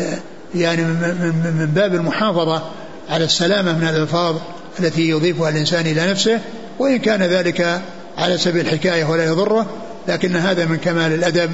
يعني 0.55 0.83
من 0.83 1.71
باب 1.75 1.95
المحافظة 1.95 2.63
على 3.09 3.23
السلامة 3.23 3.73
من 3.73 3.87
الألفاظ 3.87 4.35
التي 4.79 5.09
يضيفها 5.09 5.49
الإنسان 5.49 5.87
إلى 5.87 6.11
نفسه 6.11 6.39
وإن 6.79 6.99
كان 6.99 7.23
ذلك 7.23 7.81
على 8.17 8.37
سبيل 8.37 8.61
الحكاية 8.61 9.05
ولا 9.05 9.25
يضره. 9.25 9.65
لكن 10.07 10.35
هذا 10.35 10.65
من 10.65 10.77
كمال 10.77 11.13
الأدب 11.13 11.51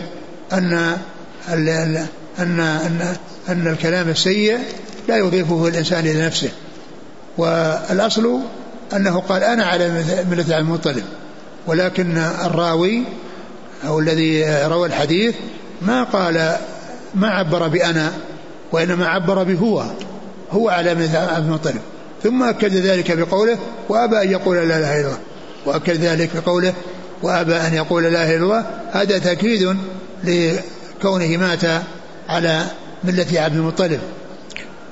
أن 0.54 0.98
أن 1.50 2.08
أن, 2.40 3.16
أن 3.50 3.68
الكلام 3.68 4.10
السيء 4.10 4.60
لا 5.08 5.18
يضيفه 5.18 5.68
الإنسان 5.68 6.06
إلى 6.06 6.26
نفسه. 6.26 6.50
والأصل 7.38 8.40
أنه 8.94 9.20
قال 9.20 9.44
أنا 9.44 9.66
على 9.66 9.90
ملة 10.32 10.56
عبد 10.56 10.68
المطلب 10.68 11.04
ولكن 11.68 12.18
الراوي 12.18 13.04
أو 13.88 14.00
الذي 14.00 14.46
روى 14.66 14.88
الحديث 14.88 15.36
ما 15.82 16.04
قال 16.04 16.58
ما 17.16 17.28
عبر 17.28 17.68
بأنا 17.68 18.12
وإنما 18.72 19.08
عبر 19.08 19.44
بهو 19.44 19.84
هو 20.52 20.70
على 20.70 20.96
ملة 20.96 21.18
عبد 21.18 21.46
المطلب. 21.46 21.82
ثم 22.24 22.44
أكد 22.44 22.76
ذلك 22.76 23.12
بقوله 23.12 23.58
وأبى 23.90 24.22
أن 24.22 24.32
يقول 24.32 24.58
لا 24.58 24.78
إله 24.78 25.00
إلا 25.00 25.08
الله. 25.08 25.18
وأكد 25.66 25.96
ذلك 25.96 26.30
بقوله 26.36 26.74
وأبى 27.24 27.56
أن 27.56 27.74
يقول 27.74 28.04
لا 28.04 28.10
إله 28.10 28.36
إلا 28.36 28.44
الله. 28.44 28.66
هذا 28.92 29.18
تأكيد 29.18 29.78
لكونه 30.24 31.38
مات 31.38 31.82
على 32.30 32.66
ملة 33.04 33.42
عبد 33.42 33.56
المطلب. 33.56 34.00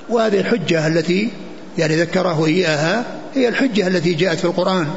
وهذه 0.10 0.40
الحجة 0.40 0.88
التي 0.88 1.30
يعني 1.78 1.96
ذكره 1.96 2.46
إياها 2.46 3.06
هي 3.36 3.48
الحجة 3.48 3.88
التي 3.88 4.14
جاءت 4.14 4.40
في 4.40 4.46
القرآن. 4.46 4.88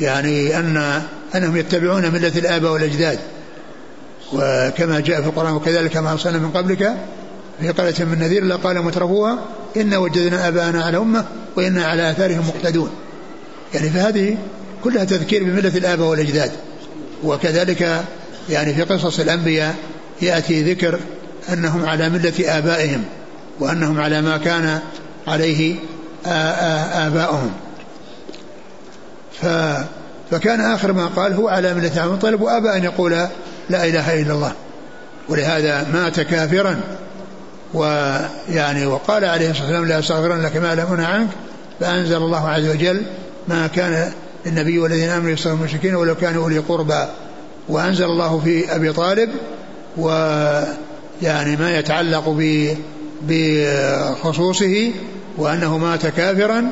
يعني 0.00 0.58
أن 0.58 1.02
أنهم 1.34 1.56
يتبعون 1.56 2.10
ملة 2.10 2.32
الآباء 2.36 2.72
والأجداد. 2.72 3.18
وكما 4.32 5.00
جاء 5.00 5.20
في 5.20 5.26
القرآن 5.26 5.52
وكذلك 5.52 5.96
ما 5.96 6.12
أرسلنا 6.12 6.38
من 6.38 6.50
قبلك 6.50 6.96
في 7.60 7.68
قرية 7.68 8.04
من 8.04 8.18
نذير 8.18 8.42
إلا 8.42 8.56
قال 8.56 8.82
مترفوها 8.82 9.38
إن 9.76 9.94
وجدنا 9.94 10.48
آباءنا 10.48 10.84
على 10.84 10.96
أمة 10.96 11.24
وإنا 11.56 11.84
على 11.84 12.10
آثارهم 12.10 12.44
مقتدون. 12.48 12.90
يعني 13.74 13.90
فهذه 13.90 14.36
كلها 14.84 15.04
تذكير 15.04 15.44
بملة 15.44 15.76
الآباء 15.76 16.08
والأجداد. 16.08 16.50
وكذلك 17.24 18.04
يعني 18.50 18.74
في 18.74 18.82
قصص 18.82 19.20
الأنبياء 19.20 19.74
يأتي 20.22 20.72
ذكر 20.72 20.98
أنهم 21.52 21.86
على 21.86 22.08
ملة 22.08 22.58
آبائهم. 22.58 23.04
وأنهم 23.60 24.00
على 24.00 24.22
ما 24.22 24.36
كان 24.36 24.80
عليه 25.26 25.76
آباؤهم. 27.06 27.50
ف 29.42 29.46
فكان 30.30 30.60
آخر 30.60 30.92
ما 30.92 31.06
قال 31.06 31.32
هو 31.32 31.48
على 31.48 31.74
ملة 31.74 31.92
عبد 31.96 32.08
المطلب 32.08 32.40
وأبى 32.40 32.76
أن 32.76 32.84
يقول 32.84 33.12
لا 33.70 33.84
إله 33.84 34.22
إلا 34.22 34.32
الله. 34.32 34.52
ولهذا 35.28 35.86
مات 35.92 36.20
كافرا. 36.20 36.80
ويعني 37.74 38.86
وقال 38.86 39.24
عليه 39.24 39.50
الصلاة 39.50 39.66
والسلام 39.66 39.84
لا 39.84 39.98
أستغفرن 39.98 40.42
لك 40.42 40.56
ما 40.56 40.74
لم 40.74 41.04
عنك 41.04 41.28
فأنزل 41.80 42.16
الله 42.16 42.48
عز 42.48 42.68
وجل 42.68 43.02
ما 43.48 43.66
كان 43.66 44.12
النبي 44.46 44.78
والذين 44.78 45.08
آمنوا 45.08 45.30
يستغفرون 45.30 45.60
المشركين 45.60 45.94
ولو 45.94 46.14
كانوا 46.14 46.44
أولي 46.44 46.58
قربى. 46.58 47.06
وأنزل 47.68 48.04
الله 48.04 48.40
في 48.44 48.76
أبي 48.76 48.92
طالب 48.92 49.30
ويعني 49.96 51.56
ما 51.56 51.78
يتعلق 51.78 52.28
بخصوصه 53.22 54.92
وأنه 55.38 55.78
مات 55.78 56.06
كافرا 56.06 56.70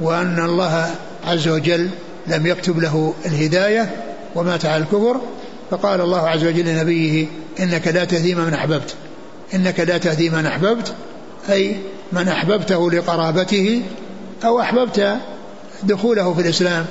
وأن 0.00 0.44
الله 0.44 0.90
عز 1.24 1.48
وجل 1.48 1.90
لم 2.26 2.46
يكتب 2.46 2.78
له 2.78 3.14
الهداية 3.26 3.96
ومات 4.34 4.64
على 4.64 4.82
الكفر 4.82 5.20
فقال 5.70 6.00
الله 6.00 6.28
عز 6.28 6.44
وجل 6.44 6.64
لنبيه 6.64 7.26
إنك 7.60 7.88
لا 7.88 8.04
تهدي 8.04 8.34
من 8.34 8.54
أحببت. 8.54 8.94
إنك 9.54 9.80
لا 9.80 9.98
تهدي 9.98 10.30
من 10.30 10.46
أحببت 10.46 10.94
أي 11.50 11.76
من 12.12 12.28
أحببته 12.28 12.90
لقرابته 12.90 13.82
أو 14.44 14.60
أحببت 14.60 15.16
دخوله 15.82 16.34
في 16.34 16.40
الإسلام 16.40 16.86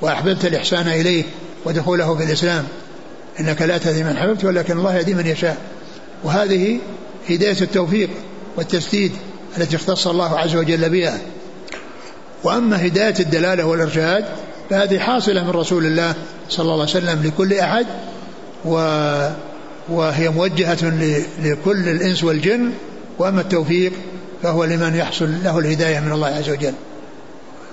وأحببت 0.00 0.44
الإحسان 0.44 0.88
إليه 0.88 1.24
ودخوله 1.64 2.14
في 2.14 2.24
الإسلام. 2.24 2.64
إنك 3.40 3.62
لا 3.62 3.78
تهدي 3.78 4.04
من 4.04 4.16
أحببت 4.16 4.44
ولكن 4.44 4.78
الله 4.78 4.96
يهدي 4.96 5.14
من 5.14 5.26
يشاء. 5.26 5.56
وهذه 6.24 6.78
هداية 7.30 7.60
التوفيق. 7.60 8.10
والتسديد 8.60 9.12
التي 9.58 9.76
اختص 9.76 10.06
الله 10.06 10.38
عز 10.38 10.56
وجل 10.56 10.90
بها. 10.90 11.18
وأما 12.44 12.86
هداية 12.86 13.14
الدلالة 13.20 13.64
والإرشاد 13.64 14.24
فهذه 14.70 14.98
حاصلة 14.98 15.44
من 15.44 15.50
رسول 15.50 15.86
الله 15.86 16.14
صلى 16.48 16.62
الله 16.62 16.72
عليه 16.72 16.82
وسلم 16.82 17.22
لكل 17.24 17.54
أحد 17.54 17.86
و 18.64 18.74
وهي 19.88 20.28
موجهة 20.28 20.92
لكل 21.42 21.88
الإنس 21.88 22.24
والجن 22.24 22.72
وأما 23.18 23.40
التوفيق 23.40 23.92
فهو 24.42 24.64
لمن 24.64 24.96
يحصل 24.96 25.30
له 25.44 25.58
الهداية 25.58 26.00
من 26.00 26.12
الله 26.12 26.28
عز 26.28 26.50
وجل. 26.50 26.74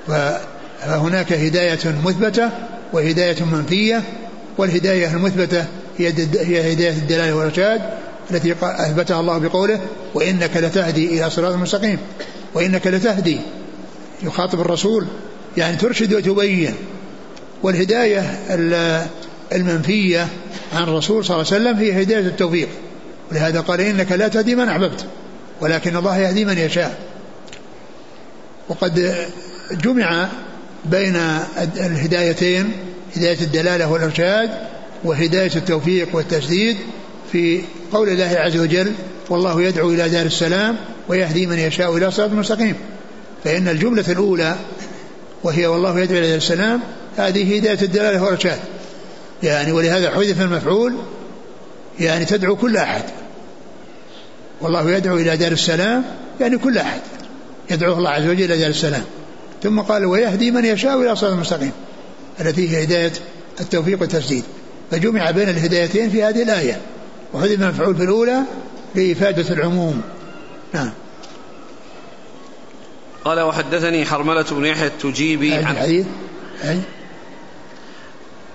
فهناك 0.08 1.34
هداية 1.34 1.96
مثبتة 2.06 2.50
وهداية 2.94 3.44
منفية 3.44 4.04
والهداية 4.58 5.08
المثبتة 5.14 5.66
هي 5.98 6.10
هداية 6.74 6.90
الدلالة 6.90 7.34
والإرشاد 7.34 7.82
التي 8.32 8.56
أثبتها 8.62 9.20
الله 9.20 9.38
بقوله 9.38 9.80
وإنك 10.14 10.58
لتهدي 10.58 11.06
إلى 11.06 11.30
صراط 11.30 11.56
مستقيم 11.56 12.00
وإنك 12.54 12.88
لتهدي 12.88 13.40
يخاطب 14.24 14.62
الرسول 14.62 15.08
يعني 15.58 15.78
ترشد 15.78 16.14
وتبين 16.14 16.74
والهداية 17.64 18.40
المنفية 19.52 20.28
عن 20.74 20.84
الرسول 20.84 21.26
صلى 21.26 21.36
الله 21.36 21.54
عليه 21.54 21.62
وسلم 21.64 21.78
هي 21.78 22.04
هداية 22.04 22.28
التوفيق 22.28 22.70
ولهذا 23.32 23.60
قال 23.60 23.82
إنك 23.82 24.12
لا 24.12 24.28
تهدي 24.28 24.56
من 24.56 24.70
أحببت 24.70 25.06
ولكن 25.62 25.96
الله 25.96 26.18
يهدي 26.18 26.46
من 26.46 26.58
يشاء. 26.58 26.98
وقد 28.70 29.26
جمع 29.72 30.30
بين 30.86 31.16
الهدايتين 31.78 32.72
هداية 33.16 33.42
الدلالة 33.42 33.92
والإرشاد 33.92 34.50
وهداية 35.04 35.52
التوفيق 35.56 36.16
والتسديد 36.16 36.78
في 37.32 37.62
قول 37.94 38.10
الله 38.10 38.40
عز 38.40 38.58
وجل 38.58 38.94
والله 39.30 39.62
يدعو 39.62 39.90
إلى 39.90 40.10
دار 40.10 40.26
السلام 40.26 40.78
ويهدي 41.08 41.48
من 41.48 41.60
يشاء 41.60 41.98
إلى 41.98 42.12
صراط 42.12 42.32
مستقيم 42.32 42.76
فإن 43.44 43.68
الجملة 43.68 44.06
الأولى 44.10 44.56
وهي 45.44 45.68
والله 45.68 46.00
يدعو 46.00 46.18
إلى 46.18 46.28
دار 46.28 46.38
السلام 46.38 46.82
هذه 47.18 47.58
هداية 47.58 47.82
الدلالة 47.82 48.24
والإرشاد. 48.24 48.60
يعني 49.44 49.72
ولهذا 49.72 50.10
حذف 50.10 50.42
المفعول 50.42 50.96
يعني 52.00 52.26
تدعو 52.26 52.56
كل 52.56 52.78
أحد. 52.78 53.04
والله 54.62 54.92
يدعو 54.92 55.18
إلى 55.18 55.38
دار 55.38 55.52
السلام 55.52 56.04
يعني 56.42 56.58
كل 56.58 56.78
أحد. 56.78 57.02
يدعو 57.72 57.98
الله 57.98 58.10
عز 58.10 58.28
وجل 58.28 58.44
إلى 58.44 58.58
دار 58.58 58.70
السلام. 58.70 59.04
ثم 59.64 59.80
قال 59.80 60.06
ويهدي 60.06 60.52
من 60.52 60.66
يشاء 60.66 61.02
إلى 61.02 61.16
صراط 61.16 61.32
المستقيم 61.34 61.72
التي 62.42 62.70
هي 62.70 62.84
هداية 62.84 63.14
التوفيق 63.60 64.02
والتسديد. 64.02 64.44
فجمع 64.92 65.32
بين 65.32 65.50
الهدايتين 65.50 66.10
في 66.10 66.24
هذه 66.24 66.44
الآية. 66.44 66.82
وحذف 67.38 67.52
المفعول 67.52 67.96
في 67.96 68.04
الأولى 68.04 68.44
لإفادة 68.96 69.54
العموم. 69.54 70.02
نعم. 70.74 70.90
قال 73.26 73.40
وحدثني 73.40 74.06
حرملة 74.06 74.46
بن 74.52 74.66
يحيى 74.66 74.88
التجيبي 74.88 75.54
عن 75.54 75.60
الحديث 75.60 76.06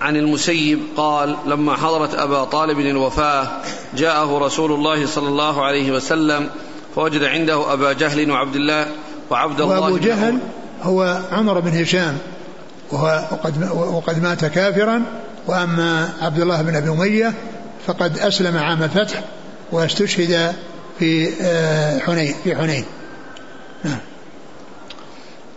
عن 0.01 0.15
المسيب 0.15 0.79
قال 0.97 1.35
لما 1.45 1.75
حضرت 1.75 2.15
أبا 2.15 2.43
طالب 2.43 2.79
الوفاة 2.79 3.47
جاءه 3.97 4.37
رسول 4.37 4.71
الله 4.71 5.05
صلى 5.05 5.27
الله 5.27 5.65
عليه 5.65 5.91
وسلم 5.91 6.49
فوجد 6.95 7.23
عنده 7.23 7.73
أبا 7.73 7.93
جهل 7.93 8.31
وعبد 8.31 8.55
الله 8.55 8.87
وعبد 9.29 9.61
الله 9.61 9.81
وأبو 9.81 9.97
جهل 9.97 10.37
هو 10.81 11.21
عمر 11.31 11.59
بن 11.59 11.81
هشام 11.81 12.17
وهو 12.91 13.23
وقد, 13.31 13.71
وقد 13.71 14.23
مات 14.23 14.45
كافرا 14.45 15.03
وأما 15.47 16.13
عبد 16.21 16.39
الله 16.39 16.61
بن 16.61 16.75
أبي 16.75 16.89
أمية 16.89 17.33
فقد 17.87 18.17
أسلم 18.17 18.57
عام 18.57 18.83
الفتح 18.83 19.23
واستشهد 19.71 20.55
في 20.99 21.29
آه، 21.41 21.99
حنين 21.99 22.35
في 22.43 22.55
حنين. 22.55 22.85
نعم. 23.83 23.97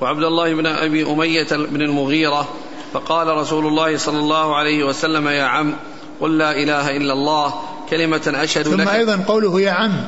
وعبد 0.01 0.23
الله 0.23 0.55
بن 0.55 0.67
أبي 0.67 1.07
أمية 1.07 1.49
بن 1.51 1.83
المغيرة 1.83 2.49
فقال 2.93 3.29
رسول 3.29 3.67
الله 3.67 3.97
صلى 3.97 4.19
الله 4.19 4.57
عليه 4.57 4.85
وسلم 4.85 5.29
يا 5.29 5.45
عم 5.45 5.75
قل 6.21 6.39
لا 6.39 6.51
إله 6.51 6.97
إلا 6.97 7.13
الله 7.13 7.55
كلمة 7.91 8.23
أشهد 8.27 8.65
ثم 8.65 8.75
لك. 8.75 8.89
ثم 8.89 8.89
أيضا 8.89 9.25
قوله 9.29 9.61
يا 9.61 9.71
عم. 9.71 10.07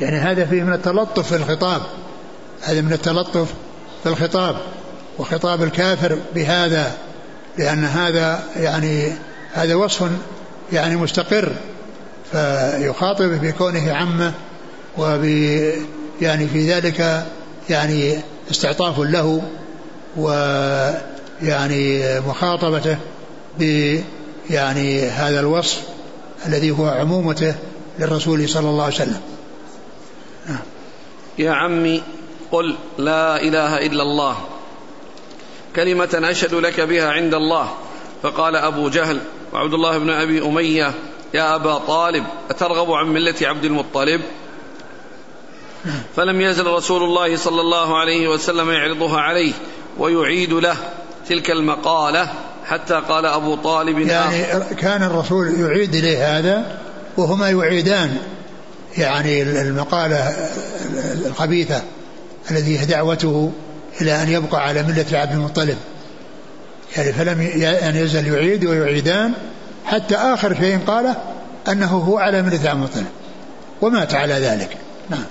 يعني 0.00 0.16
هذا 0.16 0.44
فيه 0.44 0.62
من 0.62 0.72
التلطف 0.72 1.28
في 1.28 1.36
الخطاب. 1.36 1.82
هذا 2.62 2.80
من 2.80 2.92
التلطف 2.92 3.54
في 4.02 4.08
الخطاب. 4.08 4.56
وخطاب 5.18 5.62
الكافر 5.62 6.18
بهذا 6.34 6.92
لأن 7.58 7.84
هذا 7.84 8.44
يعني 8.56 9.12
هذا 9.52 9.74
وصف 9.74 10.10
يعني 10.72 10.96
مستقر 10.96 11.52
فيخاطب 12.32 13.40
بكونه 13.42 13.92
عمه 13.92 14.32
وب 14.98 15.24
يعني 16.20 16.48
في 16.48 16.72
ذلك 16.72 17.26
يعني 17.70 18.18
استعطاف 18.50 18.98
له 18.98 19.42
ويعني 20.16 22.00
مخاطبته 22.20 22.96
ب 23.58 23.62
يعني 24.50 25.08
هذا 25.08 25.40
الوصف 25.40 25.82
الذي 26.46 26.70
هو 26.70 26.86
عمومته 26.86 27.54
للرسول 27.98 28.48
صلى 28.48 28.68
الله 28.68 28.84
عليه 28.84 28.94
وسلم. 28.94 29.20
يا 31.38 31.50
عمي 31.50 32.02
قل 32.52 32.76
لا 32.98 33.42
إله 33.42 33.86
إلا 33.86 34.02
الله 34.02 34.36
كلمة 35.76 36.08
أشهد 36.14 36.54
لك 36.54 36.80
بها 36.80 37.10
عند 37.10 37.34
الله 37.34 37.68
فقال 38.22 38.56
أبو 38.56 38.88
جهل 38.88 39.20
وعبد 39.56 39.74
الله 39.74 39.98
بن 39.98 40.10
أبي 40.10 40.42
أمية 40.42 40.94
يا 41.34 41.54
أبا 41.54 41.78
طالب 41.78 42.24
أترغب 42.50 42.92
عن 42.92 43.06
ملة 43.06 43.34
عبد 43.42 43.64
المطلب؟ 43.64 44.20
فلم 46.16 46.40
يزل 46.40 46.66
رسول 46.66 47.02
الله 47.02 47.36
صلى 47.36 47.60
الله 47.60 47.98
عليه 47.98 48.28
وسلم 48.28 48.70
يعرضها 48.70 49.20
عليه 49.20 49.52
ويعيد 49.98 50.52
له 50.52 50.76
تلك 51.28 51.50
المقالة 51.50 52.32
حتى 52.64 52.94
قال 52.94 53.26
أبو 53.26 53.54
طالب 53.54 53.98
يعني 53.98 54.44
آخر 54.44 54.74
كان 54.74 55.02
الرسول 55.02 55.60
يعيد 55.60 55.94
إليه 55.94 56.38
هذا 56.38 56.78
وهما 57.16 57.50
يعيدان 57.50 58.16
يعني 58.96 59.42
المقالة 59.42 60.36
الخبيثة 61.26 61.82
الذي 62.50 62.76
دعوته 62.76 63.52
إلى 64.00 64.22
أن 64.22 64.28
يبقى 64.28 64.64
على 64.68 64.82
ملة 64.82 65.06
عبد 65.12 65.32
المطلب. 65.32 65.76
يعني 66.96 67.12
فلم 67.12 67.42
يعني 67.42 68.00
يزل 68.00 68.26
يعيد 68.26 68.64
ويعيدان 68.64 69.32
حتى 69.84 70.14
آخر 70.14 70.54
شيء 70.54 70.78
قاله 70.86 71.16
أنه 71.68 71.86
هو 71.86 72.18
على 72.18 72.42
ملة 72.42 72.72
المطلب 72.72 73.06
ومات 73.82 74.14
على 74.14 74.34
ذلك. 74.34 74.76
نعم. 75.10 75.24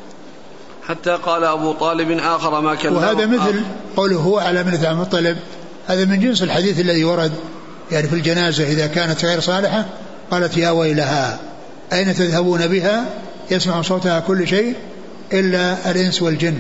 حتى 0.87 1.09
قال 1.09 1.43
أبو 1.43 1.71
طالب 1.71 2.11
آخر 2.11 2.61
ما 2.61 2.75
كان 2.75 2.95
وهذا 2.95 3.25
مثل 3.25 3.61
قوله 3.97 4.17
هو 4.17 4.39
على 4.39 4.63
من 4.63 4.73
عبد 4.73 4.85
المطلب 4.85 5.37
هذا 5.87 6.05
من 6.05 6.19
جنس 6.19 6.43
الحديث 6.43 6.79
الذي 6.79 7.03
ورد 7.03 7.31
يعني 7.91 8.07
في 8.07 8.15
الجنازة 8.15 8.63
إذا 8.63 8.87
كانت 8.87 9.25
غير 9.25 9.39
صالحة 9.39 9.85
قالت 10.31 10.57
يا 10.57 10.69
ويلها 10.69 11.39
أين 11.93 12.15
تذهبون 12.15 12.67
بها؟ 12.67 13.05
يسمع 13.51 13.81
صوتها 13.81 14.19
كل 14.19 14.47
شيء 14.47 14.75
إلا 15.33 15.91
الإنس 15.91 16.21
والجن. 16.21 16.59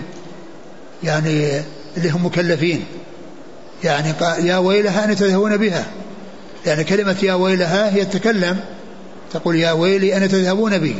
يعني 1.03 1.61
اللي 1.97 2.09
هم 2.09 2.25
مكلفين. 2.25 2.85
يعني 3.83 4.13
يا 4.39 4.57
ويلها 4.57 5.05
أين 5.05 5.15
تذهبون 5.15 5.57
بها. 5.57 5.85
يعني 6.65 6.83
كلمة 6.83 7.15
يا 7.23 7.33
ويلها 7.33 7.95
هي 7.95 8.05
تتكلم 8.05 8.59
تقول 9.33 9.55
يا 9.55 9.71
ويلي 9.71 10.13
أين 10.13 10.29
تذهبون 10.29 10.77
بي. 10.77 10.95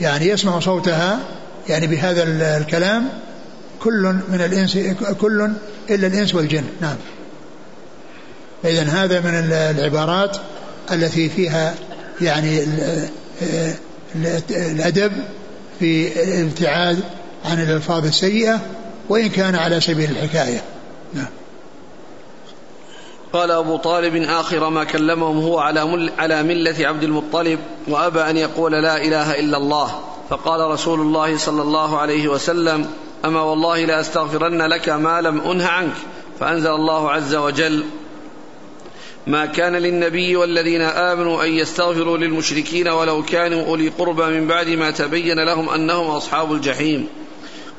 يعني 0.00 0.28
يسمع 0.28 0.60
صوتها. 0.60 1.18
يعني 1.68 1.86
بهذا 1.86 2.22
الكلام 2.58 3.08
كل 3.80 4.16
من 4.28 4.40
الإنس 4.40 4.78
كل 5.20 5.50
إلا 5.90 6.06
الإنس 6.06 6.34
والجن. 6.34 6.64
نعم. 6.80 6.96
فإذا 8.62 8.82
هذا 8.82 9.20
من 9.20 9.34
العبارات 9.52 10.36
التي 10.92 11.28
فيها 11.28 11.74
يعني 12.20 12.64
الأدب 14.50 15.12
في 15.80 16.22
الابتعاد 16.22 16.98
عن 17.44 17.62
الألفاظ 17.62 18.06
السيئة 18.06 18.60
وإن 19.08 19.28
كان 19.28 19.54
على 19.54 19.80
سبيل 19.80 20.10
الحكاية. 20.10 20.62
نعم. 21.14 21.26
قال 23.32 23.50
أبو 23.50 23.76
طالب 23.76 24.16
آخر 24.16 24.68
ما 24.68 24.84
كلمهم 24.84 25.38
هو 25.38 25.58
على 25.58 26.10
على 26.18 26.42
ملة 26.42 26.86
عبد 26.86 27.02
المطلب 27.02 27.58
وأبى 27.88 28.20
أن 28.20 28.36
يقول 28.36 28.72
لا 28.72 29.04
إله 29.04 29.40
إلا 29.40 29.56
الله. 29.56 30.00
فقال 30.30 30.70
رسول 30.70 31.00
الله 31.00 31.36
صلى 31.36 31.62
الله 31.62 31.98
عليه 31.98 32.28
وسلم 32.28 32.90
أما 33.24 33.42
والله 33.42 33.84
لأستغفرن 33.84 34.62
لك 34.62 34.88
ما 34.88 35.20
لم 35.20 35.40
أنه 35.40 35.66
عنك. 35.66 35.92
فأنزل 36.40 36.70
الله 36.70 37.10
عز 37.10 37.34
وجل 37.34 37.84
ما 39.26 39.46
كان 39.46 39.76
للنبي 39.76 40.36
والذين 40.36 40.80
آمنوا 40.80 41.44
أن 41.44 41.52
يستغفروا 41.52 42.18
للمشركين 42.18 42.88
ولو 42.88 43.22
كانوا 43.22 43.66
أولي 43.66 43.88
قربى 43.88 44.24
من 44.24 44.46
بعد 44.46 44.68
ما 44.68 44.90
تبين 44.90 45.44
لهم 45.44 45.68
أنهم 45.68 46.06
أصحاب 46.10 46.52
الجحيم. 46.52 47.08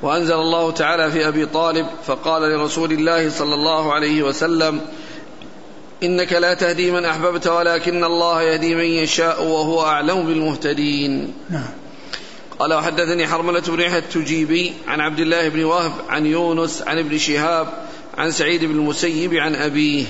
وأنزل 0.02 0.36
الله 0.36 0.72
تعالى 0.72 1.12
في 1.12 1.28
أبي 1.28 1.46
طالب 1.46 1.88
فقال 2.06 2.42
لرسول 2.42 2.92
الله 2.92 3.30
صلى 3.30 3.54
الله 3.54 3.94
عليه 3.94 4.24
وسلم 4.24 4.82
إنك 6.04 6.34
لا 6.34 6.54
تهدي 6.54 6.92
من 6.92 7.06
أحببت 7.06 7.48
ولكن 7.48 8.04
الله 8.04 8.42
يهدي 8.42 8.76
من 8.76 8.86
يشاء 8.86 9.44
وهو 9.44 9.86
أعلم 9.86 10.28
بالمهتدين. 10.28 11.34
نعم. 11.50 11.70
قال 12.60 12.74
وحدثني 12.74 13.28
حرملة 13.28 13.62
بن 13.68 13.80
يحيى 13.80 13.98
التجيبي 13.98 14.74
عن 14.88 15.02
عبد 15.02 15.20
الله 15.20 15.50
بن 15.50 15.64
وهب 15.64 15.92
عن 16.10 16.26
يونس 16.26 16.82
عن 16.82 17.00
ابن 17.00 17.18
شهاب 17.18 17.68
عن 18.18 18.32
سعيد 18.32 18.66
بن 18.66 18.72
المسيب 18.72 19.34
عن 19.34 19.56
أبيه. 19.56 20.06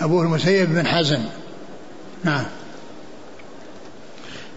أبوه 0.00 0.22
المسيب 0.22 0.74
بن 0.74 0.86
حزم. 0.86 1.20
نعم. 2.24 2.44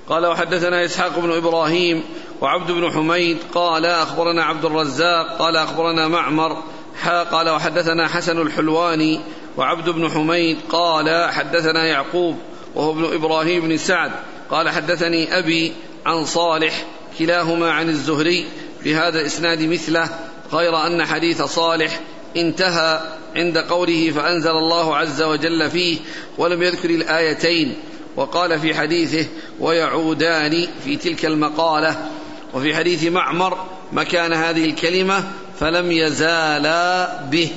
قال 0.10 0.26
وحدثنا 0.26 0.86
إسحاق 0.86 1.20
بن 1.20 1.32
إبراهيم 1.32 2.04
وعبد 2.42 2.72
بن 2.72 2.92
حميد 2.92 3.38
قال 3.54 3.86
أخبرنا 3.86 4.44
عبد 4.44 4.66
الرزاق 4.66 5.38
قال 5.40 5.58
أخبرنا 5.58 6.08
معمر 6.08 6.64
حا 7.02 7.24
قال 7.24 7.50
وحدثنا 7.50 8.08
حسن 8.08 8.42
الحلواني 8.42 9.22
وعبد 9.60 9.90
بن 9.90 10.10
حميد 10.10 10.58
قال 10.70 11.30
حدثنا 11.32 11.86
يعقوب 11.86 12.38
وهو 12.76 12.92
ابن 12.92 13.14
إبراهيم 13.14 13.62
بن 13.62 13.78
سعد 13.78 14.12
قال 14.50 14.70
حدثني 14.70 15.38
أبي 15.40 15.74
عن 16.06 16.26
صالح 16.26 16.86
كلاهما 17.20 17.72
عن 17.72 17.90
الزهري 17.90 18.46
بهذا 18.84 19.22
الإسناد 19.22 19.62
مثله 19.62 20.10
غير 20.54 20.88
أن 20.88 21.06
حديث 21.06 21.42
صالح 21.42 22.00
انتهى 22.38 23.02
عند 23.36 23.58
قوله 23.58 24.12
فأنزل 24.12 24.52
الله 24.52 24.96
عز 24.96 25.22
وجل 25.22 25.70
فيه 25.70 25.98
ولم 26.38 26.64
يذكر 26.64 26.90
الآيتين 26.90 27.76
وقال 28.16 28.60
في 28.60 28.76
حديثه 28.76 29.28
ويعودان 29.60 30.68
في 30.84 30.96
تلك 30.96 31.26
المقالة 31.26 32.10
وفي 32.54 32.76
حديث 32.76 33.04
معمر 33.04 33.58
مكان 33.92 34.34
هذه 34.34 34.66
الكلمة 34.66 35.24
فلم 35.60 35.92
يزالا 35.92 37.20
به 37.32 37.50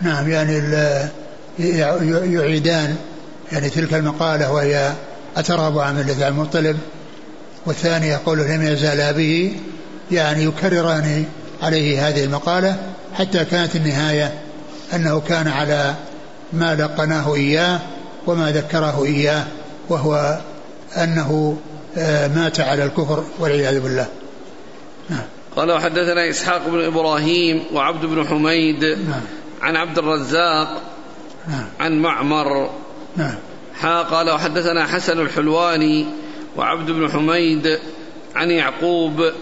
نعم 0.00 0.30
يعني 0.30 0.62
يعيدان 2.34 2.96
يعني 3.52 3.70
تلك 3.70 3.94
المقالة 3.94 4.52
وهي 4.52 4.92
أترغب 5.36 5.78
عن 5.78 5.96
ملة 5.96 6.28
المطلب 6.28 6.78
والثاني 7.66 8.08
يقول 8.08 8.38
لم 8.38 8.62
يزالا 8.62 9.12
به 9.12 9.56
يعني 10.10 10.44
يكرران 10.44 11.24
عليه 11.62 12.08
هذه 12.08 12.24
المقالة 12.24 12.76
حتى 13.14 13.44
كانت 13.44 13.76
النهاية 13.76 14.34
أنه 14.94 15.20
كان 15.20 15.48
على 15.48 15.94
ما 16.52 16.74
لقناه 16.74 17.34
إياه 17.34 17.80
وما 18.26 18.52
ذكره 18.52 19.04
إياه 19.04 19.44
وهو 19.88 20.38
أنه 20.96 21.56
آه، 21.98 22.28
مات 22.28 22.60
على 22.60 22.84
الكفر 22.84 23.24
والعياذ 23.38 23.80
بالله. 23.80 24.06
نعم. 25.10 25.24
قال 25.56 25.72
وحدثنا 25.72 26.30
إسحاق 26.30 26.68
بن 26.68 26.84
إبراهيم 26.84 27.62
وعبد 27.72 28.06
بن 28.06 28.26
حميد. 28.26 28.84
نعم. 28.84 29.20
عن 29.62 29.76
عبد 29.76 29.98
الرزاق 29.98 30.82
نعم. 31.48 31.66
عن 31.80 32.02
معمر 32.02 32.70
نعم. 33.16 33.34
حا 33.80 34.02
قال 34.02 34.30
وحدثنا 34.30 34.86
حسن 34.86 35.20
الحلواني 35.20 36.06
وعبد 36.56 36.90
بن 36.90 37.10
حميد 37.10 37.78
عن 38.36 38.50
يعقوب 38.50 39.32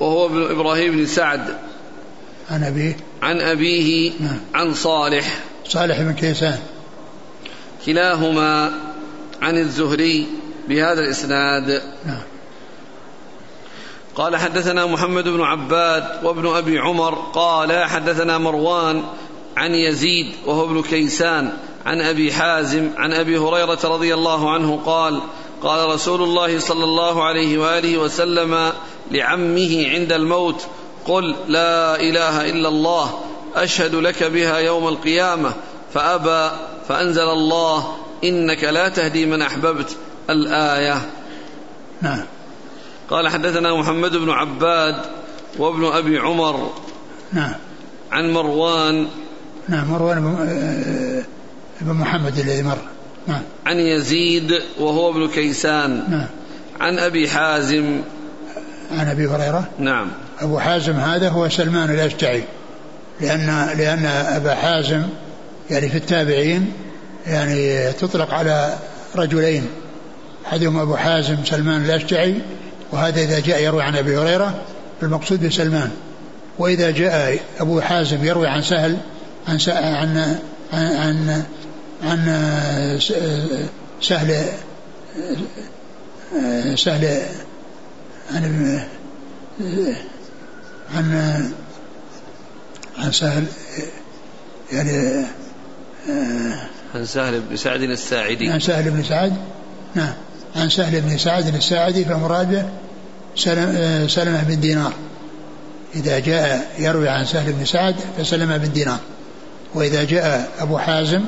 وهو 0.00 0.26
ابن 0.26 0.42
إبراهيم 0.50 0.96
بن 0.96 1.06
سعد. 1.06 1.58
عن 2.50 2.64
أبيه. 2.64 2.96
عن 3.22 3.40
أبيه 3.40 4.12
نعم. 4.20 4.40
عن 4.54 4.74
صالح. 4.74 5.40
صالح 5.64 6.00
بن 6.00 6.12
كيسان. 6.12 6.58
كلاهما 7.86 8.72
عن 9.42 9.58
الزهري 9.58 10.26
بهذا 10.68 11.00
الإسناد. 11.00 11.82
نعم. 12.06 12.22
قال 14.14 14.36
حدثنا 14.36 14.86
محمد 14.86 15.28
بن 15.28 15.40
عباد 15.40 16.24
وابن 16.24 16.46
أبي 16.46 16.78
عمر. 16.78 17.14
قال 17.14 17.84
حدثنا 17.84 18.38
مروان 18.38 19.02
عن 19.56 19.74
يزيد 19.74 20.26
وهو 20.46 20.64
ابن 20.64 20.82
كيسان 20.82 21.52
عن 21.86 22.00
أبي 22.00 22.32
حازم 22.32 22.90
عن 22.96 23.12
أبي 23.12 23.38
هريرة 23.38 23.78
رضي 23.84 24.14
الله 24.14 24.50
عنه 24.50 24.80
قال 24.86 25.20
قال 25.62 25.88
رسول 25.90 26.22
الله 26.22 26.58
صلى 26.58 26.84
الله 26.84 27.24
عليه 27.24 27.58
وآله 27.58 27.98
وسلم 27.98 28.72
لعمه 29.10 29.88
عند 29.88 30.12
الموت 30.12 30.66
قل 31.06 31.34
لا 31.48 32.00
إله 32.00 32.50
إلا 32.50 32.68
الله 32.68 33.20
أشهد 33.54 33.94
لك 33.94 34.24
بها 34.24 34.58
يوم 34.58 34.88
القيامة 34.88 35.52
فأبى 35.94 36.56
فأنزل 36.88 37.28
الله 37.28 37.96
إنك 38.24 38.64
لا 38.64 38.88
تهدي 38.88 39.26
من 39.26 39.42
أحببت 39.42 39.96
الآية. 40.30 41.10
نعم. 42.02 42.24
قال 43.10 43.28
حدثنا 43.28 43.74
محمد 43.74 44.16
بن 44.16 44.30
عباد 44.30 44.96
وابن 45.58 45.84
أبي 45.84 46.18
عمر 46.18 46.72
نعم. 47.32 47.54
عن 48.12 48.32
مروان 48.32 49.08
نعم 49.68 49.90
مروان 49.90 50.20
بن 51.80 51.92
محمد 51.92 52.38
الذي 52.38 52.62
مر. 52.62 52.78
نعم. 53.26 53.42
عن 53.66 53.76
يزيد 53.76 54.52
وهو 54.80 55.10
ابن 55.10 55.28
كيسان. 55.28 56.04
نعم. 56.10 56.26
عن 56.80 56.98
أبي 56.98 57.28
حازم. 57.28 58.00
عن 58.98 59.08
أبي 59.08 59.26
هريرة. 59.26 59.68
نعم. 59.78 60.10
أبو 60.40 60.58
حازم 60.58 60.92
هذا 60.92 61.28
هو 61.28 61.48
سلمان 61.48 61.90
الأشجعي. 61.90 62.44
لأن 63.20 63.68
لأن 63.78 64.06
أبا 64.06 64.54
حازم 64.54 65.02
يعني 65.70 65.88
في 65.88 65.96
التابعين 65.96 66.72
يعني 67.26 67.92
تطلق 67.92 68.34
على 68.34 68.74
رجلين. 69.16 69.66
أحدهم 70.46 70.78
أبو 70.78 70.96
حازم 70.96 71.36
سلمان 71.44 71.84
الأشجعي 71.84 72.34
وهذا 72.92 73.22
إذا 73.22 73.40
جاء 73.40 73.62
يروي 73.62 73.82
عن 73.82 73.96
أبي 73.96 74.16
هريرة 74.16 74.54
المقصود 75.02 75.46
بسلمان. 75.46 75.90
وإذا 76.58 76.90
جاء 76.90 77.38
أبو 77.60 77.80
حازم 77.80 78.24
يروي 78.24 78.46
عن 78.46 78.62
سهل 78.62 78.96
عن 79.48 79.58
عن 79.70 80.36
عن 80.72 81.44
عن 82.02 82.98
سهل 84.00 84.46
سهل 86.76 87.22
عن 88.34 88.80
عن 90.94 91.52
عن 92.98 93.12
سهل 93.12 93.44
يعني 94.72 95.24
عن 96.94 97.06
سهل 97.06 97.40
بن 97.40 97.56
سعد 97.56 97.82
الساعدي. 97.82 98.50
عن 98.50 98.60
سهل 98.60 98.90
بن 98.90 99.04
سعد؟ 99.04 99.32
نعم. 99.94 100.12
عن 100.56 100.68
سهل 100.68 101.00
بن 101.00 101.18
سعد 101.18 101.54
الساعدي 101.54 102.04
فمراده 102.04 102.66
سلم 103.36 104.08
سلمة 104.08 104.42
بن 104.42 104.60
دينار. 104.60 104.92
إذا 105.94 106.18
جاء 106.18 106.70
يروي 106.78 107.08
عن 107.08 107.24
سهل 107.24 107.52
بن 107.52 107.64
سعد 107.64 107.94
فسلمة 108.18 108.56
بن 108.56 108.72
دينار. 108.72 109.00
وإذا 109.74 110.04
جاء 110.04 110.52
أبو 110.58 110.78
حازم 110.78 111.24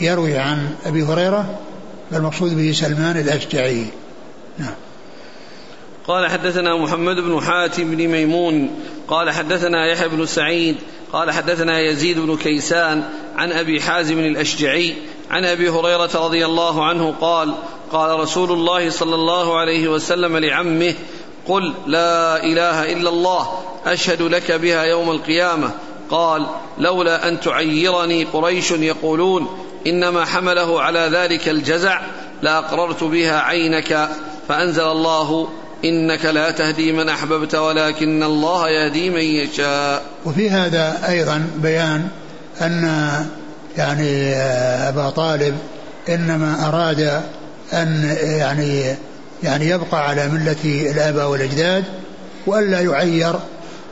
يروي 0.00 0.38
عن 0.38 0.74
أبي 0.86 1.02
هريرة 1.02 1.58
فالمقصود 2.10 2.56
به 2.56 2.72
سلمان 2.72 3.16
الأشجعي. 3.16 3.86
نعم. 4.58 4.74
قال 6.08 6.30
حدثنا 6.30 6.76
محمد 6.76 7.16
بن 7.16 7.40
حاتم 7.40 7.90
بن 7.90 8.08
ميمون 8.08 8.70
قال 9.08 9.30
حدثنا 9.30 9.86
يحيى 9.86 10.08
بن 10.08 10.26
سعيد 10.26 10.76
قال 11.12 11.30
حدثنا 11.30 11.80
يزيد 11.80 12.18
بن 12.18 12.36
كيسان 12.36 13.04
عن 13.36 13.52
أبي 13.52 13.80
حازم 13.80 14.18
الأشجعي 14.18 14.94
عن 15.30 15.44
أبي 15.44 15.68
هريرة 15.68 16.10
رضي 16.14 16.46
الله 16.46 16.84
عنه 16.84 17.14
قال 17.20 17.54
قال 17.92 18.20
رسول 18.20 18.52
الله 18.52 18.90
صلى 18.90 19.14
الله 19.14 19.58
عليه 19.58 19.88
وسلم 19.88 20.36
لعمه 20.36 20.94
قل 21.48 21.74
لا 21.86 22.44
إله 22.44 22.92
إلا 22.92 23.08
الله 23.08 23.48
أشهد 23.86 24.22
لك 24.22 24.52
بها 24.52 24.82
يوم 24.82 25.10
القيامة. 25.10 25.70
قال 26.10 26.46
لولا 26.78 27.28
أن 27.28 27.40
تعيرني 27.40 28.24
قريش 28.24 28.70
يقولون 28.70 29.46
إنما 29.86 30.24
حمله 30.24 30.82
على 30.82 31.10
ذلك 31.12 31.48
الجزع 31.48 32.00
لاقررت 32.42 33.04
بها 33.04 33.40
عينك 33.40 34.08
فأنزل 34.48 34.84
الله 34.84 35.48
إنك 35.84 36.24
لا 36.24 36.50
تهدي 36.50 36.92
من 36.92 37.08
أحببت 37.08 37.54
ولكن 37.54 38.22
الله 38.22 38.68
يهدي 38.68 39.10
من 39.10 39.20
يشاء. 39.20 40.02
وفي 40.24 40.50
هذا 40.50 41.08
أيضا 41.08 41.46
بيان 41.56 42.08
أن 42.60 43.10
يعني 43.76 44.34
أبا 44.88 45.10
طالب 45.10 45.58
إنما 46.08 46.68
أراد 46.68 47.22
أن 47.72 48.16
يعني 48.22 48.96
يعني 49.42 49.68
يبقى 49.68 50.08
على 50.08 50.28
ملة 50.28 50.90
الآباء 50.90 51.30
والأجداد 51.30 51.84
وألا 52.46 52.80
يعير 52.80 53.34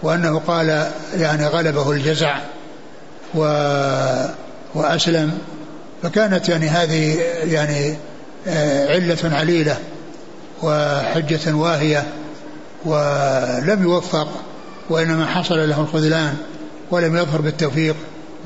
وأنه 0.02 0.38
قال 0.38 0.90
يعني 1.18 1.46
غلبه 1.46 1.92
الجزع 1.92 2.38
و 3.34 3.40
وأسلم 4.74 5.38
فكانت 6.02 6.48
يعني 6.48 6.68
هذه 6.68 7.18
يعني 7.44 7.96
آه، 8.46 8.88
علة 8.88 9.36
عليلة 9.36 9.76
وحجة 10.62 11.54
واهية 11.54 12.06
ولم 12.84 13.82
يوفق 13.82 14.28
وإنما 14.90 15.26
حصل 15.26 15.68
له 15.68 15.80
الخذلان 15.80 16.36
ولم 16.90 17.16
يظهر 17.16 17.40
بالتوفيق 17.40 17.96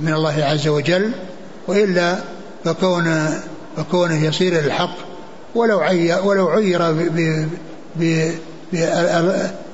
من 0.01 0.13
الله 0.13 0.45
عز 0.45 0.69
وجل 0.69 1.13
وإلا 1.67 2.19
فكون 2.65 3.31
فكونه 3.77 4.25
يصير 4.25 4.59
الحق 4.59 4.95
ولو 5.55 5.81
عي 5.81 6.15
ولو 6.15 6.49
عير 6.49 6.93
ب 6.93 7.49
ب 7.97 8.33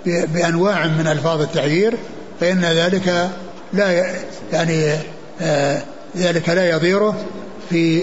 بأنواع 0.07 0.87
من 0.87 1.07
ألفاظ 1.07 1.41
التعيير 1.41 1.95
فإن 2.41 2.61
ذلك 2.61 3.31
لا 3.73 4.15
يعني 4.53 4.93
آه 5.41 5.83
ذلك 6.17 6.49
لا 6.49 6.71
يضيره 6.71 7.25
في 7.71 8.03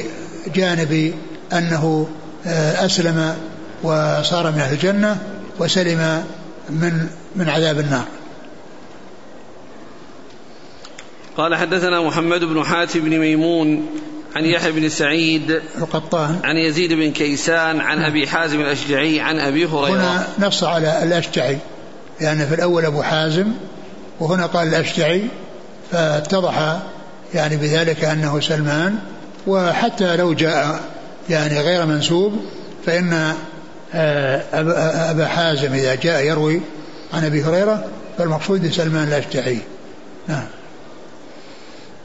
جانب 0.55 1.13
أنه 1.53 2.07
آه 2.47 2.85
أسلم 2.85 3.35
وصار 3.83 4.51
من 4.51 4.59
أهل 4.59 4.73
الجنة 4.73 5.17
وسلم 5.59 6.23
من 6.69 7.07
من 7.35 7.49
عذاب 7.49 7.79
النار. 7.79 8.05
قال 11.37 11.55
حدثنا 11.55 12.01
محمد 12.01 12.43
بن 12.43 12.63
حاتم 12.63 12.99
بن 12.99 13.19
ميمون 13.19 13.85
عن 14.35 14.45
يحيى 14.45 14.71
بن 14.71 14.89
سعيد 14.89 15.61
القطان. 15.77 16.39
عن 16.43 16.57
يزيد 16.57 16.93
بن 16.93 17.11
كيسان 17.11 17.79
عن 17.79 18.03
أبي 18.03 18.27
حازم 18.27 18.61
الأشجعي 18.61 19.19
عن 19.19 19.39
أبي 19.39 19.65
هريرة. 19.65 19.97
هنا 19.97 20.27
نص 20.39 20.63
على 20.63 21.03
الأشجعي 21.03 21.57
لأن 22.21 22.37
يعني 22.37 22.47
في 22.47 22.55
الأول 22.55 22.85
أبو 22.85 23.01
حازم 23.01 23.47
وهنا 24.19 24.45
قال 24.45 24.67
الأشجعي 24.67 25.23
فاتضح 25.91 26.79
يعني 27.33 27.57
بذلك 27.57 28.03
أنه 28.03 28.39
سلمان 28.39 28.95
وحتى 29.47 30.17
لو 30.17 30.33
جاء 30.33 30.79
يعني 31.29 31.59
غير 31.59 31.85
منسوب 31.85 32.39
فإن 32.85 33.33
آه، 33.93 34.43
أبا 35.11 35.27
حازم 35.27 35.73
إذا 35.73 35.95
جاء 35.95 36.23
يروي 36.23 36.61
عن 37.13 37.25
أبي 37.25 37.43
هريرة 37.43 37.85
فالمقصود 38.17 38.71
سلمان 38.71 39.07
الأشجعي. 39.07 39.57
نعم. 40.27 40.45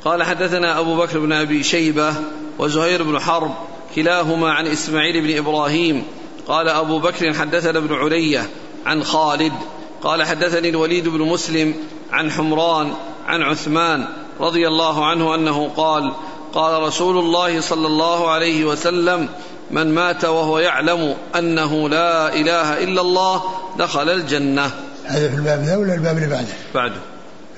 قال 0.07 0.23
حدثنا 0.23 0.81
أبو 0.81 0.97
بكر 0.97 1.19
بن 1.19 1.33
أبي 1.33 1.63
شيبة 1.63 2.15
وزهير 2.59 3.03
بن 3.03 3.21
حرب 3.21 3.55
كلاهما 3.95 4.53
عن 4.53 4.67
إسماعيل 4.67 5.21
بن 5.21 5.39
إبراهيم 5.39 6.03
قال 6.49 6.69
أبو 6.69 6.99
بكر 6.99 7.35
حدثنا 7.35 7.79
ابن 7.79 7.95
علية 7.95 8.51
عن 8.87 9.05
خالد 9.05 9.53
قال 10.03 10.23
حدثني 10.23 10.69
الوليد 10.69 11.09
بن 11.09 11.19
مسلم 11.23 11.75
عن 12.13 12.31
حمران 12.31 12.93
عن 13.27 13.43
عثمان 13.43 14.09
رضي 14.41 14.69
الله 14.69 15.07
عنه 15.07 15.35
أنه 15.35 15.69
قال 15.77 16.13
قال 16.55 16.83
رسول 16.83 17.19
الله 17.19 17.61
صلى 17.61 17.87
الله 17.87 18.31
عليه 18.31 18.65
وسلم 18.65 19.29
من 19.71 19.95
مات 19.95 20.25
وهو 20.25 20.59
يعلم 20.59 21.15
أنه 21.39 21.89
لا 21.89 22.35
إله 22.35 22.85
إلا 22.85 23.01
الله 23.01 23.43
دخل 23.79 24.11
الجنة. 24.11 24.71
هذا 25.05 25.29
في 25.29 25.35
الباب 25.35 25.63
ذا 25.63 25.77
ولا 25.77 25.95
الباب 25.95 26.17
اللي 26.17 26.29
بعده؟ 26.29 26.55
بعده. 26.75 27.01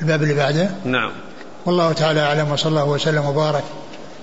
الباب 0.03 0.23
اللي 0.23 0.35
بعده؟ 0.35 0.71
نعم. 0.85 1.28
والله 1.69 1.93
تعالى 1.93 2.21
أعلم 2.21 2.53
وصلى 2.53 2.71
الله 2.71 2.85
وسلم 2.85 3.25
وبارك 3.25 3.65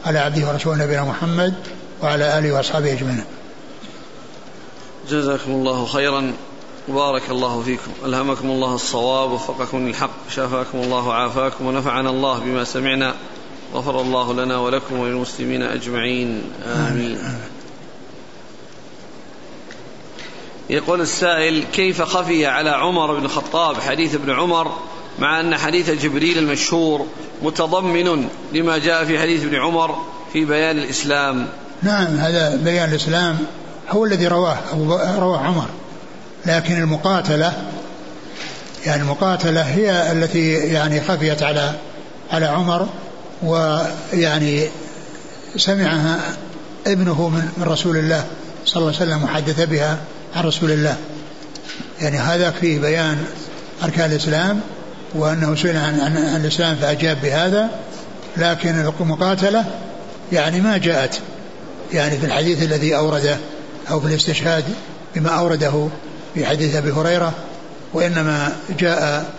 على 0.06 0.20
عبده 0.20 0.48
ورسوله 0.48 0.84
نبينا 0.84 1.04
محمد 1.04 1.54
وعلى 2.04 2.40
آله 2.40 2.54
وأصحابه 2.54 2.94
أجمعين. 2.94 3.24
جزاكم 5.10 5.52
الله 5.52 5.86
خيرا 5.86 6.34
بارك 6.88 7.30
الله 7.30 7.62
فيكم. 7.62 7.92
ألهمكم 8.06 8.50
الله 8.50 8.76
الصواب 8.76 9.32
وفقكم 9.32 9.88
للحق 9.88 10.30
شافاكم 10.36 10.78
الله 10.78 11.08
وعافاكم 11.08 11.66
ونفعنا 11.66 12.10
الله 12.10 12.40
بما 12.40 12.64
سمعنا 12.64 13.16
غفر 13.74 14.02
الله 14.02 14.34
لنا 14.34 14.58
ولكم 14.58 15.00
وللمسلمين 15.00 15.64
أجمعين. 15.64 16.44
آمين. 16.66 17.18
يقول 20.70 21.02
السائل 21.02 21.64
كيف 21.74 22.02
خفي 22.02 22.46
على 22.46 22.70
عمر 22.70 23.20
بن 23.20 23.26
الخطاب؟ 23.26 23.80
حديث 23.80 24.16
ابن 24.16 24.32
عمر 24.32 24.72
مع 25.20 25.40
أن 25.40 25.56
حديث 25.58 25.90
جبريل 25.90 26.38
المشهور 26.38 27.08
متضمن 27.44 28.28
لما 28.54 28.78
جاء 28.78 29.06
في 29.06 29.20
حديث 29.20 29.44
ابن 29.44 29.56
عمر 29.56 30.06
في 30.34 30.46
بيان 30.46 30.78
الإسلام. 30.78 31.48
نعم 31.84 32.18
هذا 32.18 32.56
بيان 32.56 32.90
الإسلام 32.90 33.38
هو 33.90 34.06
الذي 34.06 34.28
رواه 34.28 34.58
رواه 35.18 35.38
عمر. 35.38 35.68
لكن 36.46 36.82
المقاتلة 36.82 37.54
يعني 38.86 39.02
المقاتلة 39.02 39.62
هي 39.62 40.12
التي 40.12 40.52
يعني 40.52 41.02
خفيت 41.02 41.44
على 41.44 41.72
على 42.32 42.46
عمر 42.46 42.88
ويعني 43.44 44.68
سمعها 45.58 46.20
ابنه 46.88 47.30
من, 47.30 47.64
رسول 47.64 47.98
الله 47.98 48.26
صلى 48.66 48.82
الله 48.82 48.94
عليه 48.96 49.12
وسلم 49.12 49.24
وحدث 49.24 49.62
بها 49.62 49.98
عن 50.36 50.44
رسول 50.44 50.72
الله. 50.72 50.98
يعني 52.02 52.18
هذا 52.18 52.52
فيه 52.52 52.80
بيان 52.80 53.26
أركان 53.84 54.12
الإسلام. 54.12 54.62
وأنه 55.16 55.56
سئل 55.56 55.78
عن, 55.78 56.00
عن, 56.00 56.42
الإسلام 56.42 56.76
فأجاب 56.76 57.22
بهذا 57.22 57.70
لكن 58.38 58.92
المقاتلة 59.00 59.66
يعني 60.32 60.62
ما 60.62 60.78
جاءت. 60.78 61.20
يعني 61.94 62.18
في 62.18 62.26
الحديث 62.26 62.64
الذي 62.64 62.96
أورده 62.96 63.38
أو 63.92 64.00
في 64.00 64.08
الاستشهاد 64.08 64.64
بما 65.16 65.30
أورده 65.30 65.88
في 66.34 66.46
حديث 66.46 66.76
أبي 66.76 66.92
هريرة 66.92 67.34
وإنما 67.94 68.56
جاء 68.80 69.34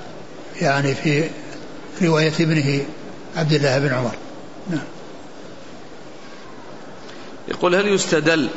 يعني 0.63 0.95
في 0.95 1.25
رواية 2.03 2.33
ابنه 2.41 2.85
عبد 3.37 3.53
الله 3.53 3.79
بن 3.79 3.95
عمر. 3.95 4.15
نعم. 4.71 4.85
يقول 7.49 7.75
هل 7.75 7.89
يستدل 7.89 8.49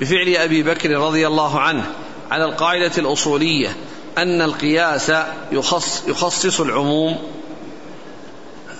بفعل 0.00 0.36
أبي 0.36 0.62
بكر 0.62 0.90
رضي 0.90 1.26
الله 1.26 1.60
عنه 1.60 1.84
على 2.30 2.44
القاعدة 2.44 2.92
الأصولية 2.98 3.76
أن 4.18 4.42
القياس 4.42 5.12
يخص 5.52 6.02
يخصص 6.08 6.60
العموم؟ 6.60 7.16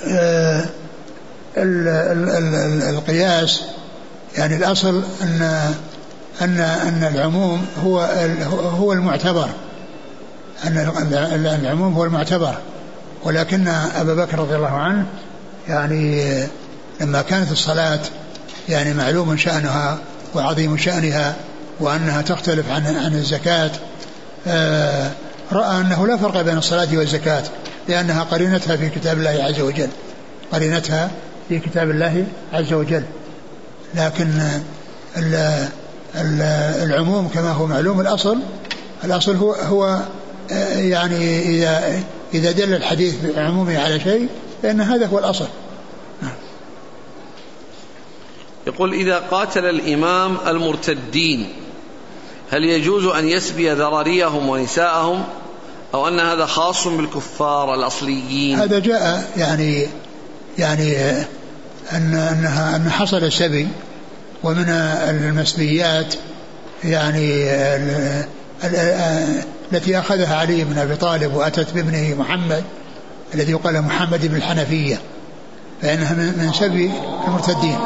آه 0.08 0.64
القياس 2.90 3.62
يعني 4.36 4.56
الأصل 4.56 5.02
أن 5.22 5.42
أن 6.40 6.60
أن 6.60 7.10
العموم 7.14 7.66
هو 7.84 8.00
هو 8.78 8.92
المعتبر. 8.92 9.48
أن 10.64 11.58
العموم 11.62 11.94
هو 11.94 12.04
المعتبر. 12.04 12.54
ولكن 13.24 13.68
أبا 13.68 14.14
بكر 14.14 14.38
رضي 14.38 14.56
الله 14.56 14.68
عنه 14.68 15.06
يعني 15.68 16.46
لما 17.00 17.22
كانت 17.22 17.52
الصلاة 17.52 18.00
يعني 18.68 18.94
معلوم 18.94 19.36
شأنها 19.36 19.98
وعظيم 20.34 20.76
شأنها 20.76 21.34
وأنها 21.80 22.22
تختلف 22.22 22.70
عن 22.70 22.86
عن 22.86 23.14
الزكاة 23.14 23.70
رأى 25.52 25.80
أنه 25.80 26.06
لا 26.06 26.16
فرق 26.16 26.42
بين 26.42 26.58
الصلاة 26.58 26.88
والزكاة 26.96 27.42
لأنها 27.88 28.22
قرينتها 28.22 28.76
في 28.76 28.88
كتاب 28.88 29.18
الله 29.18 29.44
عز 29.44 29.60
وجل. 29.60 29.88
قرينتها 30.52 31.10
في 31.48 31.58
كتاب 31.58 31.90
الله 31.90 32.26
عز 32.52 32.72
وجل. 32.72 33.04
لكن 33.94 34.28
العموم 36.82 37.28
كما 37.28 37.52
هو 37.52 37.66
معلوم 37.66 38.00
الأصل 38.00 38.38
الأصل 39.04 39.36
هو 39.36 39.52
هو 39.52 40.00
يعني 40.76 41.40
إذا 41.40 42.02
إذا 42.34 42.52
دل 42.52 42.74
الحديث 42.74 43.14
بعمومه 43.24 43.78
على 43.78 44.00
شيء 44.00 44.28
فإن 44.62 44.80
هذا 44.80 45.06
هو 45.06 45.18
الأصل. 45.18 45.48
يقول 48.66 48.94
إذا 48.94 49.18
قاتل 49.18 49.64
الإمام 49.64 50.36
المرتدين 50.46 51.52
هل 52.50 52.64
يجوز 52.64 53.06
أن 53.06 53.28
يسبي 53.28 53.70
ذراريهم 53.70 54.48
ونساءهم؟ 54.48 55.24
أو 55.94 56.08
أن 56.08 56.20
هذا 56.20 56.46
خاص 56.46 56.88
بالكفار 56.88 57.74
الأصليين؟ 57.74 58.60
هذا 58.60 58.78
جاء 58.78 59.30
يعني 59.36 59.86
يعني 60.58 60.96
أن 61.92 62.14
أنها 62.14 62.76
أن 62.76 62.90
حصل 62.90 63.24
السبي 63.24 63.68
ومن 64.42 64.68
المسبيات 64.68 66.14
يعني 66.84 67.44
التي 69.72 69.98
أخذها 69.98 70.36
علي 70.36 70.64
بن 70.64 70.78
أبي 70.78 70.96
طالب 70.96 71.34
وأتت 71.34 71.74
بابنه 71.74 72.14
محمد 72.18 72.64
الذي 73.34 73.52
يقال 73.52 73.82
محمد 73.82 74.26
بن 74.26 74.36
الحنفية 74.36 75.00
فإنها 75.82 76.14
من 76.14 76.52
سبي 76.52 76.90
المرتدين. 77.26 77.78